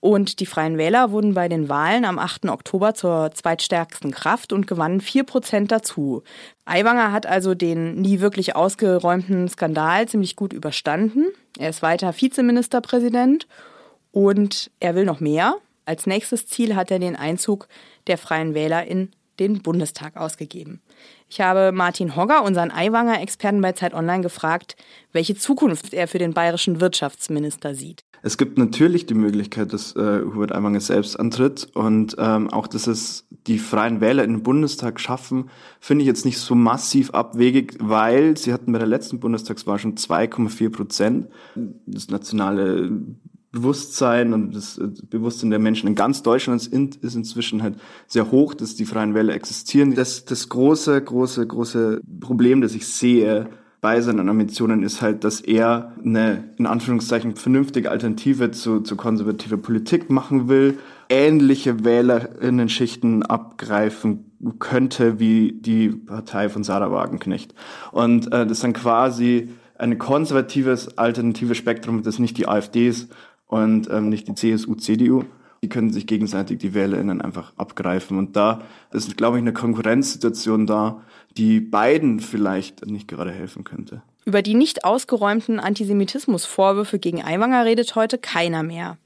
Und 0.00 0.40
die 0.40 0.46
Freien 0.46 0.78
Wähler 0.78 1.12
wurden 1.12 1.34
bei 1.34 1.48
den 1.48 1.68
Wahlen 1.68 2.04
am 2.04 2.18
8. 2.18 2.46
Oktober 2.46 2.92
zur 2.92 3.30
zweitstärksten 3.32 4.10
Kraft 4.10 4.52
und 4.52 4.66
gewannen 4.66 5.00
vier 5.00 5.22
Prozent 5.22 5.70
dazu. 5.70 6.24
Aiwanger 6.64 7.12
hat 7.12 7.24
also 7.24 7.54
den 7.54 8.00
nie 8.00 8.18
wirklich 8.18 8.56
ausgeräumten 8.56 9.48
Skandal 9.48 10.08
ziemlich 10.08 10.34
gut 10.34 10.52
überstanden. 10.52 11.26
Er 11.56 11.70
ist 11.70 11.82
weiter 11.82 12.12
Vizeministerpräsident 12.20 13.46
und 14.12 14.70
er 14.78 14.94
will 14.94 15.04
noch 15.04 15.20
mehr. 15.20 15.56
Als 15.84 16.06
nächstes 16.06 16.46
Ziel 16.46 16.76
hat 16.76 16.90
er 16.90 17.00
den 17.00 17.16
Einzug 17.16 17.66
der 18.06 18.18
Freien 18.18 18.54
Wähler 18.54 18.86
in 18.86 19.10
den 19.40 19.62
Bundestag 19.62 20.16
ausgegeben. 20.16 20.80
Ich 21.28 21.40
habe 21.40 21.72
Martin 21.72 22.14
Hogger, 22.14 22.44
unseren 22.44 22.70
Aiwanger-Experten 22.70 23.60
bei 23.60 23.72
Zeit 23.72 23.94
Online, 23.94 24.22
gefragt, 24.22 24.76
welche 25.12 25.34
Zukunft 25.34 25.94
er 25.94 26.06
für 26.06 26.18
den 26.18 26.34
bayerischen 26.34 26.80
Wirtschaftsminister 26.80 27.74
sieht. 27.74 28.04
Es 28.24 28.38
gibt 28.38 28.56
natürlich 28.56 29.06
die 29.06 29.14
Möglichkeit, 29.14 29.72
dass 29.72 29.96
äh, 29.96 30.20
Hubert 30.20 30.52
Aiwanger 30.52 30.80
selbst 30.80 31.18
antritt 31.18 31.68
und 31.74 32.14
ähm, 32.18 32.50
auch, 32.50 32.68
dass 32.68 32.86
es 32.86 33.26
die 33.48 33.58
Freien 33.58 34.00
Wähler 34.00 34.22
in 34.22 34.34
den 34.34 34.42
Bundestag 34.44 35.00
schaffen, 35.00 35.50
finde 35.80 36.02
ich 36.02 36.06
jetzt 36.06 36.24
nicht 36.24 36.38
so 36.38 36.54
massiv 36.54 37.10
abwegig, 37.10 37.74
weil 37.80 38.36
sie 38.36 38.52
hatten 38.52 38.70
bei 38.70 38.78
der 38.78 38.86
letzten 38.86 39.18
Bundestagswahl 39.18 39.80
schon 39.80 39.96
2,4 39.96 40.70
Prozent. 40.70 41.28
Das 41.86 42.08
nationale 42.08 42.92
Bewusstsein 43.52 44.32
und 44.32 44.54
das 44.56 44.78
äh, 44.78 44.88
Bewusstsein 45.10 45.50
der 45.50 45.58
Menschen 45.58 45.86
in 45.86 45.94
ganz 45.94 46.22
Deutschland 46.22 46.66
ist 46.66 47.14
inzwischen 47.14 47.62
halt 47.62 47.76
sehr 48.06 48.30
hoch, 48.30 48.54
dass 48.54 48.74
die 48.74 48.86
Freien 48.86 49.14
Wähler 49.14 49.34
existieren. 49.34 49.94
Das, 49.94 50.24
das 50.24 50.48
große, 50.48 51.00
große, 51.00 51.46
große 51.46 52.00
Problem, 52.20 52.62
das 52.62 52.74
ich 52.74 52.88
sehe 52.88 53.48
bei 53.82 54.00
seinen 54.00 54.28
Ambitionen, 54.28 54.82
ist 54.82 55.02
halt, 55.02 55.24
dass 55.24 55.40
er 55.40 55.92
eine, 56.02 56.44
in 56.56 56.66
Anführungszeichen, 56.66 57.36
vernünftige 57.36 57.90
Alternative 57.90 58.52
zu, 58.52 58.80
zu 58.80 58.96
konservativer 58.96 59.58
Politik 59.58 60.08
machen 60.08 60.48
will, 60.48 60.78
ähnliche 61.10 61.84
Wählerinnen-Schichten 61.84 63.22
abgreifen 63.22 64.32
könnte 64.60 65.20
wie 65.20 65.52
die 65.52 65.88
Partei 65.88 66.48
von 66.48 66.64
Sarah 66.64 66.90
Wagenknecht. 66.90 67.54
Und 67.90 68.32
äh, 68.32 68.46
das 68.46 68.60
dann 68.60 68.72
quasi 68.72 69.50
ein 69.82 69.98
konservatives, 69.98 70.96
alternatives 70.96 71.58
Spektrum, 71.58 72.02
das 72.02 72.20
nicht 72.20 72.38
die 72.38 72.46
AfD 72.46 72.88
ist, 72.88 73.12
und 73.52 73.90
ähm, 73.90 74.08
nicht 74.08 74.28
die 74.28 74.34
CSU, 74.34 74.74
CDU. 74.76 75.24
Die 75.62 75.68
können 75.68 75.90
sich 75.90 76.06
gegenseitig 76.06 76.58
die 76.58 76.72
WählerInnen 76.72 77.20
einfach 77.20 77.52
abgreifen. 77.56 78.16
Und 78.16 78.34
da 78.34 78.62
ist, 78.92 79.14
glaube 79.18 79.36
ich, 79.36 79.42
eine 79.42 79.52
Konkurrenzsituation 79.52 80.66
da, 80.66 81.02
die 81.36 81.60
beiden 81.60 82.18
vielleicht 82.20 82.86
nicht 82.86 83.08
gerade 83.08 83.30
helfen 83.30 83.62
könnte. 83.62 84.00
Über 84.24 84.40
die 84.40 84.54
nicht 84.54 84.84
ausgeräumten 84.84 85.60
Antisemitismusvorwürfe 85.60 86.98
gegen 86.98 87.22
Aiwanger 87.22 87.66
redet 87.66 87.94
heute 87.94 88.16
keiner 88.16 88.62
mehr. 88.62 88.96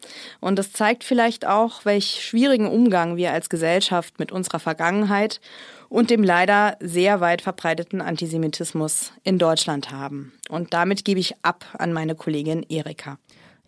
Und 0.40 0.58
das 0.60 0.72
zeigt 0.72 1.02
vielleicht 1.02 1.44
auch, 1.44 1.84
welch 1.84 2.24
schwierigen 2.24 2.68
Umgang 2.68 3.16
wir 3.16 3.32
als 3.32 3.50
Gesellschaft 3.50 4.20
mit 4.20 4.30
unserer 4.30 4.60
Vergangenheit 4.60 5.40
und 5.88 6.10
dem 6.10 6.22
leider 6.22 6.76
sehr 6.80 7.20
weit 7.20 7.42
verbreiteten 7.42 8.00
Antisemitismus 8.00 9.12
in 9.24 9.38
Deutschland 9.38 9.90
haben. 9.90 10.32
Und 10.48 10.72
damit 10.72 11.04
gebe 11.04 11.18
ich 11.18 11.34
ab 11.42 11.64
an 11.78 11.92
meine 11.92 12.14
Kollegin 12.14 12.62
Erika. 12.68 13.18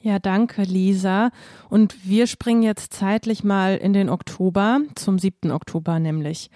Ja, 0.00 0.18
danke, 0.20 0.62
Lisa. 0.62 1.30
Und 1.68 2.08
wir 2.08 2.28
springen 2.28 2.62
jetzt 2.62 2.92
zeitlich 2.92 3.42
mal 3.42 3.76
in 3.76 3.92
den 3.92 4.08
Oktober, 4.08 4.80
zum 4.94 5.18
7. 5.18 5.50
Oktober 5.50 5.98
nämlich. 5.98 6.50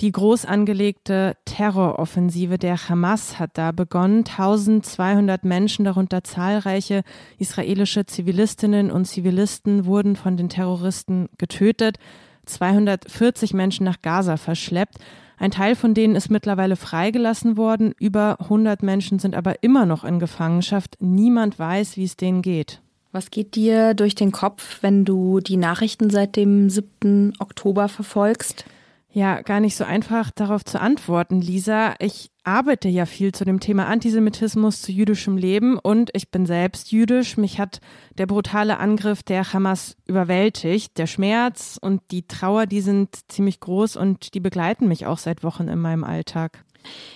Die 0.00 0.12
groß 0.12 0.44
angelegte 0.44 1.36
Terroroffensive 1.46 2.58
der 2.58 2.88
Hamas 2.88 3.38
hat 3.38 3.50
da 3.54 3.72
begonnen. 3.72 4.24
1200 4.26 5.44
Menschen, 5.44 5.84
darunter 5.84 6.22
zahlreiche 6.22 7.02
israelische 7.38 8.04
Zivilistinnen 8.04 8.90
und 8.90 9.06
Zivilisten, 9.06 9.86
wurden 9.86 10.16
von 10.16 10.36
den 10.36 10.48
Terroristen 10.48 11.28
getötet. 11.38 11.98
240 12.46 13.54
Menschen 13.54 13.84
nach 13.84 14.02
Gaza 14.02 14.36
verschleppt. 14.36 14.98
Ein 15.38 15.50
Teil 15.50 15.76
von 15.76 15.92
denen 15.92 16.16
ist 16.16 16.30
mittlerweile 16.30 16.76
freigelassen 16.76 17.56
worden. 17.56 17.94
Über 17.98 18.40
100 18.40 18.82
Menschen 18.82 19.18
sind 19.18 19.34
aber 19.34 19.62
immer 19.62 19.84
noch 19.84 20.04
in 20.04 20.18
Gefangenschaft. 20.18 20.96
Niemand 21.00 21.58
weiß, 21.58 21.96
wie 21.96 22.04
es 22.04 22.16
denen 22.16 22.42
geht. 22.42 22.80
Was 23.16 23.30
geht 23.30 23.54
dir 23.54 23.94
durch 23.94 24.14
den 24.14 24.30
Kopf, 24.30 24.82
wenn 24.82 25.06
du 25.06 25.40
die 25.40 25.56
Nachrichten 25.56 26.10
seit 26.10 26.36
dem 26.36 26.68
7. 26.68 27.32
Oktober 27.38 27.88
verfolgst? 27.88 28.66
Ja, 29.10 29.40
gar 29.40 29.60
nicht 29.60 29.74
so 29.74 29.84
einfach 29.84 30.30
darauf 30.30 30.66
zu 30.66 30.78
antworten, 30.78 31.40
Lisa. 31.40 31.94
Ich 31.98 32.30
arbeite 32.44 32.90
ja 32.90 33.06
viel 33.06 33.32
zu 33.32 33.46
dem 33.46 33.58
Thema 33.58 33.86
Antisemitismus, 33.86 34.82
zu 34.82 34.92
jüdischem 34.92 35.38
Leben 35.38 35.78
und 35.78 36.10
ich 36.12 36.30
bin 36.30 36.44
selbst 36.44 36.92
jüdisch. 36.92 37.38
Mich 37.38 37.58
hat 37.58 37.80
der 38.18 38.26
brutale 38.26 38.76
Angriff 38.76 39.22
der 39.22 39.50
Hamas 39.50 39.96
überwältigt. 40.06 40.98
Der 40.98 41.06
Schmerz 41.06 41.78
und 41.80 42.02
die 42.10 42.28
Trauer, 42.28 42.66
die 42.66 42.82
sind 42.82 43.18
ziemlich 43.28 43.60
groß 43.60 43.96
und 43.96 44.34
die 44.34 44.40
begleiten 44.40 44.88
mich 44.88 45.06
auch 45.06 45.16
seit 45.16 45.42
Wochen 45.42 45.68
in 45.68 45.78
meinem 45.78 46.04
Alltag. 46.04 46.66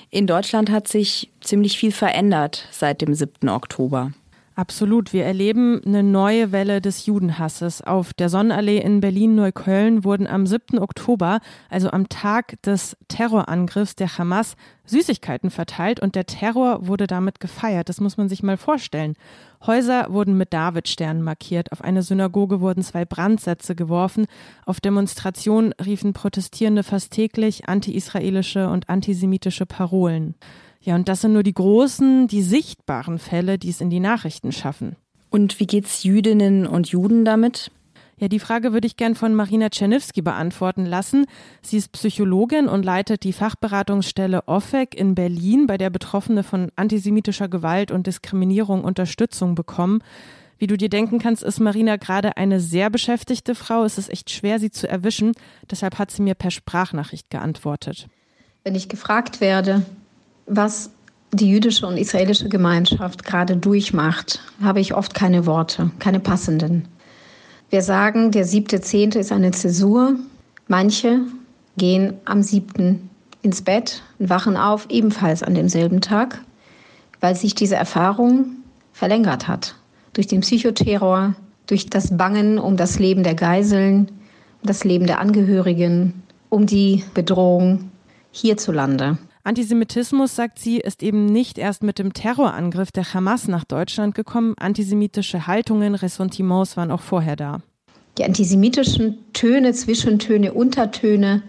In 0.08 0.26
Deutschland 0.26 0.70
hat 0.70 0.88
sich 0.88 1.30
ziemlich 1.42 1.78
viel 1.78 1.92
verändert 1.92 2.68
seit 2.70 3.02
dem 3.02 3.12
7. 3.12 3.50
Oktober. 3.50 4.12
Absolut. 4.60 5.14
Wir 5.14 5.24
erleben 5.24 5.80
eine 5.86 6.02
neue 6.02 6.52
Welle 6.52 6.82
des 6.82 7.06
Judenhasses. 7.06 7.80
Auf 7.80 8.12
der 8.12 8.28
Sonnenallee 8.28 8.76
in 8.76 9.00
Berlin-Neukölln 9.00 10.04
wurden 10.04 10.26
am 10.26 10.46
7. 10.46 10.78
Oktober, 10.78 11.40
also 11.70 11.90
am 11.90 12.10
Tag 12.10 12.60
des 12.60 12.94
Terrorangriffs 13.08 13.96
der 13.96 14.18
Hamas, 14.18 14.56
Süßigkeiten 14.84 15.50
verteilt 15.50 16.00
und 16.00 16.14
der 16.14 16.26
Terror 16.26 16.86
wurde 16.86 17.06
damit 17.06 17.40
gefeiert. 17.40 17.88
Das 17.88 18.02
muss 18.02 18.18
man 18.18 18.28
sich 18.28 18.42
mal 18.42 18.58
vorstellen. 18.58 19.14
Häuser 19.64 20.12
wurden 20.12 20.36
mit 20.36 20.52
Davidsternen 20.52 21.22
markiert. 21.22 21.72
Auf 21.72 21.80
eine 21.80 22.02
Synagoge 22.02 22.60
wurden 22.60 22.82
zwei 22.82 23.06
Brandsätze 23.06 23.74
geworfen. 23.74 24.26
Auf 24.66 24.78
Demonstrationen 24.78 25.72
riefen 25.82 26.12
Protestierende 26.12 26.82
fast 26.82 27.12
täglich 27.12 27.66
anti-israelische 27.66 28.68
und 28.68 28.90
antisemitische 28.90 29.64
Parolen. 29.64 30.34
Ja, 30.82 30.94
und 30.94 31.08
das 31.08 31.20
sind 31.20 31.34
nur 31.34 31.42
die 31.42 31.54
großen, 31.54 32.26
die 32.26 32.42
sichtbaren 32.42 33.18
Fälle, 33.18 33.58
die 33.58 33.68
es 33.68 33.80
in 33.80 33.90
die 33.90 34.00
Nachrichten 34.00 34.50
schaffen. 34.50 34.96
Und 35.28 35.60
wie 35.60 35.66
geht's 35.66 36.02
Jüdinnen 36.02 36.66
und 36.66 36.88
Juden 36.88 37.24
damit? 37.24 37.70
Ja, 38.20 38.28
die 38.28 38.38
Frage 38.38 38.74
würde 38.74 38.86
ich 38.86 38.96
gern 38.96 39.14
von 39.14 39.34
Marina 39.34 39.70
Czerniewski 39.70 40.20
beantworten 40.20 40.84
lassen. 40.84 41.24
Sie 41.62 41.78
ist 41.78 41.92
Psychologin 41.92 42.68
und 42.68 42.84
leitet 42.84 43.24
die 43.24 43.32
Fachberatungsstelle 43.32 44.46
OFEC 44.46 44.94
in 44.94 45.14
Berlin, 45.14 45.66
bei 45.66 45.78
der 45.78 45.88
Betroffene 45.88 46.42
von 46.42 46.70
antisemitischer 46.76 47.48
Gewalt 47.48 47.90
und 47.90 48.06
Diskriminierung 48.06 48.84
Unterstützung 48.84 49.54
bekommen. 49.54 50.02
Wie 50.58 50.66
du 50.66 50.76
dir 50.76 50.90
denken 50.90 51.18
kannst, 51.18 51.42
ist 51.42 51.60
Marina 51.60 51.96
gerade 51.96 52.36
eine 52.36 52.60
sehr 52.60 52.90
beschäftigte 52.90 53.54
Frau. 53.54 53.84
Es 53.84 53.96
ist 53.96 54.10
echt 54.10 54.28
schwer, 54.28 54.58
sie 54.58 54.70
zu 54.70 54.86
erwischen. 54.86 55.32
Deshalb 55.70 55.98
hat 55.98 56.10
sie 56.10 56.20
mir 56.20 56.34
per 56.34 56.50
Sprachnachricht 56.50 57.30
geantwortet. 57.30 58.08
Wenn 58.64 58.74
ich 58.74 58.90
gefragt 58.90 59.40
werde, 59.40 59.82
was 60.50 60.90
die 61.32 61.48
jüdische 61.48 61.86
und 61.86 61.96
israelische 61.96 62.48
Gemeinschaft 62.48 63.24
gerade 63.24 63.56
durchmacht, 63.56 64.40
habe 64.60 64.80
ich 64.80 64.94
oft 64.94 65.14
keine 65.14 65.46
Worte, 65.46 65.92
keine 66.00 66.18
passenden. 66.18 66.88
Wir 67.70 67.82
sagen, 67.82 68.32
der 68.32 68.44
siebte, 68.44 68.80
zehnte 68.80 69.20
ist 69.20 69.30
eine 69.30 69.52
Zäsur. 69.52 70.16
Manche 70.66 71.20
gehen 71.76 72.14
am 72.24 72.42
siebten 72.42 73.08
ins 73.42 73.62
Bett 73.62 74.02
und 74.18 74.28
wachen 74.28 74.56
auf, 74.56 74.86
ebenfalls 74.90 75.44
an 75.44 75.54
demselben 75.54 76.00
Tag, 76.00 76.40
weil 77.20 77.36
sich 77.36 77.54
diese 77.54 77.76
Erfahrung 77.76 78.56
verlängert 78.92 79.46
hat. 79.46 79.76
Durch 80.12 80.26
den 80.26 80.40
Psychoterror, 80.40 81.36
durch 81.68 81.88
das 81.88 82.16
Bangen 82.16 82.58
um 82.58 82.76
das 82.76 82.98
Leben 82.98 83.22
der 83.22 83.36
Geiseln, 83.36 84.10
das 84.64 84.82
Leben 84.82 85.06
der 85.06 85.20
Angehörigen, 85.20 86.24
um 86.48 86.66
die 86.66 87.04
Bedrohung 87.14 87.92
hierzulande. 88.32 89.16
Antisemitismus, 89.42 90.36
sagt 90.36 90.58
sie, 90.58 90.78
ist 90.78 91.02
eben 91.02 91.26
nicht 91.26 91.56
erst 91.56 91.82
mit 91.82 91.98
dem 91.98 92.12
Terrorangriff 92.12 92.92
der 92.92 93.14
Hamas 93.14 93.48
nach 93.48 93.64
Deutschland 93.64 94.14
gekommen. 94.14 94.54
Antisemitische 94.58 95.46
Haltungen, 95.46 95.94
Ressentiments 95.94 96.76
waren 96.76 96.90
auch 96.90 97.00
vorher 97.00 97.36
da. 97.36 97.60
Die 98.18 98.24
antisemitischen 98.24 99.18
Töne, 99.32 99.72
Zwischentöne, 99.72 100.52
Untertöne 100.52 101.42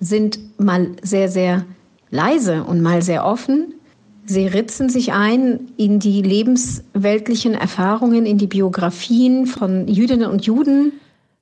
sind 0.00 0.38
mal 0.58 0.96
sehr, 1.02 1.28
sehr 1.28 1.64
leise 2.10 2.64
und 2.64 2.80
mal 2.80 3.02
sehr 3.02 3.24
offen. 3.24 3.74
Sie 4.24 4.46
ritzen 4.46 4.88
sich 4.88 5.12
ein 5.12 5.72
in 5.76 6.00
die 6.00 6.22
lebensweltlichen 6.22 7.54
Erfahrungen, 7.54 8.26
in 8.26 8.38
die 8.38 8.46
Biografien 8.46 9.46
von 9.46 9.88
Jüdinnen 9.88 10.30
und 10.30 10.46
Juden. 10.46 10.92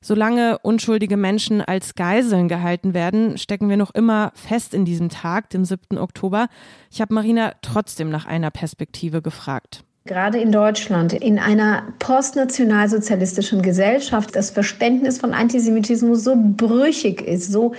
Solange 0.01 0.59
unschuldige 0.61 1.17
Menschen 1.17 1.61
als 1.61 1.97
Geiseln 1.97 2.47
gehalten 2.47 2.95
werden, 2.95 3.37
stecken 3.37 3.69
wir 3.69 3.77
noch 3.77 3.93
immer 3.93 4.31
fest 4.35 4.73
in 4.73 4.85
diesem 4.85 5.09
Tag, 5.09 5.51
dem 5.51 5.65
7. 5.65 5.99
Oktober. 5.99 6.49
Ich 6.91 7.01
habe 7.01 7.15
Marina 7.15 7.53
trotzdem 7.63 8.09
nach 8.09 8.25
einer 8.25 8.53
Perspektive 8.53 9.23
gefragt. 9.23 9.83
Gerade 10.05 10.39
in 10.39 10.53
Deutschland, 10.53 11.13
in 11.13 11.39
einer 11.39 11.83
postnationalsozialistischen 11.99 13.61
Gesellschaft, 13.61 14.35
das 14.35 14.51
Verständnis 14.51 15.19
von 15.19 15.35
Antisemitismus 15.35 16.25
so 16.25 16.35
brüchig 16.35 17.21
ist, 17.21 17.53
so 17.53 17.75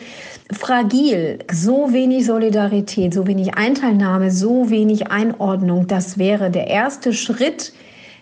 fragil, 0.51 1.39
so 1.51 1.91
wenig 1.91 2.27
Solidarität, 2.27 3.15
so 3.15 3.25
wenig 3.25 3.55
Einteilnahme, 3.55 4.29
so 4.29 4.69
wenig 4.69 5.09
Einordnung, 5.09 5.87
das 5.87 6.19
wäre 6.19 6.51
der 6.51 6.67
erste 6.67 7.13
Schritt 7.13 7.73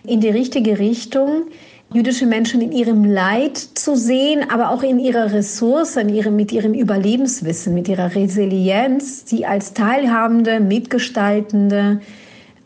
in 0.04 0.20
die 0.20 0.30
richtige 0.30 0.78
Richtung, 0.78 1.48
jüdische 1.92 2.26
Menschen 2.26 2.60
in 2.60 2.72
ihrem 2.72 3.04
Leid 3.04 3.56
zu 3.56 3.96
sehen, 3.96 4.50
aber 4.50 4.70
auch 4.70 4.82
in 4.82 4.98
ihrer 4.98 5.32
Ressource, 5.32 5.96
in 5.96 6.08
ihrem, 6.08 6.36
mit 6.36 6.52
ihrem 6.52 6.74
Überlebenswissen, 6.74 7.74
mit 7.74 7.88
ihrer 7.88 8.14
Resilienz, 8.14 9.24
sie 9.26 9.46
als 9.46 9.72
teilhabende, 9.72 10.60
mitgestaltende 10.60 12.00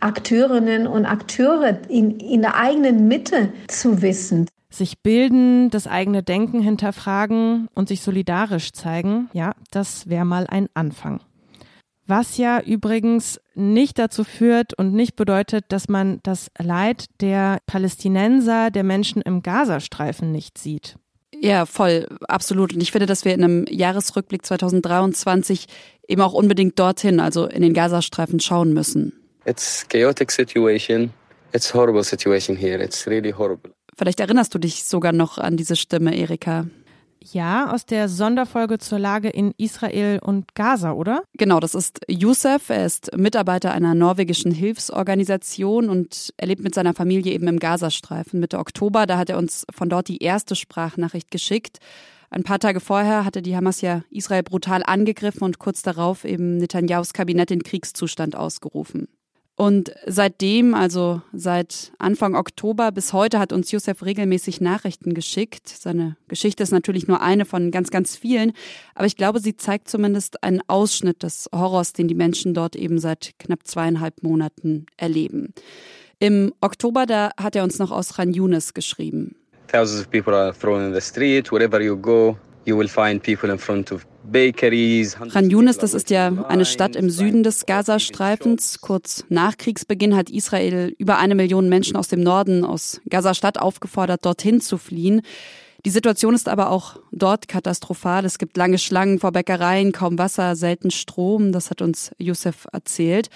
Akteurinnen 0.01 0.89
und 0.89 1.07
Akteure 1.07 1.79
in, 1.89 2.19
in 2.19 2.43
der 2.43 2.57
eigenen 2.57 3.07
Mitte 3.07 3.53
zu 3.69 4.03
wissen. 4.03 4.49
Sich 4.69 5.01
bilden, 5.01 5.71
das 5.71 5.87
eigene 5.87 6.23
Denken 6.23 6.61
hinterfragen 6.61 7.69
und 7.75 7.89
sich 7.89 8.01
solidarisch 8.01 8.73
zeigen, 8.73 9.29
ja, 9.33 9.53
das 9.71 10.09
wäre 10.09 10.25
mal 10.25 10.47
ein 10.49 10.69
Anfang. 10.75 11.21
Was 12.07 12.37
ja 12.37 12.61
übrigens 12.61 13.41
nicht 13.55 13.99
dazu 13.99 14.25
führt 14.25 14.75
und 14.75 14.93
nicht 14.93 15.15
bedeutet, 15.17 15.67
dass 15.69 15.89
man 15.89 16.21
das 16.23 16.51
Leid 16.59 17.07
der 17.21 17.59
Palästinenser, 17.67 18.71
der 18.71 18.83
Menschen 18.83 19.23
im 19.23 19.43
Gazastreifen 19.43 20.33
nicht 20.33 20.59
sieht. 20.59 20.97
Ja, 21.41 21.67
voll, 21.67 22.07
absolut. 22.29 22.75
Und 22.75 22.81
ich 22.83 22.93
finde, 22.93 23.07
dass 23.07 23.25
wir 23.25 23.35
in 23.35 23.43
einem 23.43 23.65
Jahresrückblick 23.69 24.45
2023 24.45 25.67
eben 26.09 26.23
auch 26.23 26.35
unbedingt 26.35 26.79
dorthin, 26.79 27.21
also 27.21 27.47
in 27.47 27.63
den 27.63 27.75
Gazastreifen 27.75 28.41
schauen 28.41 28.73
müssen. 28.73 29.13
It's 29.45 29.87
chaotic 29.89 30.31
situation. 30.31 31.11
It's 31.53 31.75
horrible 31.75 32.05
situation 32.05 32.57
here. 32.57 32.83
It's 32.83 33.07
really 33.07 33.33
horrible. 33.33 33.73
Vielleicht 33.97 34.21
erinnerst 34.21 34.55
du 34.55 34.59
dich 34.59 34.85
sogar 34.85 35.13
noch 35.13 35.39
an 35.39 35.57
diese 35.57 35.77
Stimme, 35.77 36.17
Erika. 36.17 36.67
Ja, 37.31 37.73
aus 37.73 37.87
der 37.87 38.09
Sonderfolge 38.09 38.79
zur 38.79 38.99
Lage 38.99 39.29
in 39.29 39.53
Israel 39.57 40.19
und 40.21 40.55
Gaza, 40.55 40.93
oder? 40.93 41.23
Genau, 41.35 41.61
das 41.61 41.75
ist 41.75 42.01
Youssef. 42.09 42.69
Er 42.71 42.85
ist 42.85 43.17
Mitarbeiter 43.17 43.73
einer 43.73 43.95
norwegischen 43.95 44.51
Hilfsorganisation 44.51 45.89
und 45.89 46.33
er 46.37 46.49
lebt 46.49 46.63
mit 46.63 46.75
seiner 46.75 46.95
Familie 46.95 47.33
eben 47.33 47.47
im 47.47 47.59
Gazastreifen. 47.59 48.41
Mitte 48.41 48.59
Oktober, 48.59 49.07
da 49.07 49.19
hat 49.19 49.31
er 49.31 49.39
uns 49.39 49.65
von 49.73 49.89
dort 49.89 50.09
die 50.09 50.23
erste 50.23 50.57
Sprachnachricht 50.57 51.31
geschickt. 51.31 51.79
Ein 52.31 52.45
paar 52.45 52.59
Tage 52.59 52.81
vorher 52.81 53.25
hatte 53.25 53.43
die 53.43 53.55
Hamas 53.55 53.83
ja 53.83 54.03
Israel 54.11 54.43
brutal 54.43 54.83
angegriffen 54.85 55.45
und 55.45 55.59
kurz 55.59 55.83
darauf 55.83 56.25
eben 56.25 56.57
Netanyahus 56.57 57.13
Kabinett 57.13 57.51
den 57.51 57.63
Kriegszustand 57.63 58.35
ausgerufen. 58.35 59.07
Und 59.55 59.93
seitdem, 60.07 60.75
also 60.75 61.21
seit 61.33 61.93
Anfang 61.99 62.35
Oktober 62.35 62.91
bis 62.91 63.13
heute, 63.13 63.39
hat 63.39 63.53
uns 63.53 63.71
Josef 63.71 64.03
regelmäßig 64.03 64.61
Nachrichten 64.61 65.13
geschickt. 65.13 65.69
Seine 65.69 66.17
Geschichte 66.27 66.63
ist 66.63 66.73
natürlich 66.73 67.07
nur 67.07 67.21
eine 67.21 67.45
von 67.45 67.71
ganz, 67.71 67.91
ganz 67.91 68.17
vielen, 68.17 68.53
aber 68.95 69.07
ich 69.07 69.17
glaube, 69.17 69.41
sie 69.41 69.57
zeigt 69.57 69.89
zumindest 69.89 70.43
einen 70.43 70.63
Ausschnitt 70.69 71.23
des 71.23 71.51
Horrors, 71.55 71.93
den 71.93 72.09
die 72.09 72.15
Menschen 72.15 72.55
dort 72.55 72.77
eben 72.77 72.99
seit 72.99 73.33
knapp 73.39 73.67
zweieinhalb 73.67 74.23
Monaten 74.23 74.87
erleben. 74.97 75.53
Im 76.19 76.55
Oktober, 76.61 77.05
da 77.05 77.31
hat 77.39 77.55
er 77.55 77.65
uns 77.65 77.79
noch 77.79 77.91
aus 77.91 78.19
Ran 78.19 78.33
Yunis 78.33 78.75
geschrieben. 78.75 79.37
Thousands 79.69 80.03
of 80.03 80.11
people 80.11 80.35
are 80.35 80.53
thrown 80.53 80.87
in 80.87 80.95
the 80.95 81.01
street, 81.01 81.51
wherever 81.53 81.81
you 81.81 81.97
go. 81.97 82.37
You 82.65 82.79
will 82.79 82.89
find 82.89 83.23
people 83.23 83.51
in 83.51 83.59
front 83.59 83.91
of 83.91 84.07
bakeries. 84.25 85.17
Khan 85.33 85.51
Yunis, 85.51 85.79
das 85.79 85.95
ist 85.95 86.11
ja 86.11 86.29
eine 86.49 86.65
Stadt 86.65 86.95
im 86.95 87.11
Süden 87.11 87.43
des 87.43 87.67
Gazastreifens. 87.67 88.81
Kurz 88.81 89.25
nach 89.29 89.57
Kriegsbeginn 89.57 90.15
hat 90.15 90.31
Israel 90.31 90.95
über 90.99 91.19
eine 91.19 91.35
Million 91.35 91.69
Menschen 91.69 91.97
aus 91.97 92.09
dem 92.09 92.21
Norden, 92.21 92.65
aus 92.65 93.01
Gaza-Stadt 93.09 93.59
aufgefordert, 93.59 94.25
dorthin 94.25 94.61
zu 94.61 94.79
fliehen. 94.79 95.23
Die 95.85 95.91
Situation 95.91 96.35
ist 96.35 96.49
aber 96.49 96.71
auch 96.71 97.01
dort 97.11 97.49
katastrophal. 97.49 98.25
Es 98.25 98.39
gibt 98.39 98.57
lange 98.57 98.79
Schlangen 98.79 99.19
vor 99.19 99.33
Bäckereien, 99.33 99.91
kaum 99.91 100.17
Wasser, 100.17 100.55
selten 100.55 100.93
Strom. 100.93 101.51
Das 101.51 101.71
hat 101.71 101.83
uns 101.83 102.13
Youssef 102.19 102.69
erzählt. 102.73 103.29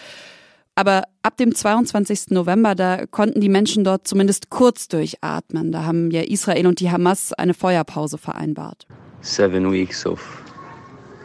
Aber 0.77 1.05
ab 1.23 1.37
dem 1.39 1.55
22. 1.55 2.31
November, 2.31 2.77
da 2.77 3.07
konnten 3.07 3.41
die 3.41 3.49
Menschen 3.49 3.83
dort 3.83 4.07
zumindest 4.07 4.51
kurz 4.51 4.87
durchatmen. 4.87 5.73
Da 5.73 5.85
haben 5.85 6.13
ja 6.13 6.23
Israel 6.23 6.69
und 6.69 6.79
die 6.79 6.91
Hamas 6.91 7.33
eine 7.33 7.55
Feuerpause 7.55 8.19
vereinbart. 8.19 8.87
Seven 9.27 9.71
weeks 9.71 10.07
of 10.07 10.21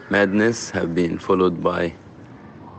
madness 0.09 0.71
have 0.73 0.95
been 0.95 1.19
followed 1.19 1.61
by 1.61 1.93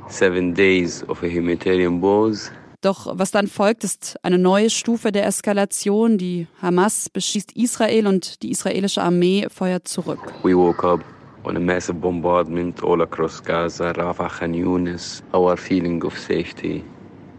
seven 0.09 0.53
days 0.53 1.05
of 1.05 1.23
a 1.23 1.29
humanitarian 1.29 2.01
pause. 2.01 2.51
Doch 2.81 3.07
was 3.16 3.31
dann 3.31 3.47
folgt, 3.47 3.85
ist 3.85 4.16
eine 4.25 4.37
neue 4.37 4.68
Stufe 4.68 5.12
der 5.12 5.25
Eskalation. 5.25 6.18
Die 6.18 6.49
Hamas 6.61 7.09
beschießt 7.09 7.53
Israel 7.53 8.09
und 8.09 8.43
die 8.43 8.51
israelische 8.51 9.01
Armee 9.01 9.47
feuert 9.49 9.87
zurück. 9.87 10.18
We 10.43 10.57
woke 10.57 10.85
up 10.85 11.05
on 11.45 11.57
a 11.57 11.61
massive 11.61 12.01
bombardment 12.01 12.83
all 12.83 13.01
across 13.01 13.41
Gaza, 13.41 13.93
Rafah, 13.93 14.41
Khan 14.41 14.55
Yunis. 14.55 15.23
Our 15.33 15.57
feeling 15.57 16.03
of 16.03 16.18
safety, 16.18 16.83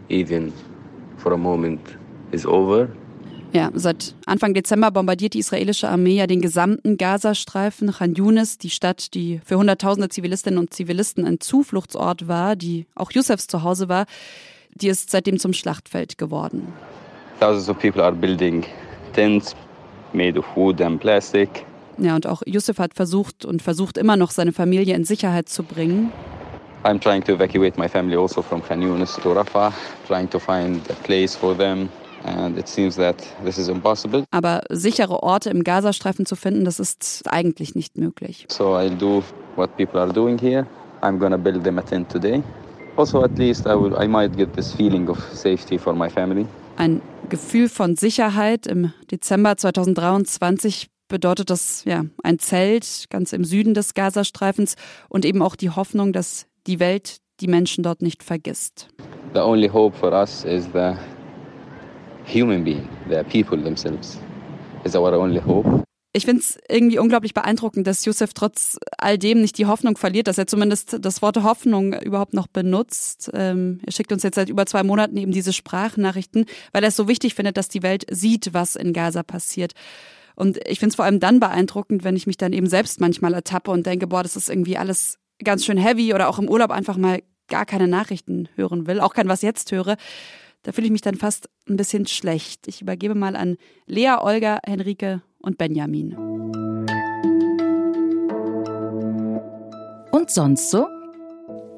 even 0.08 0.54
for 1.18 1.34
a 1.34 1.38
moment, 1.38 1.98
is 2.32 2.46
over. 2.46 2.88
Ja, 3.54 3.70
seit 3.72 4.16
Anfang 4.26 4.52
Dezember 4.52 4.90
bombardiert 4.90 5.34
die 5.34 5.38
israelische 5.38 5.88
Armee 5.88 6.16
ja 6.16 6.26
den 6.26 6.40
gesamten 6.40 6.96
Gazastreifen. 6.96 7.92
Khan 7.92 8.14
Yunis, 8.14 8.58
die 8.58 8.68
Stadt, 8.68 9.14
die 9.14 9.40
für 9.44 9.56
Hunderttausende 9.56 10.08
Zivilistinnen 10.08 10.58
und 10.58 10.74
Zivilisten 10.74 11.24
ein 11.24 11.38
Zufluchtsort 11.38 12.26
war, 12.26 12.56
die 12.56 12.86
auch 12.96 13.12
Youssefs 13.12 13.46
Zuhause 13.46 13.88
war, 13.88 14.06
die 14.74 14.88
ist 14.88 15.12
seitdem 15.12 15.38
zum 15.38 15.52
Schlachtfeld 15.52 16.18
geworden. 16.18 16.72
Thousands 17.38 17.68
of 17.68 17.78
people 17.78 18.02
are 18.02 18.12
building 18.12 18.64
tents 19.12 19.54
made 20.12 20.36
of 20.36 20.44
wood 20.56 20.80
and 20.80 21.00
plastic. 21.00 21.64
Ja, 21.98 22.16
und 22.16 22.26
auch 22.26 22.42
Youssef 22.46 22.80
hat 22.80 22.94
versucht 22.94 23.44
und 23.44 23.62
versucht 23.62 23.98
immer 23.98 24.16
noch, 24.16 24.32
seine 24.32 24.52
Familie 24.52 24.96
in 24.96 25.04
Sicherheit 25.04 25.48
zu 25.48 25.62
bringen. 25.62 26.10
I'm 26.82 26.98
trying 26.98 27.22
to 27.22 27.34
evacuate 27.34 27.78
my 27.78 27.88
family 27.88 28.16
also 28.16 28.42
from 28.42 28.60
Khan 28.64 28.82
Yunis 28.82 29.14
to 29.22 29.32
Rafah, 29.32 29.72
trying 30.08 30.28
to 30.30 30.40
find 30.40 30.80
a 30.90 30.94
place 31.04 31.36
for 31.36 31.56
them. 31.56 31.88
And 32.24 32.58
it 32.58 32.68
seems 32.68 32.96
that 32.96 33.16
this 33.44 33.58
is 33.58 33.68
impossible. 33.68 34.24
Aber 34.30 34.62
sichere 34.70 35.22
Orte 35.22 35.50
im 35.50 35.62
Gazastreifen 35.62 36.24
zu 36.24 36.36
finden, 36.36 36.64
das 36.64 36.80
ist 36.80 37.24
eigentlich 37.30 37.74
nicht 37.74 37.98
möglich. 37.98 38.46
So 38.48 38.76
I'll 38.76 38.96
do 38.96 39.22
what 39.56 39.76
people 39.76 40.00
are 40.00 40.12
doing 40.12 40.38
here. 40.38 40.66
I'm 41.02 41.18
gonna 41.18 41.36
build 41.36 41.64
them 41.64 41.78
a 41.78 41.82
tent 41.82 42.10
today. 42.10 42.42
Also 42.96 43.22
at 43.22 43.36
least 43.36 43.66
I, 43.66 43.74
will, 43.74 43.94
I 44.00 44.08
might 44.08 44.36
get 44.36 44.54
this 44.54 44.72
feeling 44.72 45.08
of 45.08 45.18
safety 45.34 45.78
for 45.78 45.94
my 45.94 46.08
family. 46.08 46.46
Ein 46.76 47.02
Gefühl 47.28 47.68
von 47.68 47.96
Sicherheit 47.96 48.66
im 48.66 48.92
Dezember 49.10 49.56
2023 49.56 50.88
bedeutet 51.08 51.50
das 51.50 51.84
ja 51.84 52.04
ein 52.22 52.38
Zelt 52.38 53.06
ganz 53.10 53.32
im 53.32 53.44
Süden 53.44 53.74
des 53.74 53.94
Gazastreifens 53.94 54.76
und 55.08 55.24
eben 55.24 55.42
auch 55.42 55.56
die 55.56 55.70
Hoffnung, 55.70 56.12
dass 56.12 56.46
die 56.66 56.80
Welt 56.80 57.18
die 57.40 57.48
Menschen 57.48 57.84
dort 57.84 58.00
nicht 58.00 58.22
vergisst. 58.22 58.88
The 59.34 59.40
only 59.40 59.68
hope 59.68 59.96
for 59.96 60.12
us 60.12 60.44
is 60.44 60.64
the 60.72 60.94
human 62.26 62.64
being, 62.64 62.88
the 63.08 63.22
people 63.24 63.62
themselves. 63.62 64.18
Is 64.84 64.94
our 64.94 65.14
only 65.14 65.40
hope. 65.40 65.84
Ich 66.16 66.26
finde 66.26 66.42
es 66.42 66.58
irgendwie 66.68 66.98
unglaublich 67.00 67.34
beeindruckend, 67.34 67.88
dass 67.88 68.04
Youssef 68.04 68.34
trotz 68.34 68.78
all 68.98 69.18
dem 69.18 69.40
nicht 69.40 69.58
die 69.58 69.66
Hoffnung 69.66 69.96
verliert, 69.96 70.28
dass 70.28 70.38
er 70.38 70.46
zumindest 70.46 70.98
das 71.00 71.22
Wort 71.22 71.42
Hoffnung 71.42 71.92
überhaupt 71.92 72.34
noch 72.34 72.46
benutzt. 72.46 73.32
Ähm, 73.34 73.80
er 73.84 73.90
schickt 73.90 74.12
uns 74.12 74.22
jetzt 74.22 74.36
seit 74.36 74.48
über 74.48 74.64
zwei 74.64 74.84
Monaten 74.84 75.16
eben 75.16 75.32
diese 75.32 75.52
Sprachnachrichten, 75.52 76.44
weil 76.72 76.84
er 76.84 76.90
es 76.90 76.96
so 76.96 77.08
wichtig 77.08 77.34
findet, 77.34 77.56
dass 77.56 77.68
die 77.68 77.82
Welt 77.82 78.06
sieht, 78.10 78.54
was 78.54 78.76
in 78.76 78.92
Gaza 78.92 79.24
passiert. 79.24 79.72
Und 80.36 80.58
ich 80.68 80.78
finde 80.78 80.90
es 80.90 80.96
vor 80.96 81.04
allem 81.04 81.18
dann 81.18 81.40
beeindruckend, 81.40 82.04
wenn 82.04 82.14
ich 82.14 82.28
mich 82.28 82.36
dann 82.36 82.52
eben 82.52 82.68
selbst 82.68 83.00
manchmal 83.00 83.34
ertappe 83.34 83.72
und 83.72 83.84
denke, 83.84 84.06
boah, 84.06 84.22
das 84.22 84.36
ist 84.36 84.48
irgendwie 84.48 84.78
alles 84.78 85.18
ganz 85.42 85.64
schön 85.64 85.78
heavy 85.78 86.14
oder 86.14 86.28
auch 86.28 86.38
im 86.38 86.48
Urlaub 86.48 86.70
einfach 86.70 86.96
mal 86.96 87.22
gar 87.48 87.66
keine 87.66 87.88
Nachrichten 87.88 88.48
hören 88.54 88.86
will, 88.86 89.00
auch 89.00 89.14
kein 89.14 89.28
was 89.28 89.42
jetzt 89.42 89.72
höre. 89.72 89.96
Da 90.64 90.72
fühle 90.72 90.86
ich 90.86 90.92
mich 90.92 91.02
dann 91.02 91.16
fast 91.16 91.48
ein 91.68 91.76
bisschen 91.76 92.06
schlecht. 92.06 92.66
Ich 92.66 92.82
übergebe 92.82 93.14
mal 93.14 93.36
an 93.36 93.56
Lea, 93.86 94.16
Olga, 94.20 94.58
Henrike 94.64 95.22
und 95.40 95.58
Benjamin. 95.58 96.16
Und 100.10 100.30
sonst 100.30 100.70
so? 100.70 100.86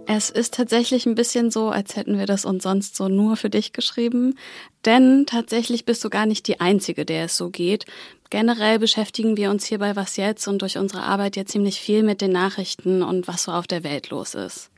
Es 0.09 0.31
ist 0.31 0.55
tatsächlich 0.55 1.05
ein 1.05 1.17
bisschen 1.17 1.51
so, 1.51 1.69
als 1.69 1.97
hätten 1.97 2.17
wir 2.17 2.27
das 2.27 2.45
uns 2.45 2.63
sonst 2.63 2.95
so 2.95 3.09
nur 3.09 3.37
für 3.37 3.51
dich 3.51 3.73
geschrieben. 3.73 4.37
Denn 4.85 5.27
tatsächlich 5.27 5.85
bist 5.85 6.05
du 6.05 6.11
gar 6.11 6.27
nicht 6.27 6.47
die 6.47 6.61
Einzige, 6.61 7.05
der 7.05 7.25
es 7.25 7.37
so 7.37 7.51
geht. 7.51 7.87
Generell 8.31 8.79
beschäftigen 8.79 9.37
wir 9.37 9.51
uns 9.51 9.65
hier 9.65 9.79
bei 9.79 9.97
Was 9.97 10.17
jetzt 10.17 10.47
und 10.47 10.63
durch 10.63 10.79
unsere 10.79 11.03
Arbeit 11.03 11.35
ja 11.35 11.45
ziemlich 11.45 11.81
viel 11.81 12.05
mit 12.05 12.21
den 12.21 12.31
Nachrichten 12.31 13.03
und 13.03 13.27
was 13.27 13.45
so 13.45 13.53
auf 13.53 13.67
der 13.67 13.83
Welt 13.83 14.11
los 14.11 14.37
ist. 14.37 14.71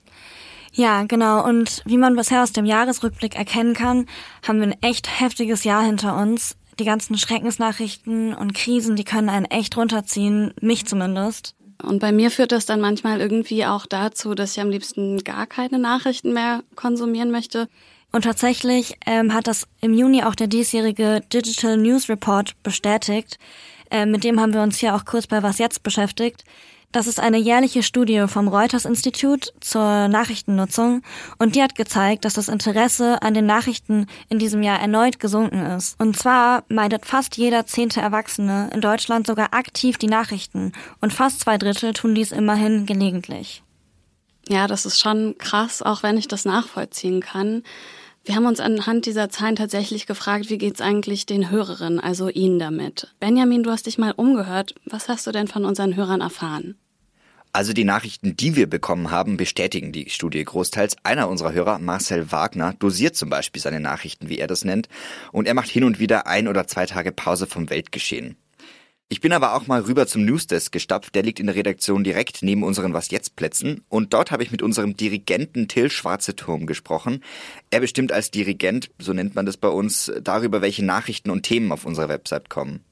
Ja, 0.72 1.04
genau. 1.04 1.44
Und 1.44 1.82
wie 1.84 1.96
man 1.96 2.16
bisher 2.16 2.42
aus 2.42 2.52
dem 2.52 2.64
Jahresrückblick 2.64 3.36
erkennen 3.36 3.74
kann, 3.74 4.06
haben 4.46 4.60
wir 4.60 4.68
ein 4.68 4.82
echt 4.82 5.20
heftiges 5.20 5.64
Jahr 5.64 5.82
hinter 5.82 6.16
uns. 6.16 6.56
Die 6.78 6.84
ganzen 6.84 7.18
Schreckensnachrichten 7.18 8.34
und 8.34 8.54
Krisen, 8.54 8.94
die 8.94 9.04
können 9.04 9.28
einen 9.28 9.46
echt 9.46 9.76
runterziehen, 9.76 10.54
mich 10.60 10.86
zumindest. 10.86 11.54
Und 11.82 12.00
bei 12.00 12.12
mir 12.12 12.30
führt 12.30 12.52
das 12.52 12.66
dann 12.66 12.80
manchmal 12.80 13.20
irgendwie 13.20 13.64
auch 13.64 13.86
dazu, 13.86 14.34
dass 14.34 14.52
ich 14.52 14.60
am 14.60 14.70
liebsten 14.70 15.22
gar 15.24 15.46
keine 15.46 15.78
Nachrichten 15.78 16.32
mehr 16.32 16.62
konsumieren 16.74 17.30
möchte. 17.30 17.68
Und 18.10 18.22
tatsächlich 18.22 18.96
ähm, 19.06 19.34
hat 19.34 19.46
das 19.46 19.66
im 19.80 19.92
Juni 19.92 20.22
auch 20.22 20.34
der 20.34 20.46
diesjährige 20.46 21.20
Digital 21.32 21.76
News 21.76 22.08
Report 22.08 22.54
bestätigt. 22.62 23.38
Äh, 23.90 24.06
mit 24.06 24.24
dem 24.24 24.40
haben 24.40 24.54
wir 24.54 24.62
uns 24.62 24.78
hier 24.78 24.94
auch 24.94 25.04
kurz 25.04 25.26
bei 25.26 25.42
Was 25.42 25.58
jetzt 25.58 25.82
beschäftigt. 25.82 26.44
Das 26.90 27.06
ist 27.06 27.20
eine 27.20 27.36
jährliche 27.36 27.82
Studie 27.82 28.24
vom 28.28 28.48
Reuters 28.48 28.86
Institut 28.86 29.52
zur 29.60 30.08
Nachrichtennutzung 30.08 31.02
und 31.38 31.54
die 31.54 31.62
hat 31.62 31.74
gezeigt, 31.74 32.24
dass 32.24 32.32
das 32.32 32.48
Interesse 32.48 33.20
an 33.20 33.34
den 33.34 33.44
Nachrichten 33.44 34.06
in 34.30 34.38
diesem 34.38 34.62
Jahr 34.62 34.80
erneut 34.80 35.20
gesunken 35.20 35.66
ist. 35.66 36.00
Und 36.00 36.16
zwar 36.16 36.64
meidet 36.68 37.04
fast 37.04 37.36
jeder 37.36 37.66
zehnte 37.66 38.00
Erwachsene 38.00 38.70
in 38.72 38.80
Deutschland 38.80 39.26
sogar 39.26 39.52
aktiv 39.52 39.98
die 39.98 40.06
Nachrichten 40.06 40.72
und 41.02 41.12
fast 41.12 41.40
zwei 41.40 41.58
Drittel 41.58 41.92
tun 41.92 42.14
dies 42.14 42.32
immerhin 42.32 42.86
gelegentlich. 42.86 43.62
Ja, 44.48 44.66
das 44.66 44.86
ist 44.86 44.98
schon 44.98 45.36
krass, 45.36 45.82
auch 45.82 46.02
wenn 46.02 46.16
ich 46.16 46.26
das 46.26 46.46
nachvollziehen 46.46 47.20
kann. 47.20 47.64
Wir 48.28 48.36
haben 48.36 48.44
uns 48.44 48.60
anhand 48.60 49.06
dieser 49.06 49.30
Zahlen 49.30 49.56
tatsächlich 49.56 50.06
gefragt, 50.06 50.50
wie 50.50 50.58
geht's 50.58 50.82
eigentlich 50.82 51.24
den 51.24 51.48
Hörerinnen, 51.50 51.98
also 51.98 52.28
Ihnen 52.28 52.58
damit? 52.58 53.08
Benjamin, 53.20 53.62
du 53.62 53.70
hast 53.70 53.86
dich 53.86 53.96
mal 53.96 54.12
umgehört. 54.12 54.74
Was 54.84 55.08
hast 55.08 55.26
du 55.26 55.32
denn 55.32 55.48
von 55.48 55.64
unseren 55.64 55.96
Hörern 55.96 56.20
erfahren? 56.20 56.76
Also 57.54 57.72
die 57.72 57.84
Nachrichten, 57.84 58.36
die 58.36 58.54
wir 58.54 58.68
bekommen 58.68 59.10
haben, 59.10 59.38
bestätigen 59.38 59.92
die 59.92 60.10
Studie 60.10 60.44
großteils. 60.44 60.98
Einer 61.04 61.30
unserer 61.30 61.54
Hörer, 61.54 61.78
Marcel 61.78 62.30
Wagner, 62.30 62.74
dosiert 62.78 63.16
zum 63.16 63.30
Beispiel 63.30 63.62
seine 63.62 63.80
Nachrichten, 63.80 64.28
wie 64.28 64.38
er 64.38 64.46
das 64.46 64.62
nennt, 64.62 64.90
und 65.32 65.48
er 65.48 65.54
macht 65.54 65.70
hin 65.70 65.84
und 65.84 65.98
wieder 65.98 66.26
ein 66.26 66.48
oder 66.48 66.66
zwei 66.66 66.84
Tage 66.84 67.12
Pause 67.12 67.46
vom 67.46 67.70
Weltgeschehen. 67.70 68.36
Ich 69.10 69.22
bin 69.22 69.32
aber 69.32 69.54
auch 69.54 69.66
mal 69.66 69.80
rüber 69.80 70.06
zum 70.06 70.26
Newsdesk 70.26 70.70
gestapft, 70.70 71.14
der 71.14 71.22
liegt 71.22 71.40
in 71.40 71.46
der 71.46 71.54
Redaktion 71.54 72.04
direkt 72.04 72.42
neben 72.42 72.62
unseren 72.62 72.92
Was 72.92 73.10
jetzt 73.10 73.36
Plätzen 73.36 73.82
und 73.88 74.12
dort 74.12 74.30
habe 74.30 74.42
ich 74.42 74.50
mit 74.50 74.60
unserem 74.60 74.98
Dirigenten 74.98 75.66
Till 75.66 75.90
Schwarzeturm 75.90 76.66
gesprochen. 76.66 77.24
Er 77.70 77.80
bestimmt 77.80 78.12
als 78.12 78.30
Dirigent, 78.30 78.90
so 78.98 79.14
nennt 79.14 79.34
man 79.34 79.46
das 79.46 79.56
bei 79.56 79.68
uns, 79.68 80.12
darüber, 80.20 80.60
welche 80.60 80.84
Nachrichten 80.84 81.30
und 81.30 81.42
Themen 81.42 81.72
auf 81.72 81.86
unserer 81.86 82.10
Website 82.10 82.50
kommen. 82.50 82.84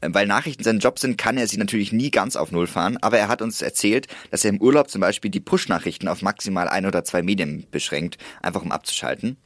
Ähm, 0.00 0.14
weil 0.14 0.28
Nachrichten 0.28 0.62
sein 0.62 0.78
Job 0.78 1.00
sind, 1.00 1.18
kann 1.18 1.36
er 1.36 1.48
sie 1.48 1.56
natürlich 1.56 1.90
nie 1.90 2.12
ganz 2.12 2.36
auf 2.36 2.52
Null 2.52 2.68
fahren, 2.68 2.96
aber 3.00 3.18
er 3.18 3.26
hat 3.26 3.42
uns 3.42 3.60
erzählt, 3.60 4.06
dass 4.30 4.44
er 4.44 4.50
im 4.50 4.60
Urlaub 4.60 4.88
zum 4.88 5.00
Beispiel 5.00 5.32
die 5.32 5.40
Push-Nachrichten 5.40 6.06
auf 6.06 6.22
maximal 6.22 6.68
ein 6.68 6.86
oder 6.86 7.02
zwei 7.02 7.22
Medien 7.22 7.66
beschränkt, 7.72 8.16
einfach 8.42 8.62
um 8.62 8.70
abzuschalten. 8.70 9.36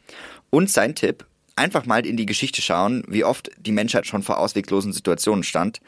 Und 0.51 0.69
sein 0.69 0.95
Tipp, 0.95 1.25
einfach 1.57 1.87
mal 1.87 2.05
in 2.07 2.17
die 2.17 2.27
Geschichte 2.27 2.63
schauen, 2.63 3.05
wie 3.09 3.25
oft 3.25 3.51
die 3.59 3.73
Menschheit 3.73 4.07
schon 4.07 4.23
vor 4.23 4.39
ausweglosen 4.39 4.93
Situationen 4.93 5.45
stand. 5.45 5.81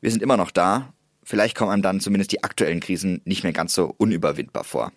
Wir 0.00 0.10
sind 0.10 0.22
immer 0.22 0.36
noch 0.36 0.50
da. 0.50 0.92
Vielleicht 1.24 1.56
kommen 1.56 1.70
einem 1.70 1.82
dann 1.82 2.00
zumindest 2.00 2.32
die 2.32 2.42
aktuellen 2.42 2.80
Krisen 2.80 3.22
nicht 3.24 3.44
mehr 3.44 3.52
ganz 3.52 3.74
so 3.74 3.94
unüberwindbar 3.96 4.64
vor. 4.64 4.92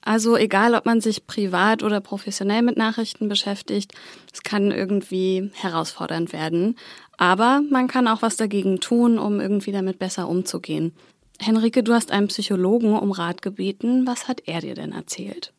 Also 0.00 0.36
egal, 0.36 0.74
ob 0.74 0.86
man 0.86 1.02
sich 1.02 1.26
privat 1.26 1.82
oder 1.82 2.00
professionell 2.00 2.62
mit 2.62 2.78
Nachrichten 2.78 3.28
beschäftigt, 3.28 3.92
es 4.32 4.42
kann 4.42 4.70
irgendwie 4.70 5.50
herausfordernd 5.54 6.32
werden. 6.32 6.78
Aber 7.18 7.62
man 7.70 7.88
kann 7.88 8.08
auch 8.08 8.22
was 8.22 8.36
dagegen 8.36 8.80
tun, 8.80 9.18
um 9.18 9.40
irgendwie 9.40 9.72
damit 9.72 9.98
besser 9.98 10.28
umzugehen. 10.28 10.94
Henrike, 11.38 11.82
du 11.82 11.92
hast 11.92 12.10
einen 12.10 12.28
Psychologen 12.28 12.94
um 12.94 13.12
Rat 13.12 13.42
gebeten. 13.42 14.06
Was 14.06 14.28
hat 14.28 14.42
er 14.46 14.60
dir 14.62 14.74
denn 14.74 14.92
erzählt? 14.92 15.52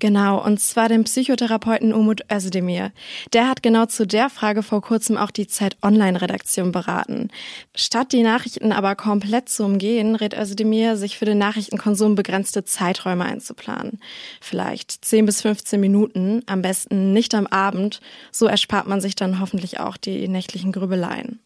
Genau, 0.00 0.42
und 0.42 0.58
zwar 0.60 0.88
den 0.88 1.04
Psychotherapeuten 1.04 1.92
Umut 1.92 2.22
Özdemir. 2.32 2.90
Der 3.34 3.48
hat 3.48 3.62
genau 3.62 3.84
zu 3.84 4.06
der 4.06 4.30
Frage 4.30 4.62
vor 4.62 4.80
kurzem 4.80 5.18
auch 5.18 5.30
die 5.30 5.46
Zeit 5.46 5.76
Online-Redaktion 5.82 6.72
beraten. 6.72 7.28
Statt 7.76 8.12
die 8.12 8.22
Nachrichten 8.22 8.72
aber 8.72 8.96
komplett 8.96 9.50
zu 9.50 9.62
umgehen, 9.62 10.16
rät 10.16 10.34
Özdemir, 10.34 10.96
sich 10.96 11.18
für 11.18 11.26
den 11.26 11.36
Nachrichtenkonsum 11.36 12.14
begrenzte 12.14 12.64
Zeiträume 12.64 13.26
einzuplanen. 13.26 14.00
Vielleicht 14.40 15.04
10 15.04 15.26
bis 15.26 15.42
15 15.42 15.78
Minuten, 15.78 16.42
am 16.46 16.62
besten 16.62 17.12
nicht 17.12 17.34
am 17.34 17.46
Abend. 17.46 18.00
So 18.32 18.46
erspart 18.46 18.86
man 18.86 19.02
sich 19.02 19.16
dann 19.16 19.38
hoffentlich 19.38 19.80
auch 19.80 19.98
die 19.98 20.28
nächtlichen 20.28 20.72
Grübeleien. 20.72 21.40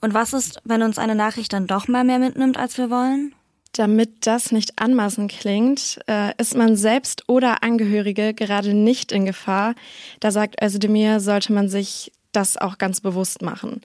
Und 0.00 0.12
was 0.12 0.32
ist, 0.32 0.58
wenn 0.64 0.82
uns 0.82 0.98
eine 0.98 1.14
Nachricht 1.14 1.52
dann 1.52 1.68
doch 1.68 1.86
mal 1.86 2.02
mehr 2.02 2.18
mitnimmt, 2.18 2.56
als 2.56 2.76
wir 2.78 2.90
wollen? 2.90 3.32
Damit 3.72 4.26
das 4.26 4.52
nicht 4.52 4.78
anmaßend 4.78 5.32
klingt, 5.32 5.98
äh, 6.06 6.32
ist 6.36 6.54
man 6.54 6.76
selbst 6.76 7.28
oder 7.28 7.62
Angehörige 7.62 8.34
gerade 8.34 8.74
nicht 8.74 9.12
in 9.12 9.24
Gefahr. 9.24 9.74
Da 10.20 10.30
sagt 10.30 10.62
Özdemir, 10.62 11.20
sollte 11.20 11.52
man 11.52 11.68
sich 11.68 12.12
das 12.32 12.56
auch 12.56 12.78
ganz 12.78 13.00
bewusst 13.00 13.42
machen. 13.42 13.82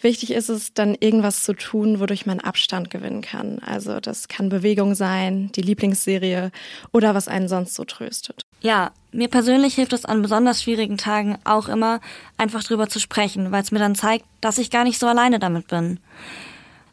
Wichtig 0.00 0.32
ist 0.32 0.48
es, 0.48 0.72
dann 0.72 0.96
irgendwas 0.98 1.44
zu 1.44 1.52
tun, 1.52 2.00
wodurch 2.00 2.26
man 2.26 2.40
Abstand 2.40 2.90
gewinnen 2.90 3.20
kann. 3.20 3.58
Also 3.60 4.00
das 4.00 4.28
kann 4.28 4.48
Bewegung 4.48 4.94
sein, 4.94 5.52
die 5.52 5.60
Lieblingsserie 5.60 6.50
oder 6.92 7.14
was 7.14 7.28
einen 7.28 7.48
sonst 7.48 7.74
so 7.74 7.84
tröstet. 7.84 8.42
Ja, 8.62 8.92
mir 9.12 9.28
persönlich 9.28 9.74
hilft 9.74 9.92
es 9.92 10.04
an 10.04 10.22
besonders 10.22 10.62
schwierigen 10.62 10.96
Tagen 10.96 11.38
auch 11.44 11.68
immer, 11.68 12.00
einfach 12.38 12.64
drüber 12.64 12.88
zu 12.88 13.00
sprechen, 13.00 13.52
weil 13.52 13.62
es 13.62 13.70
mir 13.70 13.78
dann 13.78 13.94
zeigt, 13.94 14.24
dass 14.40 14.58
ich 14.58 14.70
gar 14.70 14.84
nicht 14.84 14.98
so 14.98 15.06
alleine 15.06 15.38
damit 15.38 15.68
bin. 15.68 16.00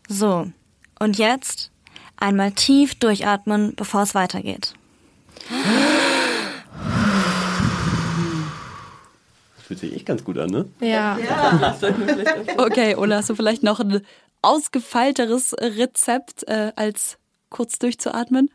So, 0.10 0.52
und 1.00 1.18
jetzt 1.18 1.72
Einmal 2.18 2.52
tief 2.52 2.96
durchatmen, 2.96 3.76
bevor 3.76 4.04
es 4.04 4.16
weitergeht. 4.16 4.74
Das 9.56 9.66
fühlt 9.66 9.80
sich 9.80 9.94
echt 9.96 10.06
ganz 10.06 10.24
gut 10.24 10.38
an, 10.38 10.50
ne? 10.50 10.66
Ja. 10.80 11.18
ja. 11.18 11.78
okay, 12.58 12.96
Ola, 12.96 13.18
hast 13.18 13.30
du 13.30 13.36
vielleicht 13.36 13.64
noch 13.64 13.80
ein 13.80 14.02
ausgefeilteres 14.42 15.56
Rezept 15.60 16.48
äh, 16.48 16.72
als 16.76 17.18
kurz 17.50 17.80
durchzuatmen? 17.80 18.50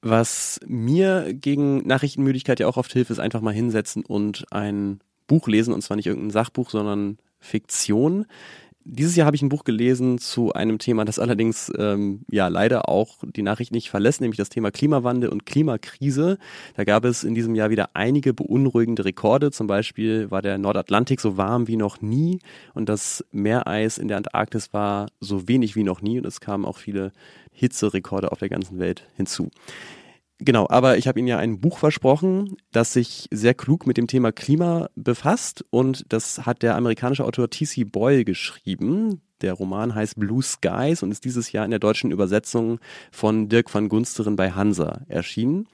Was 0.00 0.60
mir 0.64 1.34
gegen 1.34 1.86
Nachrichtenmüdigkeit 1.86 2.60
ja 2.60 2.68
auch 2.68 2.76
oft 2.76 2.92
hilft, 2.92 3.10
ist 3.10 3.18
einfach 3.18 3.40
mal 3.40 3.52
hinsetzen 3.52 4.04
und 4.04 4.44
ein 4.52 5.00
Buch 5.26 5.48
lesen. 5.48 5.74
Und 5.74 5.82
zwar 5.82 5.96
nicht 5.96 6.06
irgendein 6.06 6.30
Sachbuch, 6.30 6.70
sondern 6.70 7.18
Fiktion. 7.40 8.26
Dieses 8.90 9.16
Jahr 9.16 9.26
habe 9.26 9.36
ich 9.36 9.42
ein 9.42 9.50
Buch 9.50 9.64
gelesen 9.64 10.16
zu 10.16 10.54
einem 10.54 10.78
Thema, 10.78 11.04
das 11.04 11.18
allerdings 11.18 11.70
ähm, 11.76 12.22
ja 12.30 12.48
leider 12.48 12.88
auch 12.88 13.18
die 13.22 13.42
Nachricht 13.42 13.70
nicht 13.70 13.90
verlässt, 13.90 14.22
nämlich 14.22 14.38
das 14.38 14.48
Thema 14.48 14.70
Klimawandel 14.70 15.28
und 15.28 15.44
Klimakrise. 15.44 16.38
Da 16.74 16.84
gab 16.84 17.04
es 17.04 17.22
in 17.22 17.34
diesem 17.34 17.54
Jahr 17.54 17.68
wieder 17.68 17.90
einige 17.92 18.32
beunruhigende 18.32 19.04
Rekorde. 19.04 19.50
Zum 19.50 19.66
Beispiel 19.66 20.30
war 20.30 20.40
der 20.40 20.56
Nordatlantik 20.56 21.20
so 21.20 21.36
warm 21.36 21.68
wie 21.68 21.76
noch 21.76 22.00
nie 22.00 22.38
und 22.72 22.88
das 22.88 23.22
Meereis 23.30 23.98
in 23.98 24.08
der 24.08 24.16
Antarktis 24.16 24.72
war 24.72 25.08
so 25.20 25.46
wenig 25.48 25.76
wie 25.76 25.84
noch 25.84 26.00
nie 26.00 26.18
und 26.18 26.24
es 26.24 26.40
kamen 26.40 26.64
auch 26.64 26.78
viele 26.78 27.12
Hitzerekorde 27.52 28.32
auf 28.32 28.38
der 28.38 28.48
ganzen 28.48 28.78
Welt 28.78 29.06
hinzu. 29.16 29.50
Genau, 30.40 30.68
aber 30.70 30.98
ich 30.98 31.08
habe 31.08 31.18
Ihnen 31.18 31.26
ja 31.26 31.38
ein 31.38 31.60
Buch 31.60 31.78
versprochen, 31.78 32.56
das 32.70 32.92
sich 32.92 33.28
sehr 33.32 33.54
klug 33.54 33.86
mit 33.88 33.96
dem 33.96 34.06
Thema 34.06 34.30
Klima 34.30 34.88
befasst 34.94 35.64
und 35.70 36.04
das 36.10 36.46
hat 36.46 36.62
der 36.62 36.76
amerikanische 36.76 37.24
Autor 37.24 37.50
T.C. 37.50 37.82
Boyle 37.84 38.24
geschrieben. 38.24 39.20
Der 39.40 39.52
Roman 39.54 39.94
heißt 39.94 40.18
Blue 40.18 40.42
Skies 40.42 41.02
und 41.02 41.10
ist 41.10 41.24
dieses 41.24 41.50
Jahr 41.50 41.64
in 41.64 41.70
der 41.70 41.80
deutschen 41.80 42.12
Übersetzung 42.12 42.78
von 43.10 43.48
Dirk 43.48 43.72
van 43.72 43.88
Gunsteren 43.88 44.36
bei 44.36 44.52
Hansa 44.52 45.02
erschienen. 45.08 45.66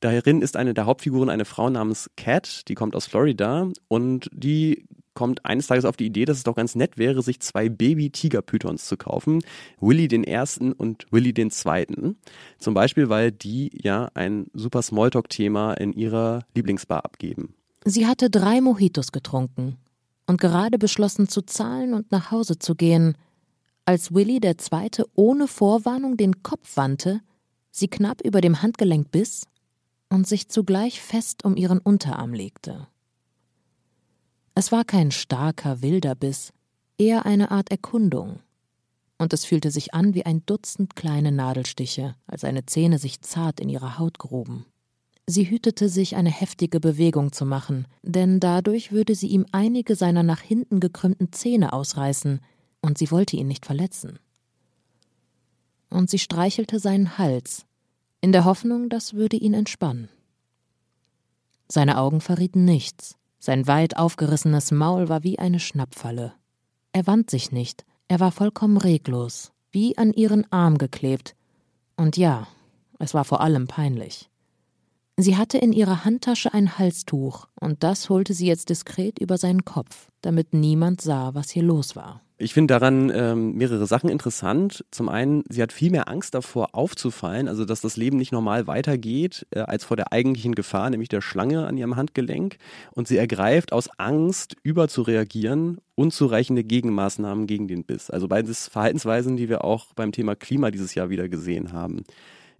Darin 0.00 0.40
ist 0.40 0.56
eine 0.56 0.74
der 0.74 0.86
Hauptfiguren 0.86 1.28
eine 1.28 1.44
Frau 1.44 1.68
namens 1.68 2.10
Cat, 2.16 2.68
die 2.68 2.74
kommt 2.74 2.96
aus 2.96 3.06
Florida 3.06 3.68
und 3.88 4.30
die 4.32 4.86
kommt 5.12 5.44
eines 5.44 5.66
Tages 5.66 5.84
auf 5.84 5.96
die 5.96 6.06
Idee, 6.06 6.24
dass 6.24 6.38
es 6.38 6.44
doch 6.44 6.54
ganz 6.54 6.74
nett 6.74 6.96
wäre, 6.96 7.20
sich 7.20 7.40
zwei 7.40 7.68
Baby-Tiger-Pythons 7.68 8.86
zu 8.86 8.96
kaufen. 8.96 9.42
Willy 9.78 10.08
den 10.08 10.24
ersten 10.24 10.72
und 10.72 11.06
Willy 11.10 11.34
den 11.34 11.50
zweiten. 11.50 12.16
Zum 12.58 12.72
Beispiel, 12.72 13.10
weil 13.10 13.30
die 13.30 13.70
ja 13.74 14.08
ein 14.14 14.46
super 14.54 14.80
Smalltalk-Thema 14.80 15.74
in 15.74 15.92
ihrer 15.92 16.46
Lieblingsbar 16.54 17.04
abgeben. 17.04 17.54
Sie 17.84 18.06
hatte 18.06 18.30
drei 18.30 18.62
Mojitos 18.62 19.12
getrunken 19.12 19.76
und 20.26 20.40
gerade 20.40 20.78
beschlossen 20.78 21.28
zu 21.28 21.42
zahlen 21.42 21.92
und 21.92 22.10
nach 22.12 22.30
Hause 22.30 22.58
zu 22.58 22.74
gehen, 22.74 23.18
als 23.84 24.14
Willy 24.14 24.40
der 24.40 24.56
Zweite 24.56 25.04
ohne 25.14 25.48
Vorwarnung 25.48 26.16
den 26.16 26.42
Kopf 26.42 26.76
wandte, 26.76 27.20
sie 27.70 27.88
knapp 27.88 28.22
über 28.22 28.40
dem 28.40 28.62
Handgelenk 28.62 29.10
biss 29.10 29.42
und 30.10 30.26
sich 30.26 30.48
zugleich 30.48 31.00
fest 31.00 31.44
um 31.44 31.56
ihren 31.56 31.78
Unterarm 31.78 32.34
legte. 32.34 32.88
Es 34.54 34.72
war 34.72 34.84
kein 34.84 35.10
starker, 35.10 35.80
wilder 35.80 36.14
Biss, 36.14 36.52
eher 36.98 37.24
eine 37.24 37.50
Art 37.50 37.70
Erkundung. 37.70 38.40
Und 39.16 39.32
es 39.32 39.44
fühlte 39.44 39.70
sich 39.70 39.94
an 39.94 40.14
wie 40.14 40.26
ein 40.26 40.44
Dutzend 40.44 40.96
kleine 40.96 41.32
Nadelstiche, 41.32 42.16
als 42.26 42.42
seine 42.42 42.66
Zähne 42.66 42.98
sich 42.98 43.22
zart 43.22 43.60
in 43.60 43.68
ihre 43.68 43.98
Haut 43.98 44.18
gruben. 44.18 44.66
Sie 45.26 45.48
hütete 45.48 45.88
sich, 45.88 46.16
eine 46.16 46.30
heftige 46.30 46.80
Bewegung 46.80 47.30
zu 47.32 47.46
machen, 47.46 47.86
denn 48.02 48.40
dadurch 48.40 48.90
würde 48.90 49.14
sie 49.14 49.28
ihm 49.28 49.46
einige 49.52 49.94
seiner 49.94 50.24
nach 50.24 50.40
hinten 50.40 50.80
gekrümmten 50.80 51.32
Zähne 51.32 51.72
ausreißen, 51.72 52.40
und 52.82 52.98
sie 52.98 53.10
wollte 53.10 53.36
ihn 53.36 53.46
nicht 53.46 53.66
verletzen. 53.66 54.18
Und 55.90 56.10
sie 56.10 56.18
streichelte 56.18 56.80
seinen 56.80 57.18
Hals, 57.18 57.66
in 58.20 58.32
der 58.32 58.44
Hoffnung, 58.44 58.88
das 58.88 59.14
würde 59.14 59.36
ihn 59.36 59.54
entspannen. 59.54 60.08
Seine 61.68 61.98
Augen 61.98 62.20
verrieten 62.20 62.64
nichts, 62.64 63.16
sein 63.38 63.66
weit 63.66 63.96
aufgerissenes 63.96 64.70
Maul 64.70 65.08
war 65.08 65.22
wie 65.22 65.38
eine 65.38 65.60
Schnappfalle. 65.60 66.34
Er 66.92 67.06
wand 67.06 67.30
sich 67.30 67.52
nicht, 67.52 67.84
er 68.08 68.20
war 68.20 68.32
vollkommen 68.32 68.76
reglos, 68.76 69.52
wie 69.70 69.96
an 69.96 70.12
ihren 70.12 70.50
Arm 70.52 70.78
geklebt. 70.78 71.36
Und 71.96 72.16
ja, 72.16 72.48
es 72.98 73.14
war 73.14 73.24
vor 73.24 73.40
allem 73.40 73.66
peinlich. 73.66 74.28
Sie 75.16 75.36
hatte 75.36 75.58
in 75.58 75.72
ihrer 75.72 76.04
Handtasche 76.04 76.52
ein 76.52 76.78
Halstuch, 76.78 77.46
und 77.60 77.82
das 77.82 78.08
holte 78.08 78.34
sie 78.34 78.46
jetzt 78.46 78.68
diskret 78.68 79.18
über 79.18 79.38
seinen 79.38 79.64
Kopf, 79.64 80.10
damit 80.22 80.54
niemand 80.54 81.00
sah, 81.00 81.34
was 81.34 81.50
hier 81.50 81.62
los 81.62 81.94
war. 81.94 82.22
Ich 82.42 82.54
finde 82.54 82.72
daran 82.72 83.12
ähm, 83.14 83.56
mehrere 83.56 83.86
Sachen 83.86 84.08
interessant. 84.08 84.82
Zum 84.90 85.10
einen, 85.10 85.44
sie 85.50 85.60
hat 85.60 85.74
viel 85.74 85.90
mehr 85.90 86.08
Angst 86.08 86.34
davor 86.34 86.74
aufzufallen, 86.74 87.48
also 87.48 87.66
dass 87.66 87.82
das 87.82 87.98
Leben 87.98 88.16
nicht 88.16 88.32
normal 88.32 88.66
weitergeht, 88.66 89.46
äh, 89.50 89.58
als 89.58 89.84
vor 89.84 89.98
der 89.98 90.10
eigentlichen 90.10 90.54
Gefahr, 90.54 90.88
nämlich 90.88 91.10
der 91.10 91.20
Schlange 91.20 91.66
an 91.66 91.76
ihrem 91.76 91.96
Handgelenk. 91.96 92.56
Und 92.92 93.08
sie 93.08 93.18
ergreift 93.18 93.74
aus 93.74 93.90
Angst, 93.98 94.56
überzureagieren, 94.62 95.82
unzureichende 95.96 96.64
Gegenmaßnahmen 96.64 97.46
gegen 97.46 97.68
den 97.68 97.84
Biss. 97.84 98.08
Also 98.08 98.26
beides 98.26 98.68
Verhaltensweisen, 98.68 99.36
die 99.36 99.50
wir 99.50 99.62
auch 99.62 99.92
beim 99.94 100.10
Thema 100.10 100.34
Klima 100.34 100.70
dieses 100.70 100.94
Jahr 100.94 101.10
wieder 101.10 101.28
gesehen 101.28 101.74
haben. 101.74 102.04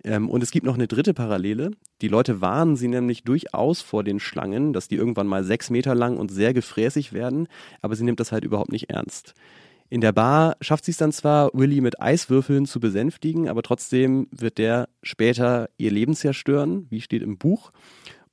Ähm, 0.05 0.29
und 0.29 0.43
es 0.43 0.51
gibt 0.51 0.67
noch 0.67 0.75
eine 0.75 0.89
dritte 0.89 1.15
Parallele. 1.15 1.71
Die 2.03 2.09
Leute 2.09 2.43
warnen 2.43 2.77
sie 2.77 2.89
nämlich 2.89 3.25
durchaus 3.25 3.81
vor 3.81 4.05
den 4.05 4.21
Schlangen, 4.21 4.75
dass 4.75 4.89
die 4.89 4.97
irgendwann 4.97 5.27
mal 5.27 5.43
sechs 5.43 5.71
Meter 5.71 5.95
lang 5.95 6.19
und 6.19 6.31
sehr 6.31 6.53
gefräßig 6.53 7.15
werden, 7.15 7.49
aber 7.81 7.97
sie 7.97 8.05
nimmt 8.05 8.21
das 8.21 8.31
halt 8.31 8.45
überhaupt 8.45 8.73
nicht 8.73 8.91
ernst. 8.91 9.35
In 9.91 10.01
der 10.01 10.13
Bar 10.13 10.57
schafft 10.61 10.85
sie 10.85 10.93
es 10.93 10.99
dann 10.99 11.11
zwar, 11.11 11.51
Willy 11.53 11.81
mit 11.81 12.01
Eiswürfeln 12.01 12.65
zu 12.65 12.79
besänftigen, 12.79 13.49
aber 13.49 13.63
trotzdem 13.63 14.29
wird 14.31 14.59
der 14.59 14.89
später 15.03 15.69
ihr 15.79 15.91
Leben 15.91 16.15
zerstören, 16.15 16.87
wie 16.91 17.01
steht 17.01 17.23
im 17.23 17.39
Buch. 17.39 17.73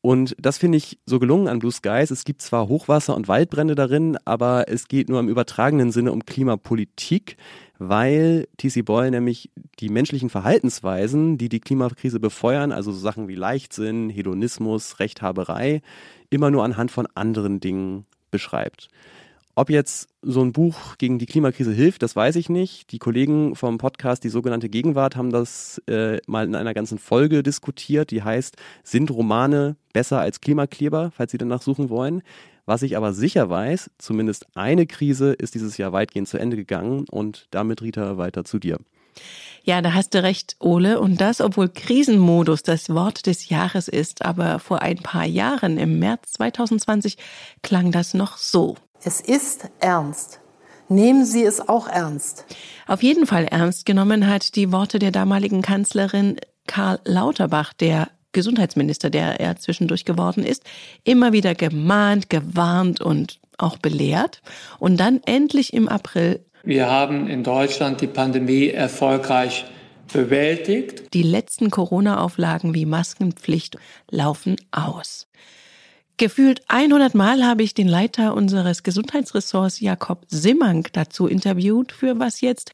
Und 0.02 0.36
das 0.40 0.60
finde 0.60 0.78
ich 0.78 1.00
so 1.08 1.18
gelungen 1.18 1.48
an 1.48 1.58
Blue 1.58 1.72
Skies. 1.72 2.12
Es 2.12 2.26
gibt 2.26 2.44
zwar 2.44 2.68
Hochwasser 2.68 3.16
und 3.16 3.28
Waldbrände 3.28 3.74
darin, 3.74 4.18
aber 4.24 4.66
es 4.68 4.88
geht 4.88 5.10
nur 5.10 5.20
im 5.20 5.30
übertragenen 5.30 5.92
Sinne 5.92 6.12
um 6.12 6.26
Klimapolitik, 6.26 7.38
weil 7.80 8.48
TC 8.58 8.86
Boyle 8.86 9.10
nämlich 9.10 9.50
die 9.80 9.90
menschlichen 9.90 10.30
Verhaltensweisen, 10.30 11.40
die 11.40 11.50
die 11.50 11.60
Klimakrise 11.60 12.20
befeuern, 12.20 12.72
also 12.72 12.92
so 12.92 13.00
Sachen 13.00 13.28
wie 13.28 13.36
Leichtsinn, 13.36 14.12
Hedonismus, 14.12 15.00
Rechthaberei, 15.00 15.82
immer 16.30 16.52
nur 16.52 16.64
anhand 16.64 16.92
von 16.92 17.08
anderen 17.16 17.60
Dingen 17.60 18.06
beschreibt. 18.30 18.90
Ob 19.58 19.72
jetzt 19.72 20.10
so 20.22 20.44
ein 20.44 20.52
Buch 20.52 21.00
gegen 21.00 21.18
die 21.18 21.26
Klimakrise 21.26 21.72
hilft, 21.72 22.04
das 22.04 22.16
weiß 22.16 22.36
ich 22.36 22.48
nicht. 22.48 22.92
Die 22.92 23.00
Kollegen 23.00 23.56
vom 23.56 23.80
Podcast 23.80 24.24
Die 24.24 24.30
sogenannte 24.30 24.70
Gegenwart 24.70 25.16
haben 25.16 25.32
das 25.32 25.82
äh, 25.88 26.20
mal 26.28 26.46
in 26.46 26.54
einer 26.54 26.76
ganzen 26.76 27.00
Folge 27.00 27.42
diskutiert. 27.42 28.12
Die 28.12 28.22
heißt, 28.22 28.56
sind 28.84 29.10
Romane 29.10 29.76
besser 29.94 30.20
als 30.20 30.42
Klimakleber, 30.42 31.10
falls 31.10 31.32
Sie 31.32 31.40
danach 31.40 31.64
suchen 31.64 31.90
wollen. 31.90 32.22
Was 32.68 32.84
ich 32.84 32.98
aber 32.98 33.14
sicher 33.14 33.50
weiß, 33.50 33.90
zumindest 33.98 34.46
eine 34.54 34.86
Krise 34.86 35.34
ist 35.34 35.56
dieses 35.56 35.76
Jahr 35.78 35.92
weitgehend 35.92 36.28
zu 36.28 36.38
Ende 36.38 36.56
gegangen 36.56 37.06
und 37.10 37.48
damit, 37.50 37.82
Rita, 37.82 38.20
weiter 38.20 38.44
zu 38.44 38.60
dir. 38.60 38.78
Ja, 39.64 39.82
da 39.82 39.94
hast 39.94 40.14
du 40.14 40.22
recht, 40.22 40.56
Ole. 40.60 41.00
Und 41.00 41.20
das, 41.20 41.42
obwohl 41.42 41.68
Krisenmodus 41.68 42.62
das 42.62 42.90
Wort 42.90 43.26
des 43.26 43.50
Jahres 43.50 43.88
ist. 43.88 44.24
Aber 44.24 44.60
vor 44.60 44.84
ein 44.84 44.98
paar 44.98 45.26
Jahren, 45.26 45.78
im 45.78 45.98
März 45.98 46.34
2020, 46.34 47.18
klang 47.64 47.92
das 47.92 48.14
noch 48.14 48.38
so. 48.38 48.78
Es 49.04 49.22
ist 49.22 49.70
ernst. 49.80 50.40
Nehmen 50.90 51.26
Sie 51.26 51.44
es 51.44 51.68
auch 51.68 51.88
ernst. 51.88 52.46
Auf 52.88 53.04
jeden 53.04 53.28
Fall 53.28 53.46
ernst 53.46 53.86
genommen 53.86 54.28
hat 54.28 54.56
die 54.56 54.72
Worte 54.72 55.00
der 55.00 55.12
damaligen 55.12 55.62
Kanzlerin 55.62 56.38
Karl 56.66 57.00
Lauterbach, 57.06 57.74
der 57.74 58.10
Gesundheitsminister, 58.32 59.10
der 59.10 59.40
er 59.40 59.58
zwischendurch 59.58 60.06
geworden 60.06 60.44
ist, 60.44 60.64
immer 61.04 61.32
wieder 61.34 61.56
gemahnt, 61.56 62.30
gewarnt 62.30 63.02
und 63.02 63.40
auch 63.58 63.78
belehrt. 63.78 64.42
Und 64.80 65.00
dann 65.00 65.22
endlich 65.26 65.74
im 65.74 65.88
April. 65.88 66.46
Wir 66.64 66.90
haben 66.90 67.28
in 67.28 67.44
Deutschland 67.44 68.02
die 68.02 68.08
Pandemie 68.08 68.70
erfolgreich 68.70 69.66
bewältigt. 70.12 71.14
Die 71.14 71.24
letzten 71.24 71.70
Corona-Auflagen 71.70 72.74
wie 72.74 72.86
Maskenpflicht 72.86 73.78
laufen 74.10 74.56
aus. 74.72 75.28
Gefühlt 76.20 76.64
100 76.68 77.14
Mal 77.14 77.46
habe 77.46 77.62
ich 77.62 77.76
den 77.76 77.88
Leiter 77.88 78.34
unseres 78.34 78.82
Gesundheitsressorts 78.82 79.80
Jakob 79.82 80.26
Simmank 80.28 80.92
dazu 80.94 81.28
interviewt 81.28 81.92
für 81.92 82.20
was 82.20 82.42
jetzt. 82.42 82.72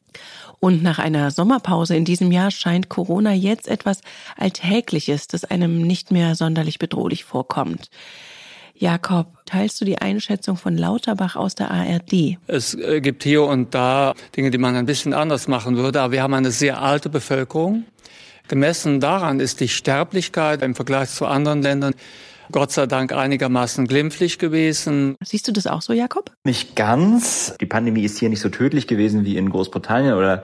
Und 0.60 0.82
nach 0.82 0.98
einer 0.98 1.30
Sommerpause 1.30 1.94
in 1.94 2.06
diesem 2.06 2.32
Jahr 2.32 2.50
scheint 2.50 2.88
Corona 2.88 3.34
jetzt 3.34 3.68
etwas 3.68 4.00
Alltägliches, 4.38 5.28
das 5.28 5.44
einem 5.44 5.82
nicht 5.82 6.10
mehr 6.10 6.36
sonderlich 6.36 6.78
bedrohlich 6.78 7.24
vorkommt. 7.24 7.90
Jakob, 8.74 9.26
teilst 9.44 9.78
du 9.78 9.84
die 9.84 9.98
Einschätzung 9.98 10.56
von 10.56 10.78
Lauterbach 10.78 11.36
aus 11.36 11.54
der 11.54 11.70
ARD? 11.70 12.38
Es 12.46 12.72
äh, 12.72 13.02
gibt 13.02 13.24
hier 13.24 13.42
und 13.42 13.74
da 13.74 14.14
Dinge, 14.34 14.52
die 14.52 14.58
man 14.58 14.74
ein 14.74 14.86
bisschen 14.86 15.12
anders 15.12 15.48
machen 15.48 15.76
würde, 15.76 16.00
aber 16.00 16.12
wir 16.12 16.22
haben 16.22 16.32
eine 16.32 16.50
sehr 16.50 16.80
alte 16.80 17.10
Bevölkerung. 17.10 17.84
Gemessen 18.48 19.00
daran 19.00 19.38
ist 19.38 19.60
die 19.60 19.68
Sterblichkeit 19.68 20.62
im 20.62 20.74
Vergleich 20.74 21.10
zu 21.10 21.26
anderen 21.26 21.60
Ländern 21.60 21.94
Gott 22.52 22.72
sei 22.72 22.86
Dank 22.86 23.12
einigermaßen 23.12 23.86
glimpflich 23.86 24.38
gewesen. 24.38 25.16
Siehst 25.22 25.48
du 25.48 25.52
das 25.52 25.66
auch 25.66 25.82
so, 25.82 25.92
Jakob? 25.92 26.30
Nicht 26.44 26.76
ganz. 26.76 27.56
Die 27.60 27.66
Pandemie 27.66 28.04
ist 28.04 28.18
hier 28.18 28.28
nicht 28.28 28.40
so 28.40 28.48
tödlich 28.48 28.86
gewesen 28.86 29.24
wie 29.24 29.36
in 29.36 29.50
Großbritannien 29.50 30.14
oder 30.14 30.42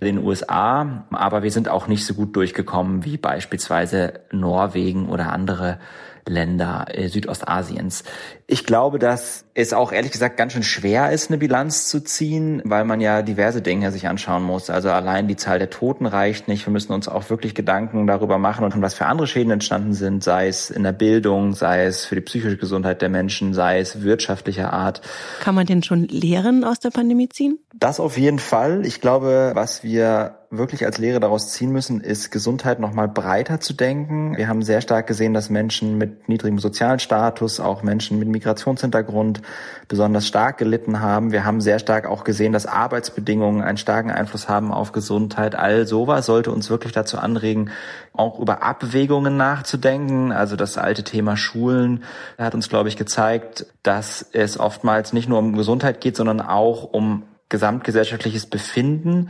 den 0.00 0.18
USA, 0.18 1.04
aber 1.10 1.42
wir 1.42 1.50
sind 1.50 1.68
auch 1.68 1.86
nicht 1.86 2.04
so 2.04 2.14
gut 2.14 2.34
durchgekommen 2.34 3.04
wie 3.04 3.16
beispielsweise 3.16 4.14
Norwegen 4.32 5.08
oder 5.08 5.32
andere 5.32 5.78
Länder 6.26 6.86
äh, 6.88 7.08
Südostasiens. 7.08 8.04
Ich 8.46 8.66
glaube, 8.66 8.98
dass 8.98 9.44
es 9.54 9.72
auch 9.72 9.92
ehrlich 9.92 10.12
gesagt 10.12 10.36
ganz 10.36 10.52
schön 10.52 10.62
schwer 10.62 11.10
ist, 11.10 11.30
eine 11.30 11.38
Bilanz 11.38 11.88
zu 11.88 12.00
ziehen, 12.00 12.62
weil 12.64 12.84
man 12.84 13.00
ja 13.00 13.22
diverse 13.22 13.60
Dinge 13.60 13.90
sich 13.92 14.08
anschauen 14.08 14.42
muss. 14.42 14.70
Also 14.70 14.90
allein 14.90 15.28
die 15.28 15.36
Zahl 15.36 15.58
der 15.58 15.70
Toten 15.70 16.06
reicht 16.06 16.48
nicht. 16.48 16.66
Wir 16.66 16.72
müssen 16.72 16.92
uns 16.92 17.08
auch 17.08 17.28
wirklich 17.28 17.54
Gedanken 17.54 18.06
darüber 18.06 18.38
machen 18.38 18.64
und 18.64 18.80
was 18.80 18.94
für 18.94 19.06
andere 19.06 19.26
Schäden 19.26 19.50
entstanden 19.50 19.94
sind, 19.94 20.24
sei 20.24 20.48
es 20.48 20.70
in 20.70 20.82
der 20.82 20.92
Bildung, 20.92 21.54
sei 21.54 21.84
es 21.84 22.04
für 22.04 22.14
die 22.14 22.20
psychische 22.22 22.56
Gesundheit 22.56 23.02
der 23.02 23.08
Menschen, 23.08 23.52
sei 23.52 23.80
es 23.80 24.02
wirtschaftlicher 24.02 24.72
Art. 24.72 25.02
Kann 25.40 25.54
man 25.54 25.66
denn 25.66 25.82
schon 25.82 26.04
Lehren 26.04 26.64
aus 26.64 26.78
der 26.78 26.90
Pandemie 26.90 27.28
ziehen? 27.28 27.58
Das 27.82 27.98
auf 27.98 28.16
jeden 28.16 28.38
Fall. 28.38 28.86
Ich 28.86 29.00
glaube, 29.00 29.50
was 29.54 29.82
wir 29.82 30.36
wirklich 30.50 30.84
als 30.84 30.98
Lehre 30.98 31.18
daraus 31.18 31.48
ziehen 31.50 31.72
müssen, 31.72 32.00
ist 32.00 32.30
Gesundheit 32.30 32.78
nochmal 32.78 33.08
breiter 33.08 33.58
zu 33.58 33.72
denken. 33.72 34.36
Wir 34.36 34.46
haben 34.46 34.62
sehr 34.62 34.80
stark 34.82 35.08
gesehen, 35.08 35.34
dass 35.34 35.50
Menschen 35.50 35.98
mit 35.98 36.28
niedrigem 36.28 36.60
sozialen 36.60 37.00
Status, 37.00 37.58
auch 37.58 37.82
Menschen 37.82 38.20
mit 38.20 38.28
Migrationshintergrund 38.28 39.42
besonders 39.88 40.28
stark 40.28 40.58
gelitten 40.58 41.00
haben. 41.00 41.32
Wir 41.32 41.44
haben 41.44 41.60
sehr 41.60 41.80
stark 41.80 42.06
auch 42.06 42.22
gesehen, 42.22 42.52
dass 42.52 42.66
Arbeitsbedingungen 42.66 43.62
einen 43.62 43.78
starken 43.78 44.12
Einfluss 44.12 44.48
haben 44.48 44.70
auf 44.70 44.92
Gesundheit. 44.92 45.56
All 45.56 45.84
sowas 45.84 46.26
sollte 46.26 46.52
uns 46.52 46.70
wirklich 46.70 46.92
dazu 46.92 47.18
anregen, 47.18 47.72
auch 48.12 48.38
über 48.38 48.62
Abwägungen 48.62 49.36
nachzudenken. 49.36 50.30
Also 50.30 50.54
das 50.54 50.78
alte 50.78 51.02
Thema 51.02 51.36
Schulen 51.36 52.04
hat 52.38 52.54
uns, 52.54 52.68
glaube 52.68 52.90
ich, 52.90 52.96
gezeigt, 52.96 53.66
dass 53.82 54.24
es 54.30 54.56
oftmals 54.60 55.12
nicht 55.12 55.28
nur 55.28 55.40
um 55.40 55.56
Gesundheit 55.56 56.00
geht, 56.00 56.14
sondern 56.14 56.40
auch 56.40 56.84
um 56.84 57.24
gesamtgesellschaftliches 57.52 58.46
Befinden. 58.46 59.28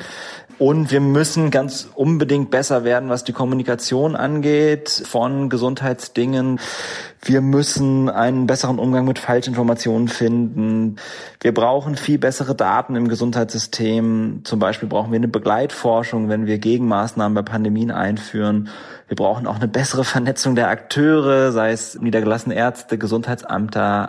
Und 0.59 0.93
wir 0.93 1.01
müssen 1.01 1.51
ganz 1.51 1.89
unbedingt 1.95 2.51
besser 2.51 2.85
werden, 2.85 3.09
was 3.09 3.25
die 3.25 3.33
Kommunikation 3.33 4.14
angeht 4.14 4.89
von 5.05 5.51
Gesundheitsdingen. 5.51 6.61
Wir 7.20 7.41
müssen 7.41 8.09
einen 8.09 8.47
besseren 8.47 8.79
Umgang 8.79 9.05
mit 9.05 9.18
Falschinformationen 9.18 10.07
finden. 10.07 10.97
Wir 11.41 11.53
brauchen 11.53 11.97
viel 11.97 12.18
bessere 12.18 12.55
Daten 12.55 12.95
im 12.95 13.09
Gesundheitssystem. 13.09 14.43
Zum 14.45 14.59
Beispiel 14.61 14.89
brauchen 14.89 15.11
wir 15.11 15.16
eine 15.16 15.29
Begleitforschung, 15.29 16.29
wenn 16.29 16.47
wir 16.47 16.59
Gegenmaßnahmen 16.59 17.35
bei 17.35 17.43
Pandemien 17.43 17.91
einführen. 17.91 18.68
Wir 19.09 19.16
brauchen 19.16 19.49
auch 19.49 19.57
eine 19.57 19.68
bessere 19.68 20.05
Vernetzung 20.05 20.55
der 20.55 20.68
Akteure, 20.68 21.51
sei 21.51 21.73
es 21.73 22.01
niedergelassene 22.01 22.55
Ärzte, 22.55 22.99
Gesundheitsamter. 22.99 24.09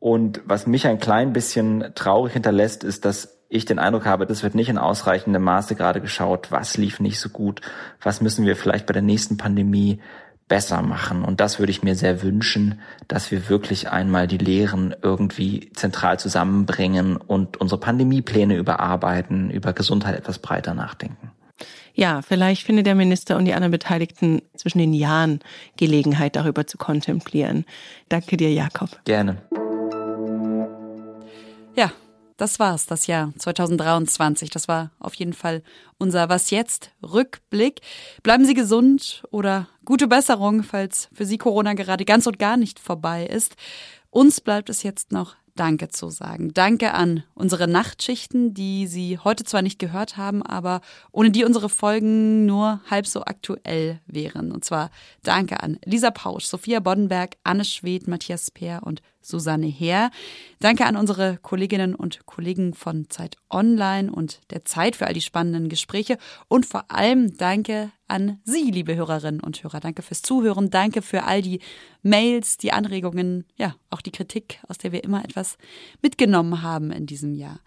Und 0.00 0.40
was 0.46 0.66
mich 0.66 0.86
ein 0.86 0.98
klein 0.98 1.32
bisschen 1.32 1.92
traurig 1.94 2.32
hinterlässt, 2.32 2.82
ist, 2.84 3.04
dass 3.04 3.38
ich 3.50 3.66
den 3.66 3.78
Eindruck 3.78 4.06
habe, 4.06 4.26
das 4.26 4.42
wird 4.42 4.54
nicht 4.54 4.68
in 4.68 4.78
ausreichendem 4.78 5.42
Maße 5.42 5.74
gerade 5.74 6.00
geschaut, 6.00 6.50
was 6.50 6.76
lief 6.76 7.00
nicht 7.00 7.20
so 7.20 7.28
gut, 7.28 7.60
was 8.00 8.20
müssen 8.20 8.46
wir 8.46 8.56
vielleicht 8.56 8.86
bei 8.86 8.92
der 8.92 9.02
nächsten 9.02 9.36
Pandemie 9.36 10.00
besser 10.48 10.82
machen. 10.82 11.24
Und 11.24 11.40
das 11.40 11.58
würde 11.58 11.70
ich 11.70 11.82
mir 11.82 11.94
sehr 11.94 12.22
wünschen, 12.22 12.80
dass 13.08 13.30
wir 13.30 13.48
wirklich 13.48 13.90
einmal 13.90 14.26
die 14.26 14.38
Lehren 14.38 14.94
irgendwie 15.02 15.70
zentral 15.74 16.18
zusammenbringen 16.18 17.16
und 17.16 17.58
unsere 17.58 17.80
Pandemiepläne 17.80 18.56
überarbeiten, 18.56 19.50
über 19.50 19.72
Gesundheit 19.72 20.16
etwas 20.16 20.38
breiter 20.38 20.74
nachdenken. 20.74 21.30
Ja, 21.94 22.22
vielleicht 22.22 22.64
findet 22.64 22.86
der 22.86 22.94
Minister 22.94 23.36
und 23.36 23.44
die 23.44 23.52
anderen 23.54 23.72
Beteiligten 23.72 24.42
zwischen 24.56 24.78
den 24.78 24.94
Jahren 24.94 25.40
Gelegenheit, 25.76 26.36
darüber 26.36 26.66
zu 26.66 26.78
kontemplieren. 26.78 27.64
Danke 28.08 28.36
dir, 28.36 28.52
Jakob. 28.52 28.88
Gerne. 29.04 29.36
Ja, 31.80 31.92
das 32.36 32.58
war's, 32.58 32.84
das 32.84 33.06
Jahr 33.06 33.32
2023. 33.38 34.50
Das 34.50 34.68
war 34.68 34.90
auf 34.98 35.14
jeden 35.14 35.32
Fall 35.32 35.62
unser 35.96 36.28
Was 36.28 36.50
jetzt 36.50 36.90
Rückblick. 37.02 37.80
Bleiben 38.22 38.44
Sie 38.44 38.52
gesund 38.52 39.22
oder 39.30 39.66
gute 39.86 40.06
Besserung, 40.06 40.62
falls 40.62 41.08
für 41.14 41.24
Sie 41.24 41.38
Corona 41.38 41.72
gerade 41.72 42.04
ganz 42.04 42.26
und 42.26 42.38
gar 42.38 42.58
nicht 42.58 42.80
vorbei 42.80 43.24
ist. 43.24 43.56
Uns 44.10 44.42
bleibt 44.42 44.68
es 44.68 44.82
jetzt 44.82 45.10
noch 45.10 45.36
Danke 45.56 45.88
zu 45.88 46.10
sagen. 46.10 46.52
Danke 46.52 46.92
an 46.92 47.22
unsere 47.34 47.66
Nachtschichten, 47.66 48.52
die 48.52 48.86
Sie 48.86 49.16
heute 49.16 49.44
zwar 49.44 49.62
nicht 49.62 49.78
gehört 49.78 50.18
haben, 50.18 50.42
aber 50.42 50.82
ohne 51.12 51.30
die 51.30 51.44
unsere 51.44 51.70
Folgen 51.70 52.44
nur 52.44 52.80
halb 52.90 53.06
so 53.06 53.22
aktuell 53.22 54.00
wären. 54.06 54.52
Und 54.52 54.66
zwar 54.66 54.90
Danke 55.22 55.62
an 55.62 55.78
Lisa 55.86 56.10
Pausch, 56.10 56.44
Sophia 56.44 56.80
Boddenberg, 56.80 57.36
Anne 57.42 57.64
Schwed, 57.64 58.06
Matthias 58.06 58.50
Peer 58.50 58.82
und 58.84 59.00
Susanne 59.20 59.66
Heer. 59.66 60.10
Danke 60.58 60.86
an 60.86 60.96
unsere 60.96 61.38
Kolleginnen 61.42 61.94
und 61.94 62.26
Kollegen 62.26 62.74
von 62.74 63.08
Zeit 63.10 63.36
Online 63.50 64.10
und 64.12 64.40
der 64.50 64.64
Zeit 64.64 64.96
für 64.96 65.06
all 65.06 65.14
die 65.14 65.20
spannenden 65.20 65.68
Gespräche 65.68 66.18
und 66.48 66.66
vor 66.66 66.84
allem 66.90 67.36
danke 67.36 67.90
an 68.08 68.40
Sie, 68.44 68.70
liebe 68.70 68.96
Hörerinnen 68.96 69.40
und 69.40 69.62
Hörer. 69.62 69.80
Danke 69.80 70.02
fürs 70.02 70.22
Zuhören, 70.22 70.70
danke 70.70 71.00
für 71.02 71.24
all 71.24 71.42
die 71.42 71.60
Mails, 72.02 72.56
die 72.56 72.72
Anregungen, 72.72 73.44
ja, 73.56 73.76
auch 73.88 74.00
die 74.00 74.10
Kritik, 74.10 74.60
aus 74.68 74.78
der 74.78 74.92
wir 74.92 75.04
immer 75.04 75.24
etwas 75.24 75.58
mitgenommen 76.02 76.62
haben 76.62 76.90
in 76.90 77.06
diesem 77.06 77.34
Jahr. 77.34 77.60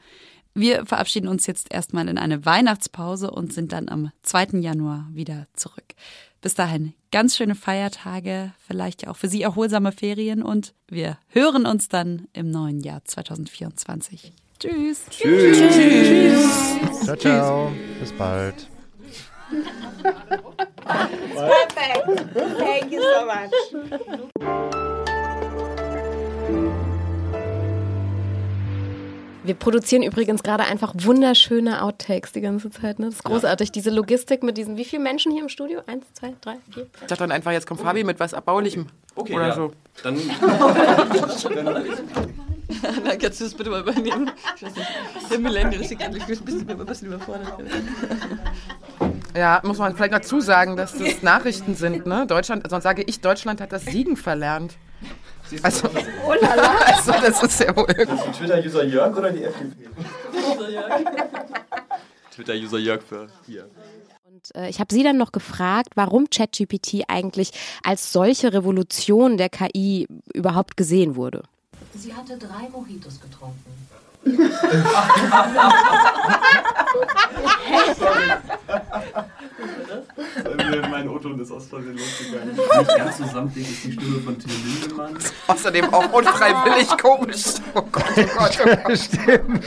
Wir 0.55 0.85
verabschieden 0.85 1.27
uns 1.27 1.47
jetzt 1.47 1.73
erstmal 1.73 2.07
in 2.07 2.17
eine 2.17 2.45
Weihnachtspause 2.45 3.31
und 3.31 3.51
sind 3.53 3.71
dann 3.71 3.89
am 3.89 4.11
2. 4.21 4.59
Januar 4.59 5.07
wieder 5.11 5.47
zurück. 5.53 5.95
Bis 6.41 6.53
dahin 6.53 6.93
ganz 7.11 7.35
schöne 7.37 7.55
Feiertage, 7.55 8.51
vielleicht 8.67 9.03
ja 9.03 9.11
auch 9.11 9.15
für 9.15 9.29
Sie 9.29 9.41
erholsame 9.41 9.91
Ferien 9.91 10.43
und 10.43 10.73
wir 10.87 11.17
hören 11.29 11.65
uns 11.65 11.87
dann 11.87 12.27
im 12.33 12.51
neuen 12.51 12.81
Jahr 12.81 13.03
2024. 13.05 14.33
Tschüss. 14.59 15.05
Tschüss. 15.09 15.57
Tschüss. 15.57 17.01
Ciao, 17.03 17.15
ciao. 17.15 17.71
Bis 17.99 18.11
bald. 18.11 18.67
Perfect. 21.33 22.05
Thank 22.59 22.91
you 22.91 23.01
so 23.01 23.25
much. 26.45 26.82
Wir 29.43 29.55
produzieren 29.55 30.03
übrigens 30.03 30.41
gerade 30.41 30.63
einfach 30.63 30.93
wunderschöne 30.97 31.81
Outtakes 31.81 32.31
die 32.31 32.39
ganze 32.39 32.69
Zeit. 32.69 32.99
Ne? 32.99 33.07
Das 33.07 33.15
ist 33.15 33.23
großartig. 33.23 33.73
Diese 33.73 33.89
Logistik 33.89 34.41
mit 34.41 34.57
diesen, 34.57 34.77
wie 34.77 34.85
viele 34.85 35.01
Menschen 35.01 35.33
hier 35.33 35.41
im 35.41 35.49
Studio? 35.49 35.81
Eins, 35.85 36.05
zwei, 36.13 36.33
drei, 36.39 36.55
vier. 36.71 36.87
Ich 37.01 37.07
dachte 37.07 37.17
dann 37.17 37.31
einfach, 37.31 37.51
jetzt 37.51 37.67
kommt 37.67 37.81
Fabi 37.81 38.05
mit 38.05 38.19
was 38.21 38.31
Erbaulichem. 38.33 38.87
Okay, 39.15 39.35
Oder 39.35 39.47
ja. 39.47 39.55
so. 39.55 39.73
Dann. 40.01 40.15
Na, 43.03 43.15
kannst 43.17 43.39
du 43.39 43.43
das 43.43 43.53
bitte 43.53 43.69
mal 43.69 43.81
übernehmen? 43.81 44.31
Ich 44.55 44.63
weiß 44.63 44.75
nicht. 44.75 44.87
Der 45.29 45.39
Millennial 45.39 45.81
ist 45.81 45.89
gerade 45.97 46.19
ein 46.19 46.25
bisschen, 46.25 46.69
ein 46.69 46.85
bisschen 46.85 47.07
überfordert. 47.09 47.53
Ja, 49.35 49.61
muss 49.63 49.77
man 49.77 49.95
vielleicht 49.95 50.13
dazu 50.13 50.39
sagen, 50.39 50.77
dass 50.77 50.97
das 50.97 51.21
Nachrichten 51.21 51.75
sind, 51.75 52.05
ne? 52.05 52.25
Deutschland, 52.27 52.69
sonst 52.69 52.83
sage 52.83 53.03
ich, 53.03 53.19
Deutschland 53.19 53.61
hat 53.61 53.71
das 53.71 53.83
Siegen 53.85 54.15
verlernt. 54.15 54.75
Also, 55.61 55.89
Oh 56.25 56.33
la 56.41 56.55
la. 56.55 56.75
also 56.85 57.11
das 57.11 57.43
ist 57.43 57.59
ja 57.59 57.75
wohl. 57.75 57.85
Twitter-User 57.87 58.83
Jörg 58.83 59.15
oder 59.15 59.31
die 59.31 59.43
FDP? 59.43 59.89
Twitter-User 62.33 62.79
Jörg 62.79 63.01
für 63.03 63.27
hier. 63.45 63.69
Und 64.31 64.55
äh, 64.55 64.69
ich 64.69 64.79
habe 64.79 64.93
sie 64.93 65.03
dann 65.03 65.17
noch 65.17 65.31
gefragt, 65.31 65.89
warum 65.95 66.29
ChatGPT 66.29 67.03
eigentlich 67.07 67.51
als 67.83 68.11
solche 68.11 68.51
Revolution 68.53 69.37
der 69.37 69.49
KI 69.49 70.07
überhaupt 70.33 70.75
gesehen 70.77 71.15
wurde. 71.15 71.43
Sie 71.93 72.13
hatte 72.13 72.37
drei 72.37 72.69
Mojitos 72.71 73.19
getrunken. 73.21 73.63
Mein 80.89 81.09
O-Ton 81.09 81.39
ist 81.39 81.51
aus 81.51 81.67
Versehen 81.67 81.97
losgegangen. 81.97 82.55
Nicht 82.55 82.97
ganz 82.97 83.17
so 83.17 83.25
samtig 83.25 83.69
ist 83.69 83.83
die 83.85 83.91
Stimme 83.93 84.19
von 84.19 84.37
Till 84.39 84.51
Lindemann. 84.51 85.17
Außerdem 85.47 85.93
auch 85.93 86.11
unfreiwillig 86.13 86.89
komisch. 87.01 87.43
Oh 87.73 87.81
Gott, 87.91 88.03
oh 88.17 88.23
Gott, 88.37 88.59
oh 88.65 88.75
Gott. 88.83 88.97
Stimmt. 88.97 89.63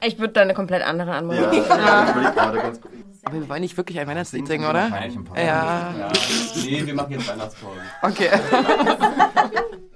Ich 0.00 0.18
würde 0.18 0.32
da 0.32 0.42
eine 0.42 0.54
komplett 0.54 0.82
andere 0.86 1.12
Antwort 1.12 1.38
Ja, 1.38 1.52
ja. 1.52 2.02
ich 2.04 2.10
überleg 2.10 2.34
gerade 2.34 2.58
ganz 2.58 2.80
gut. 2.80 2.90
Aber 3.24 3.34
wir 3.40 3.48
wollen 3.48 3.60
nicht 3.60 3.76
wirklich 3.76 3.98
ein 4.00 4.06
Weihnachtslied 4.06 4.46
singen, 4.46 4.68
oder? 4.68 4.88
Nein, 4.88 5.10
ich 5.10 5.16
ein 5.16 5.24
paar 5.24 5.38
Ja. 5.38 5.92
ja. 5.98 6.12
Nee, 6.64 6.86
wir 6.86 6.94
machen 6.94 7.12
jetzt 7.12 7.28
Weihnachtspause. 7.28 7.80
Okay. 8.02 8.30